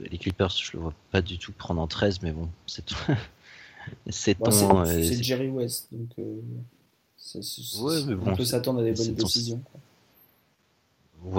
[0.00, 2.96] les Clippers, je le vois pas du tout prendre en 13, mais bon, c'est ton,
[4.10, 6.40] c'est Bah, ton, euh, c'est Jerry West, donc euh,
[7.80, 9.58] Ouais, mais on peut s'attendre à des bonnes ton- décisions.
[9.60, 9.80] quoi.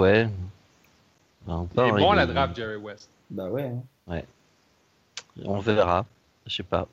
[0.02, 0.28] ouais.
[1.46, 3.08] Ben, Il est bon la draft, Jerry West.
[3.30, 3.72] Bah ouais.
[4.08, 4.22] hein.
[5.44, 6.06] On verra.
[6.46, 6.88] Je sais pas.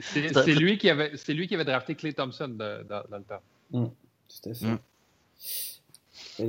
[0.00, 3.22] C'est- lui, qui avait- c'est lui qui avait drafté Clay Thompson de- dans, dans le
[3.24, 3.42] temps.
[3.72, 4.66] Tout à fait.
[4.66, 4.78] Mm.
[6.38, 6.42] À-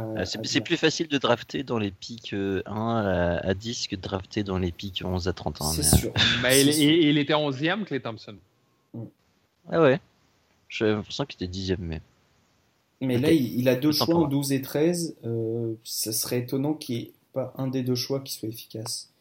[0.00, 3.86] Euh, à C'est plus facile de drafter dans les pics euh, 1 à, à 10
[3.88, 5.70] que de drafter dans les pics 11 à 30 ans.
[5.70, 6.12] C'est mais, euh, sûr.
[6.42, 6.82] Mais il, sûr.
[6.82, 8.36] il- il était 11e, Clay Thompson.
[9.70, 10.00] Ah ouais.
[10.68, 12.00] J'ai l'impression qu'il était 10 mais.
[13.00, 13.22] Mais Ok.
[13.22, 14.28] là, il, il a deux choix en moi.
[14.28, 15.16] 12 et 13.
[15.24, 19.11] Euh, ça serait étonnant qu'il n'y ait pas un des deux choix qui soit efficace.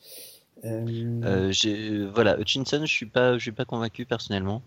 [0.64, 4.62] Euh, Euh, j'ai- voilà, Hutchinson, je suis pas, je suis pas convaincu personnellement.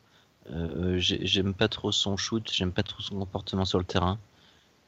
[0.50, 4.18] Euh, j'ai- j'aime pas trop son shoot, j'aime pas trop son comportement sur le terrain.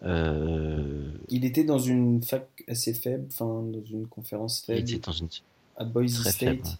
[0.02, 4.98] Euh, il était dans une fac assez faible, enfin dans une conférence il faible était
[4.98, 5.28] dans une
[5.76, 6.48] à Boise très State.
[6.50, 6.62] faible.
[6.64, 6.70] ouais.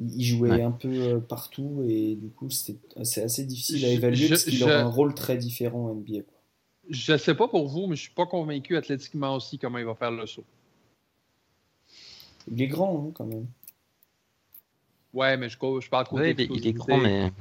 [0.00, 0.62] Il il jouait Ouais.
[0.62, 4.44] un peu euh, partout et du coup c'était c'est assez difficile à évaluer je- parce
[4.44, 6.22] qu'il je- aura un rôle très différent en NBA.
[6.22, 6.38] quoi.
[6.88, 9.94] Je sais pas pour vous, mais je suis pas convaincu athlétiquement aussi comment il va
[9.94, 10.44] faire le saut.
[12.48, 13.46] Il est grand hein, quand même.
[15.12, 16.92] Ouais, mais je, je parle côté Ouais, il est, il est explosivité.
[16.92, 17.32] grand, mais.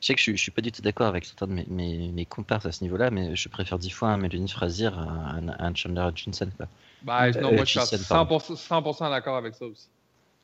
[0.00, 1.64] Je sais que je, suis- je suis pas du tout d'accord avec certains de mes,
[1.68, 5.00] mes, mes compars à ce niveau-là, mais je préfère 10 fois un Melanie Frazier à
[5.00, 6.48] un, à un Chandler Hutchinson.
[6.56, 6.66] Quoi.
[7.02, 8.38] Ben, non, Euh, moi, je suis à Hutchinson, pardon.
[8.38, 9.88] 100%, 100% d'accord avec ça aussi.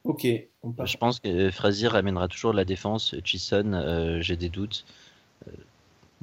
[0.02, 0.26] Ok,
[0.62, 0.74] on.
[0.84, 3.12] Je pense que Frazier amènera toujours de la défense.
[3.12, 4.84] Hutchison, euh, j'ai des doutes.
[5.48, 5.50] Euh,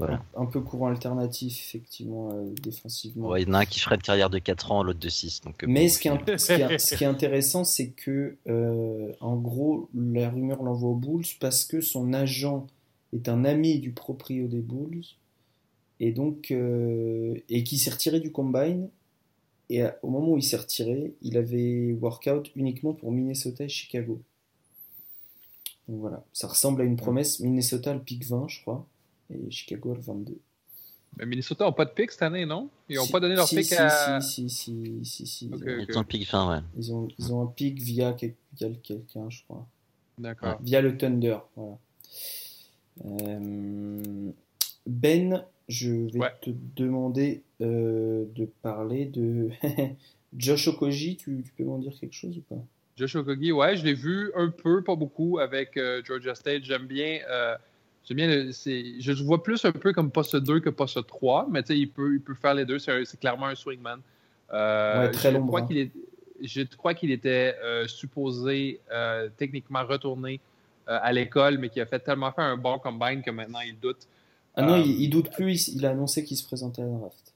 [0.08, 0.24] voilà.
[0.36, 3.30] Un peu courant alternatif effectivement euh, défensivement.
[3.30, 5.10] Ouais, il y en a un qui ferait une carrière de 4 ans, l'autre de
[5.10, 5.42] 6.
[5.42, 7.64] Donc, euh, Mais bon, ce qui, est, int- ce, qui est, ce qui est intéressant,
[7.64, 12.68] c'est que, euh, en gros, la rumeur l'envoie aux Bulls parce que son agent
[13.14, 15.04] est un ami du proprio des Bulls
[16.00, 18.90] et donc euh, et qui s'est retiré du combine.
[19.70, 23.70] Et à- au moment où il s'est retiré, il avait workout uniquement pour Minnesota et
[23.70, 24.22] Chicago.
[25.88, 27.40] Donc voilà, ça ressemble à une promesse.
[27.40, 28.86] Minnesota le pic 20, je crois,
[29.32, 30.38] et Chicago le 22.
[31.18, 32.70] Mais Minnesota n'a pas de pick cette année, non?
[32.88, 34.22] Ils n'ont Si- pas donné leur si, pick si, à.
[34.22, 36.62] Si, si, si, si, si, ils ont- Ils ont le pic fin, ouais.
[36.78, 39.68] ils ont, ils ont un pic via, quel- via quelqu'un, je crois.
[40.18, 40.58] D'accord.
[40.62, 41.38] Via le Thunder.
[41.56, 41.78] Voilà.
[43.06, 44.32] Euh,
[44.86, 46.32] ben, je vais Ouais.
[46.42, 49.50] te demander euh, de parler de
[50.38, 51.18] Josh Okoji.
[51.18, 52.62] Tu, tu peux m'en dire quelque chose ou pas?
[52.98, 56.64] Josh Okogie, ouais, je l'ai vu un peu, pas beaucoup, avec euh, Georgia State.
[56.64, 57.20] J'aime bien.
[58.06, 61.48] J'aime bien le- je le vois plus un peu comme poste 2 que poste 3,
[61.50, 62.80] mais tu sais, il peut, il peut faire les deux.
[62.80, 64.00] C'est clairement un swingman.
[64.54, 65.92] Euh, Ouais, très je long crois qu'il est-
[66.44, 70.40] Je crois qu'il était euh, supposé euh, techniquement retourner
[70.90, 73.80] euh, à l'école, mais qu'il a fait tellement fait un bon combine que maintenant il
[73.80, 74.08] doute.
[74.56, 75.68] Ah non, il, il doute plus.
[75.68, 77.34] Il, il a annoncé qu'il se présentait à la draft.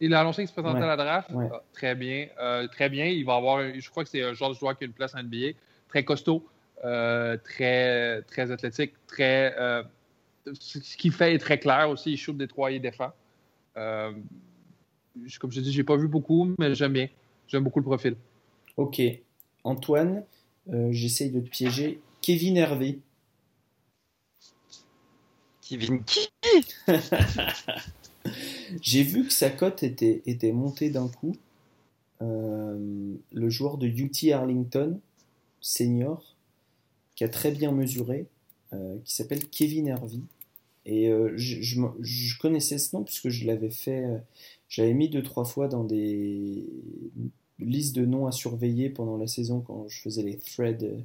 [0.00, 0.84] Il a annoncé qu'il se présentait Ouais.
[0.84, 1.30] à la draft?
[1.32, 1.48] Ouais.
[1.52, 2.26] Ah, très bien.
[2.72, 3.04] Très bien.
[3.04, 5.14] Il va avoir, je crois que c'est un genre de joueur qui a une place
[5.14, 5.48] en NBA.
[5.90, 6.42] Très costaud,
[7.44, 9.54] très, très athlétique, très.
[10.58, 12.12] Ce qu'il fait est très clair aussi.
[12.12, 13.10] Il shoot des trois, il défend.
[13.76, 14.12] Euh,
[15.24, 17.08] je- comme je dis, j'ai pas vu beaucoup, mais j'aime bien.
[17.48, 18.16] J'aime beaucoup le profil.
[18.76, 19.00] Ok.
[19.64, 20.24] Antoine,
[20.72, 22.00] euh, j'essaye de te piéger.
[22.22, 23.00] Kevin Hervé.
[25.62, 26.28] Kevin qui?
[28.82, 31.36] J'ai vu que sa cote était, était montée d'un coup.
[32.20, 35.00] Euh, le joueur de UT Arlington,
[35.60, 36.34] senior,
[37.14, 38.26] qui a très bien mesuré,
[38.72, 40.18] euh, qui s'appelle Kevin Hervey.
[40.88, 44.18] Et euh, je, connaissais ce nom puisque je l'avais fait, euh,
[44.70, 46.64] j'avais mis deux trois fois dans des
[47.58, 50.98] listes de noms à surveiller pendant la saison quand je faisais les threads euh,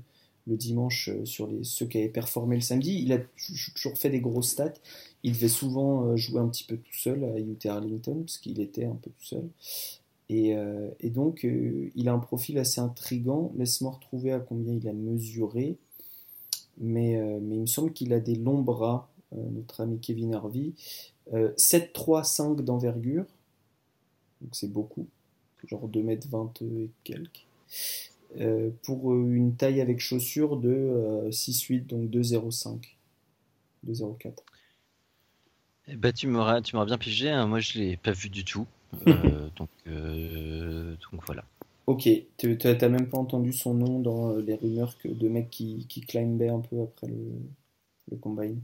[0.48, 3.02] le dimanche sur ceux qui avaient performé le samedi.
[3.02, 4.74] Il a toujours fait des grosses stats.
[5.24, 8.84] Il devait souvent jouer un petit peu tout seul à UT Arlington, parce qu'il était
[8.84, 9.48] un peu tout seul.
[10.28, 10.54] Et,
[11.10, 11.48] donc,
[11.96, 13.54] il a un profil assez intrigant.
[13.56, 15.78] Laisse-moi retrouver à combien il a mesuré.
[16.78, 19.13] Mais, il me semble qu'il a des longs bras,
[19.52, 20.72] notre ami Kevin Harvey.
[21.34, 23.26] Euh, 7-3-5 d'envergure.
[24.42, 25.08] donc c'est beaucoup,
[25.66, 27.46] genre 2m20 et quelques.
[28.40, 32.96] Euh, pour une taille avec chaussures de 6-8, donc 2,05.
[33.88, 34.32] 2,04.
[35.88, 37.46] Eh ben, tu m'auras tu m'auras bien pigé, hein.
[37.46, 38.68] moi je l'ai pas vu du tout.
[39.08, 41.44] Euh, donc, euh, donc voilà.
[41.88, 42.08] Ok,
[42.38, 45.88] tu n'as même pas entendu son nom dans euh, les rumeurs que, de mecs qui,
[45.88, 47.32] qui climbaient un peu après le,
[48.12, 48.62] le combine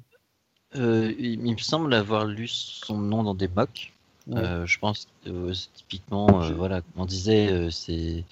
[0.76, 3.94] il, il, me semble avoir lu son nom dans des mocks.
[4.28, 8.24] je pense que typiquement, voilà, comme on disait, c'est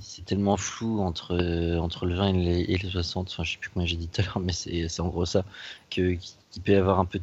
[0.00, 1.36] c'est tellement flou entre,
[1.78, 4.20] entre le 20 et les, et 60, enfin je sais plus combien j'ai dit tout
[4.20, 5.44] à l'heure, mais c'est en gros ça,
[5.90, 6.18] qu'il
[6.64, 7.20] peut y avoir un peu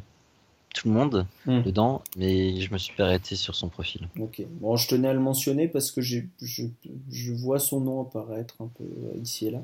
[0.74, 1.62] tout le monde hmm.
[1.62, 4.08] dedans, mais je me suis pas arrêté sur son profil.
[4.18, 8.56] Ok, bon, je tenais à le mentionner parce que je, je, vois son nom apparaître
[8.60, 8.84] un peu
[9.22, 9.62] ici et là.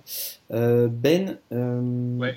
[0.53, 2.33] Euh, ben, euh,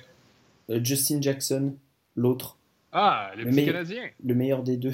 [0.70, 1.76] euh, Justin Jackson,
[2.16, 2.58] l'autre.
[2.92, 4.10] Ah, le, petit Canadien.
[4.24, 4.94] Le meilleur des deux.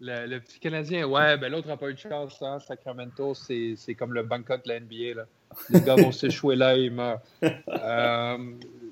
[0.00, 2.40] le, petit Canadien, ouais, ben l'autre n'a pas eu de chance.
[2.42, 2.58] Hein.
[2.60, 5.14] Sacramento, c'est comme le Bangkok de la NBA.
[5.16, 5.26] Là.
[5.70, 7.20] Les gars vont s'échouer là, ils meurent.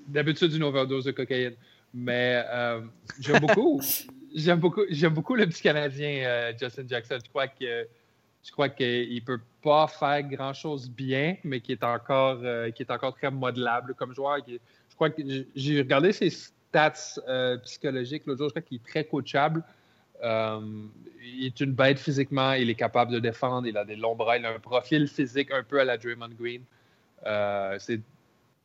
[0.08, 1.54] D'habitude, une overdose de cocaïne.
[1.94, 2.80] Mais euh,
[3.20, 3.80] j'aime beaucoup,
[4.34, 7.18] j'aime beaucoup, beaucoup le petit Canadien euh, Justin Jackson.
[7.22, 7.86] Je crois que
[8.42, 12.82] je crois qu'il peut pas faire grand chose bien, mais qui est encore, euh, qui
[12.82, 14.38] est encore très modelable comme joueur.
[14.46, 15.22] je crois que
[15.54, 16.30] j'ai regardé ses
[16.72, 18.48] stats psychologiques l'autre jour.
[18.48, 19.62] Je crois qu'il est très coachable.
[20.22, 22.52] il est une bête physiquement.
[22.52, 23.66] Il est capable de défendre.
[23.66, 24.38] Il a des longs bras.
[24.38, 26.62] Il a un profil physique un peu à la Draymond Green.
[27.78, 28.00] c'est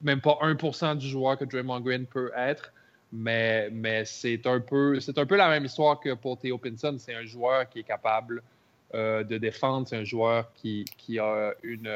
[0.02, 2.72] même pas 1% du joueur que Draymond Green peut être.
[3.12, 6.96] Mais, mais c'est un, peu, un peu la même histoire que pour Theo Pinson.
[7.00, 8.44] C'est un joueur qui est capable
[8.94, 9.88] euh, de défendre.
[9.88, 11.90] C'est un joueur qui, qui, a une,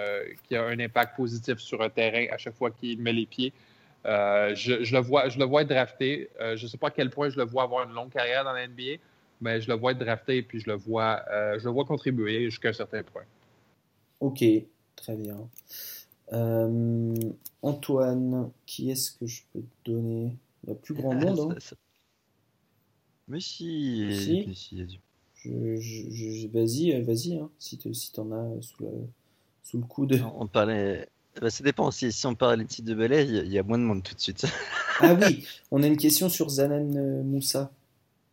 [0.47, 3.51] qui a un impact positif sur un terrain à chaque fois qu'il met les pieds.
[4.05, 6.29] Euh, je, je, le vois, je le vois être drafté.
[6.39, 8.43] Euh, je ne sais pas à quel point je le vois avoir une longue carrière
[8.43, 9.01] dans la NBA,
[9.41, 11.23] mais je le vois être drafté et puis je le vois,
[11.57, 13.23] je le vois contribuer jusqu'à un certain point.
[14.19, 14.43] Ok,
[14.95, 15.37] très bien.
[17.61, 20.35] Antoine, qui est-ce que je peux te donner?
[20.63, 21.53] Il y a plus grand monde.
[21.53, 21.75] Hein.
[23.27, 24.45] Mais si.
[24.55, 24.87] si.
[26.47, 29.09] vas-y, euh, vas-y, hein, si tu si en as sous,
[29.63, 30.21] sous le coude.
[30.35, 31.07] On parlait.
[31.39, 31.91] Bah, ça dépend.
[31.91, 34.19] Si, si on parle des de balai, il y, a moins de monde tout de
[34.19, 34.45] suite.
[34.99, 37.71] ah oui, on a une question sur Zanan euh, Moussa.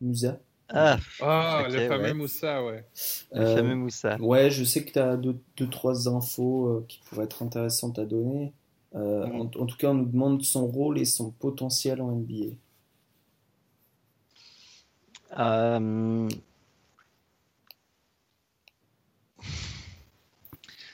[0.01, 0.39] Moussa.
[0.71, 2.85] Ah, oh, le fameux Moussa, ouais.
[3.33, 4.17] Le euh, fameux Moussa.
[4.19, 8.05] Ouais, je sais que tu as deux, deux, trois infos qui pourraient être intéressantes à
[8.05, 8.53] donner.
[8.95, 12.55] Euh, en, tout cas, on nous demande son rôle et son potentiel en NBA.
[15.37, 16.27] Euh,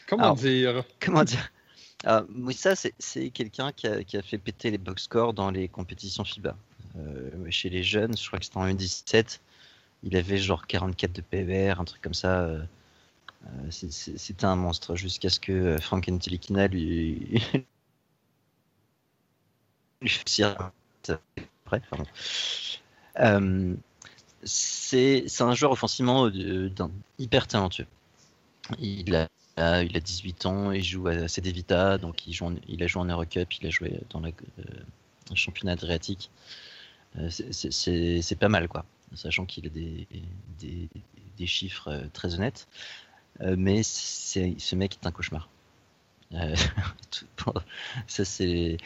[0.08, 0.84] comment dire?
[1.00, 1.52] Comment dire?
[2.08, 6.56] Euh, Moussa, c'est quelqu'un qui a, fait péter les box scores dans les compétitions FIBA.
[7.50, 9.40] chez les jeunes, je crois que c'était en U17,
[10.04, 12.48] il avait genre 44 de PVR, un truc comme ça.
[13.70, 17.42] c'était un monstre jusqu'à ce que Frank Ntilikina lui,
[23.20, 23.76] euh,
[24.44, 26.70] c'est un joueur offensivement euh,
[27.18, 27.88] hyper talentueux.
[28.80, 29.28] Il a,
[29.58, 31.54] il a 18 ans, il joue à CD
[32.00, 34.64] donc il, joue il a joué en Eurocup, il a joué dans le euh,
[35.34, 36.30] championnat adriatique.
[37.30, 40.08] c'est pas mal, quoi, sachant qu'il a des,
[41.38, 42.68] des, chiffres très honnêtes.
[43.40, 45.50] mais ce mec est un cauchemar.
[48.08, 48.78] ça, c'est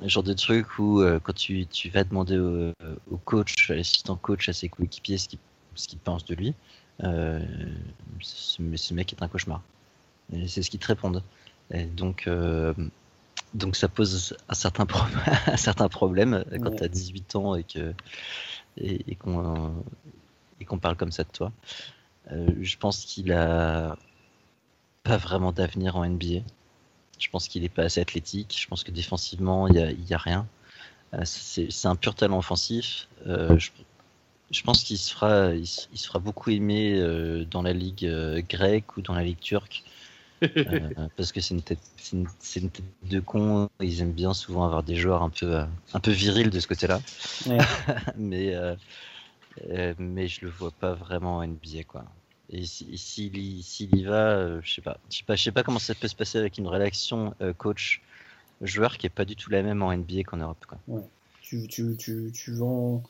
[0.00, 4.16] le genre de truc où euh, quand tu, tu, vas demander au, coach, à l'assistant
[4.16, 6.54] coach, à ses coéquipiers ce qu'il pense de lui,
[7.02, 7.40] euh,
[8.20, 8.62] ce,
[8.92, 9.62] mec est un cauchemar.
[10.46, 11.22] C'est ce qu'ils te répondent.
[11.96, 12.74] Donc, euh,
[13.52, 14.86] donc ça pose un certain,
[15.88, 17.94] problème quand tu as 18 ans et que
[18.76, 21.52] et, et qu'on parle comme ça de toi.
[22.30, 23.96] je pense qu'il a
[25.04, 26.40] pas vraiment d'avenir en NBA.
[27.18, 28.58] Je pense qu'il n'est pas assez athlétique.
[28.60, 30.46] Je pense que défensivement, il n'y a, a, rien.
[31.12, 33.08] Euh, c'est un pur talent offensif.
[33.26, 33.70] Euh, je,
[34.62, 38.08] pense qu'il se, fera, il, se fera beaucoup aimer euh, dans la ligue
[38.48, 39.84] grecque ou dans la ligue turque.
[41.16, 41.78] parce que c'est une, tête,
[42.12, 42.26] une,
[42.56, 43.68] une tête de con.
[43.80, 45.64] Ils aiment bien souvent avoir des joueurs un peu,
[45.94, 47.00] un peu virils de ce côté-là.
[48.16, 48.54] mais,
[49.98, 51.84] mais je le vois pas vraiment en NBA.
[51.86, 52.04] Quoi.
[52.50, 54.98] Et s'il y, va, euh, je sais pas.
[55.10, 57.52] Je sais pas, je sais pas comment ça peut se passer avec une réaction euh,
[57.52, 58.02] coach
[58.60, 60.64] joueur qui est pas du tout la même en NBA qu'en Europe.
[60.68, 60.78] Quoi.
[60.86, 61.02] Ouais.
[61.40, 63.02] Tu, tu, tu, tu vends,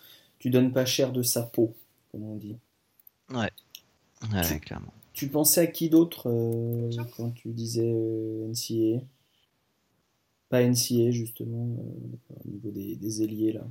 [0.44, 1.74] tu donnes pas cher de sa peau,
[2.12, 2.58] comme on dit.
[3.30, 3.50] Ouais,
[4.30, 4.92] ouais clairement.
[5.14, 9.00] Tu pensais à qui d'autre euh, quand tu disais NCA
[10.50, 13.62] Pas NCA justement, au niveau des, des ailiers là.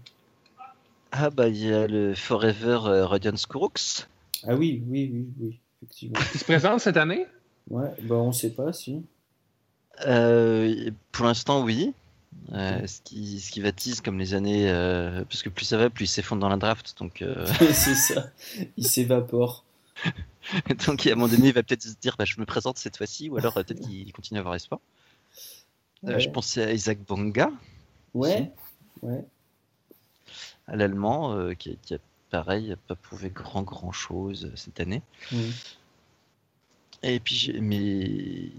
[1.11, 4.07] Ah bah il y a le Forever Radiant Skrooks.
[4.41, 6.19] Ah oui, oui, oui, oui, effectivement.
[6.33, 7.27] Il se présente cette année?
[7.69, 9.03] Ouais, bah on sait pas si.
[10.07, 11.93] Euh, pour l'instant, oui.
[12.53, 14.69] Euh, ce, qui, ce qui va tease comme les années.
[14.69, 16.95] euh, parce que plus ça va, plus il s'effondre dans la draft.
[16.99, 18.29] Donc, euh, c'est ça,
[18.77, 19.63] il s'évapore.
[20.85, 22.97] donc à un moment donné, il va peut-être se dire bah, je me présente cette
[22.97, 23.29] fois-ci.
[23.29, 24.79] Ou alors peut-être qu'il continue à avoir espoir.
[26.03, 26.19] Ouais.
[26.19, 27.49] je pensais à Isaac Bonga,
[28.13, 28.51] Ouais,
[29.01, 29.23] ouais.
[30.67, 31.97] à l'allemand, qui, qui a
[32.29, 35.01] pareil, a pas prouvé grand grand chose cette année.
[37.05, 38.49] Et puis, mais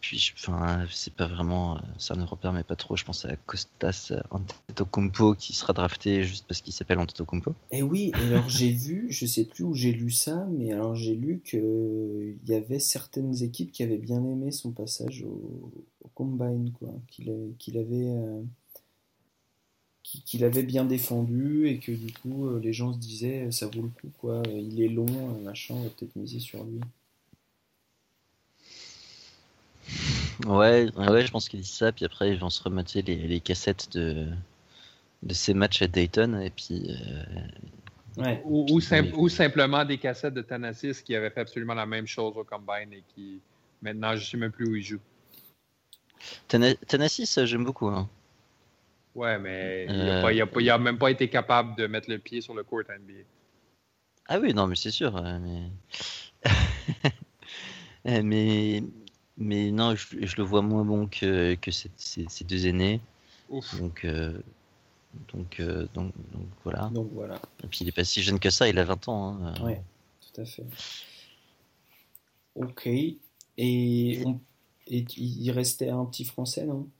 [0.00, 2.96] puis, enfin, c'est pas vraiment, ça ne repère mais pas trop.
[2.96, 7.54] Je pense à Costas Antetokounmpo qui sera drafté juste parce qu'il s'appelle Antetokounmpo.
[7.70, 11.14] Et oui, alors j'ai vu, je sais plus où j'ai lu ça, mais alors j'ai
[11.14, 15.70] lu que il y avait certaines équipes qui avaient bien aimé son passage au,
[16.14, 17.30] Combine, quoi, qu'il
[17.78, 18.42] avait, euh,
[20.02, 23.82] qu'il avait bien défendu et que du coup euh, les gens se disaient ça vaut
[23.82, 26.80] le coup, quoi, il est long, euh, machin, on va peut-être miser sur lui.
[30.46, 31.92] Ouais, ouais, ouais, je pense qu'il dit ça.
[31.92, 34.28] Puis après, ils vont se remater les, les cassettes de
[35.22, 37.24] de ces matchs à Dayton et puis euh,
[38.16, 39.12] Ouais, Ou, ou, sim- Oui.
[39.16, 42.92] ou simplement des cassettes de Thanasis qui avaient fait absolument la même chose au Combine
[42.92, 43.40] et qui,
[43.80, 44.98] maintenant, je sais même plus où il joue.
[46.48, 47.86] Thanasis, euh, j'aime beaucoup.
[47.88, 48.08] hein.
[49.14, 51.76] Ouais, mais il Euh, a, pas- il a pas- il a même pas été capable
[51.76, 53.24] de mettre le pied sur le court NBA.
[54.28, 55.16] Ah oui, non, mais c'est sûr.
[55.16, 55.70] euh, Mais...
[58.06, 58.82] Euh, mais
[59.42, 63.00] mais non, je, je le vois moins bon que que ces, ces- ces deux aînés.
[63.48, 63.72] Ouf.
[63.80, 64.38] Donc euh,
[65.34, 66.90] donc, euh, donc donc voilà.
[66.90, 69.38] donc voilà, Et puis il est pas si jeune que ça, il a 20 ans.
[69.44, 69.64] hein, euh.
[69.64, 69.82] ouais,
[70.20, 70.66] tout à fait.
[72.54, 72.86] Ok,
[73.56, 74.40] et, on-
[74.86, 76.90] et il restait un petit français, non?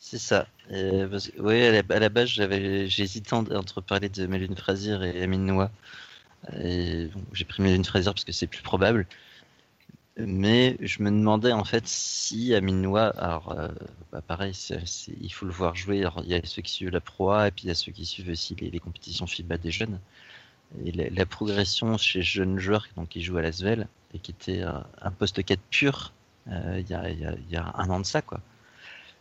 [0.00, 0.48] C'est ça.
[0.72, 2.28] Euh, parce ouais, à la, à la base,
[3.32, 5.70] en- entre parler de Melvin Frazier et Amin Noah.
[7.14, 9.06] Bon, j'ai pris Melvin Frazier parce que c'est plus probable.
[10.26, 13.68] Mais je me demandais en fait si Amin Noah, alors euh,
[14.12, 14.52] bah, pareil,
[15.20, 16.04] il faut le voir jouer.
[16.24, 17.92] Il y a ceux qui suivent la Pro A et puis il y a ceux
[17.92, 19.98] qui suivent aussi les, compétitions FIBA des jeunes.
[20.94, 25.44] La, progression chez jeunes joueurs donc, qui jouent à l'Asvel et qui était un poste
[25.44, 26.12] 4 pur
[26.48, 28.40] euh, il y, a, un an de ça, quoi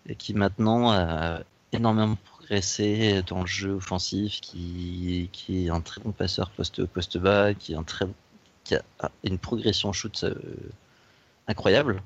[0.08, 6.12] et qui maintenant a énormément progressé dans le jeu offensif, qui, est un très bon
[6.12, 7.84] passeur poste poste bas, qui a
[9.24, 10.34] une progression shoot euh,
[11.50, 12.02] incroyable.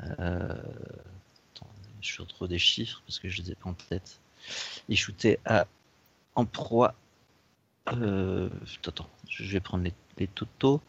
[0.00, 0.48] Euh,
[1.54, 1.70] attends,
[2.02, 4.18] je suis trop des chiffres parce que je les ai pas en tête.
[4.88, 5.66] Il shootait à
[6.34, 6.94] en proie.
[7.92, 8.50] Euh,
[8.86, 10.80] attends, je vais prendre les, les totaux.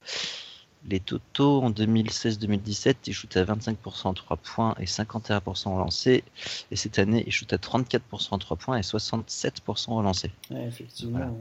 [0.87, 6.23] Les totaux en 2016-2017, il shoot à 25% en 3 points et 51% en lancé.
[6.69, 7.99] Et cette année, il shoot à 34%
[8.31, 10.31] en 3 points et 67% en lancé.
[10.51, 11.37] Ouais, effectivement,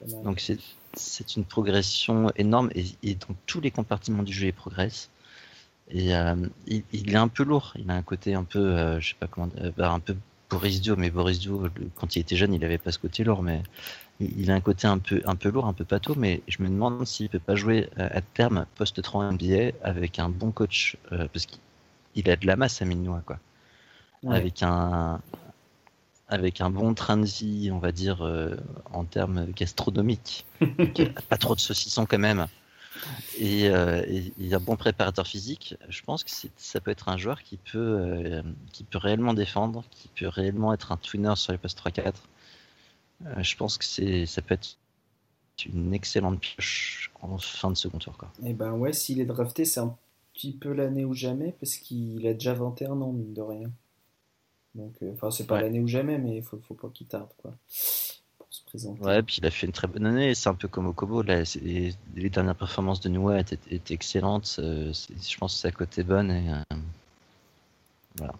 [0.00, 0.22] Voilà.
[0.22, 0.58] Donc c'est
[0.94, 5.10] c'est une progression énorme et, et dans tous les compartiments du jeu, il progresse.
[5.90, 6.34] Et euh,
[6.66, 7.72] il, il est un peu lourd.
[7.78, 10.14] Il a un côté un peu, euh, je sais pas comment, euh, bah, un peu
[10.50, 10.96] Boris Dio.
[10.96, 13.42] Mais Boris Dio, quand il était jeune, il avait pas ce côté lourd.
[13.42, 13.62] Mais
[14.20, 16.14] il, il a un côté un peu, un peu lourd, un peu pâteau.
[16.16, 20.18] Mais je me demande s'il peut pas jouer euh, à terme post 3 NBA avec
[20.18, 21.60] un bon coach, euh, parce qu'il
[22.14, 23.38] il a de la masse à Minois, quoi.
[24.22, 24.36] Ouais.
[24.36, 25.20] Avec un
[26.28, 28.54] avec un bon train de vie, on va dire, euh,
[28.92, 30.44] en termes gastronomiques.
[30.60, 32.46] Donc, pas trop de saucissons quand même.
[33.38, 37.16] Et, euh, et- et un bon préparateur physique, je pense que ça peut être un
[37.16, 38.42] joueur qui peut, euh,
[38.72, 42.28] qui peut réellement défendre, qui peut réellement être un twinner sur les postes 3-4.
[43.26, 44.76] Euh, je pense que ça peut être
[45.66, 48.16] une excellente pioche en fin de second tour.
[48.16, 48.30] Quoi.
[48.44, 49.96] Et ben ouais, s'il est drafté, c'est un
[50.34, 53.70] petit peu l'année ou jamais, parce qu'il a déjà 21 ans, mine de rien.
[54.76, 55.62] Donc, euh, enfin, c'est pas Ouais.
[55.62, 57.54] l'année ou jamais, mais il faut, faut pas qu'il tarde, quoi,
[58.50, 59.00] se présenter.
[59.02, 60.34] Ouais, puis il a fait une très bonne année.
[60.34, 61.22] C'est un peu comme Okobo.
[61.22, 64.56] Là, c'est- les, les dernières performances de Noah étaient, étaient excellentes.
[64.58, 66.30] Euh, c'est- je pense que sa cote est bonne.
[66.30, 66.76] Et, euh,
[68.16, 68.34] voilà.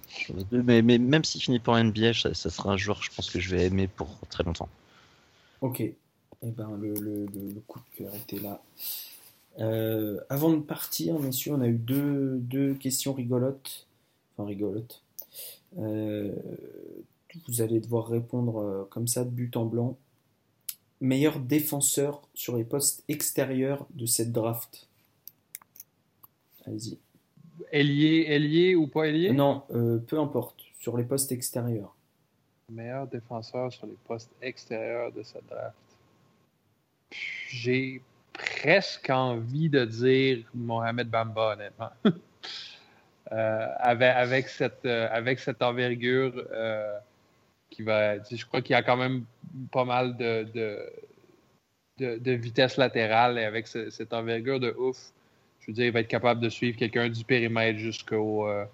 [0.51, 3.39] Mais, mais même s'il finit pour NBA, ça, ça sera un joueur, je pense que
[3.39, 4.69] je vais aimer pour très longtemps.
[5.61, 5.81] Ok.
[5.81, 5.97] Et
[6.43, 8.61] ben le, le, le, le coup de cœur était là.
[9.61, 13.87] Euh, avant de partir, messieurs, on a eu deux, deux questions rigolotes.
[14.37, 15.03] Enfin, rigolotes.
[15.79, 16.33] Euh,
[17.47, 19.99] vous allez devoir répondre euh, comme ça de but en blanc.
[21.01, 24.89] Meilleur défenseur sur les postes extérieurs de cette draft.
[26.67, 26.99] Allez-y.
[27.71, 29.33] Ailier, ailier ou pas ailier?
[29.33, 30.61] Non, euh, peu importe.
[30.81, 31.95] Sur les postes extérieurs.
[32.71, 35.77] Meilleur défenseur sur les postes extérieurs de cette draft.
[37.49, 38.03] J'ai
[38.33, 41.91] presque envie de dire Mohamed Bamba, honnêtement.
[43.31, 46.99] Euh, avec, avec, cette, euh, avec cette envergure euh,
[47.79, 49.25] Je crois qu'il y a quand même
[49.71, 50.91] pas mal de,
[51.99, 55.13] vitesse latérale et avec cette envergure de ouf,
[55.61, 58.65] je veux dire, il va être capable de suivre quelqu'un du périmètre jusqu'au euh,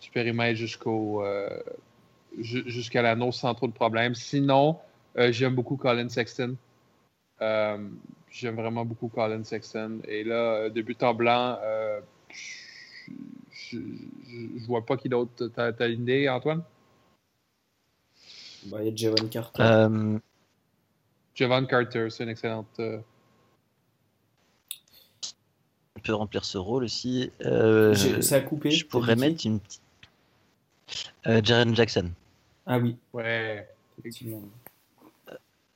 [0.00, 1.48] du périmètre jusqu'au euh,
[2.38, 4.14] jusqu'à l'anneau sans trop de problèmes.
[4.14, 4.78] Sinon,
[5.16, 6.56] euh, j'aime beaucoup Colin Sexton.
[7.40, 10.00] j'aime vraiment beaucoup Colin Sexton.
[10.08, 11.58] Et là, débutant blanc,
[13.50, 13.78] je,
[14.28, 15.46] je, vois pas qui d'autre.
[15.54, 16.62] T'as, as une idée, Antoine?
[18.66, 19.88] Bah, il y a Javon Carter.
[21.34, 22.66] Javon Carter, c'est une excellente.
[22.80, 22.98] Euh,
[25.96, 27.30] Il peut remplir ce rôle aussi.
[27.44, 28.70] Euh, ça a coupé.
[28.70, 29.82] Je pourrais mettre une petite.
[31.26, 32.10] Euh, Jaren Jackson.
[32.66, 32.96] Ah oui.
[33.12, 33.68] Ouais,
[33.98, 34.42] effectivement.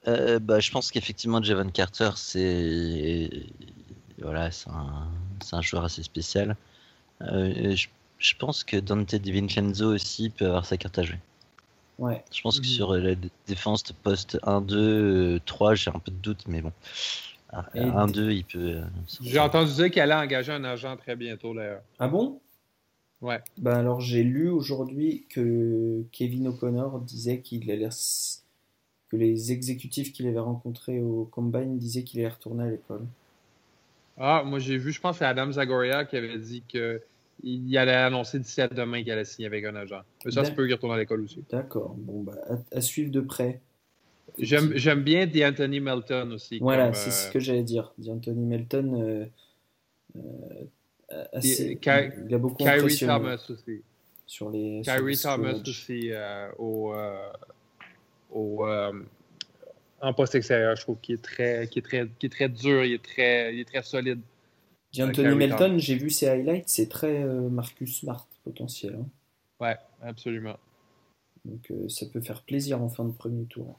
[0.08, 3.30] Euh, bah, je pense qu'effectivement, Javon Carter, c'est
[4.18, 5.08] voilà, c'est un...
[5.52, 6.56] un, joueur assez spécial.
[7.22, 7.88] Euh, je...
[8.18, 11.18] je, pense que Dante DiVincenzo aussi peut avoir sa carte à jouer.
[12.32, 12.72] Je pense que mhm.
[12.72, 13.14] sur la
[13.46, 16.72] défense de poste 1, 2, 3, j'ai un peu de doute, mais bon.
[17.74, 18.58] 1, 2, il peut.
[18.58, 18.84] Euh,
[19.20, 21.82] j'ai entendu dire qu'elle allait engager un agent très bientôt, d'ailleurs.
[21.98, 22.40] Ah bon?
[23.20, 23.40] Ouais.
[23.58, 27.88] Ben alors, j'ai lu aujourd'hui que Kevin O'Connor disait qu'il allait.
[29.08, 33.04] que les exécutifs qu'il avait rencontrés au Combine disaient qu'il allait retourner à l'école.
[34.16, 37.02] Ah, moi j'ai vu, je pense, c'est Adam Zagoria qui avait dit que
[37.42, 40.02] il allait annoncer d'ici à demain qu'il allait signer avec un agent.
[40.24, 41.42] Mais ça, c'est peut y retourner à l'école aussi.
[41.50, 41.94] D'accord.
[41.96, 42.34] Bon, bah,
[42.72, 43.60] à, suivre de près.
[44.38, 46.58] J'aime bien D'Anthony Melton aussi.
[46.58, 47.92] Voilà, c'est ce euh, que j'allais dire.
[47.98, 49.24] D'Anthony Melton, euh,
[50.16, 53.82] euh, assez, il, a beaucoup Kyrie Thomas aussi.
[54.26, 56.10] Sur les, Kyrie Thomas aussi
[56.58, 56.94] au,
[58.30, 58.64] au
[60.02, 62.84] en poste extérieur, je trouve qu'il est très, qui est très, qui est très dur,
[62.84, 64.20] il est très, il est très solide.
[64.98, 68.96] Anthony Melton, j'ai vu ses highlights, c'est très euh, Marcus Smart potentiel.
[69.00, 69.06] Hein.
[69.60, 70.56] Ouais, absolument.
[71.44, 73.78] Donc euh, ça peut faire plaisir en fin de premier tour.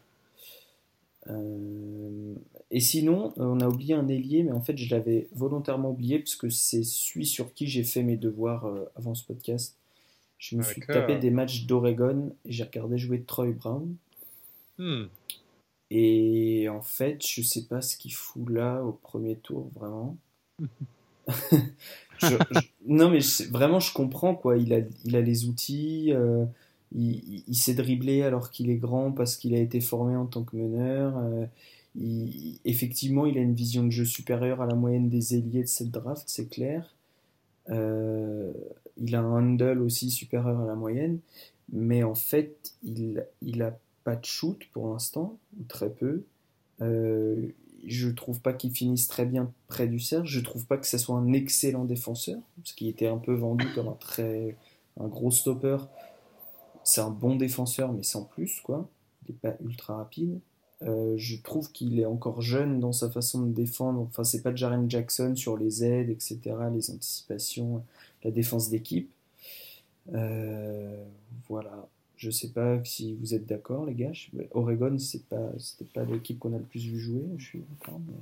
[1.28, 2.34] Euh,
[2.72, 6.36] et sinon, on a oublié un ailier, mais en fait je l'avais volontairement oublié parce
[6.36, 9.78] que c'est celui sur qui j'ai fait mes devoirs avant ce podcast.
[10.38, 13.96] Je me suis tapé des matchs d'Oregon et j'ai regardé jouer Troy Brown.
[14.80, 15.04] Hmm.
[15.92, 20.18] Et en fait, je sais pas ce qu'il fout là au premier tour, vraiment.
[22.88, 23.20] non, mais
[23.50, 24.58] vraiment, je comprends quoi.
[24.58, 26.12] Il a, il a les outils.
[26.14, 26.46] Euh,
[26.94, 30.56] il, sait dribbler alors qu'il est grand parce qu'il a été formé en tant que
[30.56, 31.18] meneur.
[31.18, 31.46] Euh,
[32.66, 35.92] effectivement, il a une vision de jeu supérieure à la moyenne des ailiers de cette
[35.92, 36.94] draft, c'est clair.
[37.70, 38.52] Euh,
[38.98, 41.20] il a un handle aussi supérieur à la moyenne,
[41.72, 46.24] mais en fait, il, il a pas de shoot pour l'instant, ou très peu
[47.86, 50.28] je trouve pas qu'il finisse très bien près du cercle.
[50.28, 53.66] Je trouve pas que ce soit un excellent défenseur, ce qui était un peu vendu
[53.74, 54.56] comme un très
[55.00, 55.78] un gros stopper.
[56.84, 58.90] C'est un bon défenseur, mais sans plus, quoi.
[59.28, 60.40] Il n'est pas ultra rapide.
[60.84, 64.02] Euh, je trouve qu'il est encore jeune dans sa façon de défendre.
[64.02, 66.40] Enfin, c'est pas Jaren Jackson sur les aides, etc.,
[66.74, 67.84] les anticipations,
[68.24, 69.12] la défense d'équipe.
[70.14, 71.04] Euh,
[71.48, 71.88] voilà.
[72.22, 74.12] Je sais pas si vous êtes d'accord, les gars.
[74.52, 77.24] Oregon, c'est pas, c'était pas l'équipe qu'on a le plus vu jouer.
[77.38, 77.64] Je suis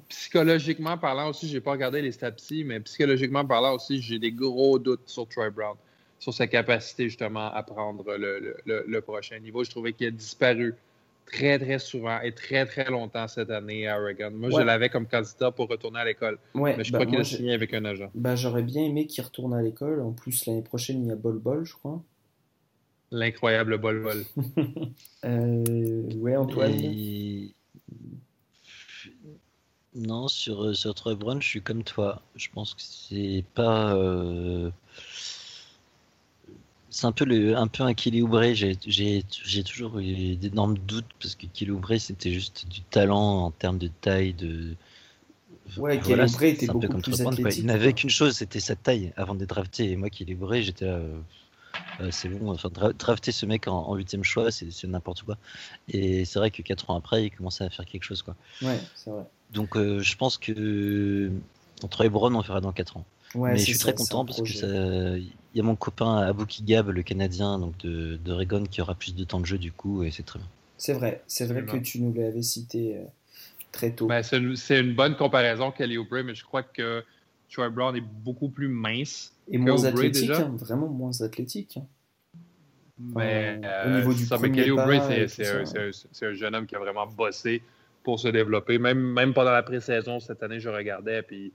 [0.08, 2.32] Psychologiquement parlant aussi, j'ai pas regardé les stats
[2.64, 5.76] mais psychologiquement parlant aussi, j'ai des gros doutes sur Troy Brown,
[6.18, 9.66] sur sa capacité justement à prendre le, prochain niveau.
[9.66, 10.76] Je trouvais qu'il a disparu
[11.26, 14.32] très, très souvent et très, très longtemps cette année à Oregon.
[14.32, 16.40] Moi, je l'avais comme candidat pour retourner à l'école.
[16.56, 18.10] mais je crois qu'il a signé avec un agent.
[18.16, 20.00] Ben, j'aurais bien aimé qu'il retourne à l'école.
[20.00, 22.02] En plus, l'année prochaine, il y a Bol Bol, je crois.
[23.12, 24.24] L'incroyable bol-bol.
[25.26, 26.76] euh, ouais, Antoine.
[29.96, 32.22] Non, sur, sur Troy Brown, je suis comme toi.
[32.36, 33.96] Je pense que c'est pas.
[33.96, 34.70] Euh,
[36.92, 38.54] c'est un peu, le, un peu un Oubre.
[38.54, 43.90] J'ai toujours eu d'énormes doutes parce que Oubre, c'était juste du talent en termes de
[44.02, 44.34] taille.
[44.34, 44.76] de
[45.78, 47.22] Ouais, voilà, était beaucoup plus
[47.58, 49.92] Il n'avait qu'une chose, c'était sa taille avant d'être drafté.
[49.92, 50.94] Et moi, Oubre, j'étais là.
[50.94, 51.20] Euh,
[52.12, 55.38] c'est bon, enfin, drafter ce mec en huitième choix, c'est n'importe quoi.
[55.88, 58.22] Et c'est vrai que 4 ans après, il commençait à faire quelque chose.
[58.22, 58.36] Quoi.
[58.62, 59.24] Ouais, c'est vrai.
[59.52, 61.32] Donc euh, je pense que
[61.84, 63.06] entre Ebron, on fera dans 4 ans.
[63.36, 65.20] mais je suis très content parce que
[65.54, 69.16] il y a mon copain Abouki Gab, le Canadien, donc de, de qui aura plus
[69.16, 70.48] de temps de jeu du coup, et c'est très bien.
[70.78, 73.04] C'est vrai, c'est vrai que tu nous l'avais cité euh,
[73.72, 74.08] très tôt.
[74.08, 77.04] Ben, c'est une, bonne comparaison, Kelly Oubre, mais je crois que
[77.52, 79.34] Troy Brown est beaucoup plus mince.
[79.52, 81.78] Et moins athlétique, hein, vraiment moins athlétique.
[81.78, 81.86] Hein.
[83.00, 84.48] Mais au niveau du ça, Oubre,
[85.28, 87.64] c'est un, jeune homme qui a vraiment bossé
[88.04, 88.78] pour se développer.
[88.78, 91.54] Même, même pendant la pré-saison, cette année, je regardais, puis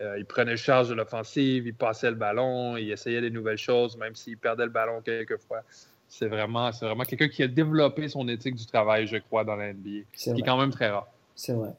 [0.00, 3.96] euh, il prenait charge de l'offensive, il passait le ballon, il essayait des nouvelles choses,
[3.96, 5.62] même s'il perdait le ballon quelquefois.
[6.08, 9.72] C'est vraiment, vraiment quelqu'un qui a développé son éthique du travail, je crois, dans la
[9.72, 10.04] NBA.
[10.14, 11.08] Ce qui est quand même très rare.
[11.34, 11.72] C'est vrai.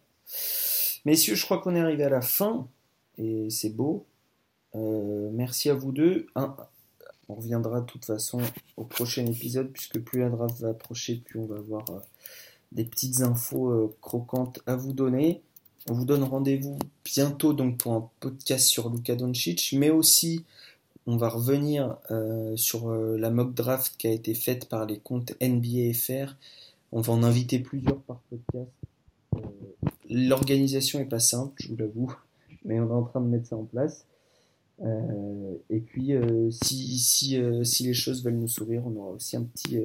[1.06, 2.68] Messieurs, je crois qu'on est arrivé à la fin
[3.18, 4.06] et c'est beau.
[4.76, 6.28] Euh, merci à vous deux.
[6.36, 8.40] on reviendra de toute façon
[8.78, 12.00] au prochain épisode puisque plus la draft va approcher, plus on va avoir euh,
[12.72, 15.42] des petites infos euh, croquantes à vous donner.
[15.90, 20.44] On vous donne rendez-vous bientôt donc pour un podcast sur Luka Doncic, mais aussi
[21.06, 21.96] on va revenir
[22.58, 26.36] sur la mock draft qui a été faite par les comptes NBA FR.
[26.92, 28.70] On va en inviter plusieurs par podcast.
[30.10, 32.14] L'organisation est pas simple, je vous l'avoue,
[32.66, 34.06] mais on est en train de mettre ça en place.
[34.84, 39.10] Euh, et puis, euh, si, si, euh, si, les choses veulent nous sourire, on aura
[39.12, 39.80] aussi un petit,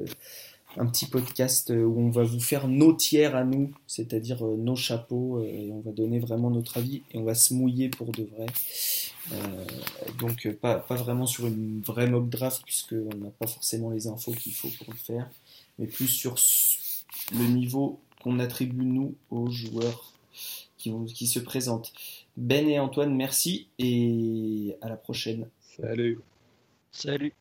[0.77, 5.43] un petit podcast où on va vous faire nos tiers à nous, c'est-à-dire nos chapeaux,
[5.43, 8.45] et on va donner vraiment notre avis et on va se mouiller pour de vrai.
[10.19, 14.31] donc, pas, pas, vraiment sur une vraie mock draft, puisqu'on n'a pas forcément les infos
[14.31, 15.29] qu'il faut pour le faire,
[15.79, 16.35] mais plus sur
[17.31, 20.13] le niveau qu'on attribue nous aux joueurs
[20.77, 21.93] qui, qui se présentent.
[22.35, 25.49] Ben et Antoine, merci et à la prochaine.
[25.59, 26.19] Salut.
[26.91, 27.33] Salut.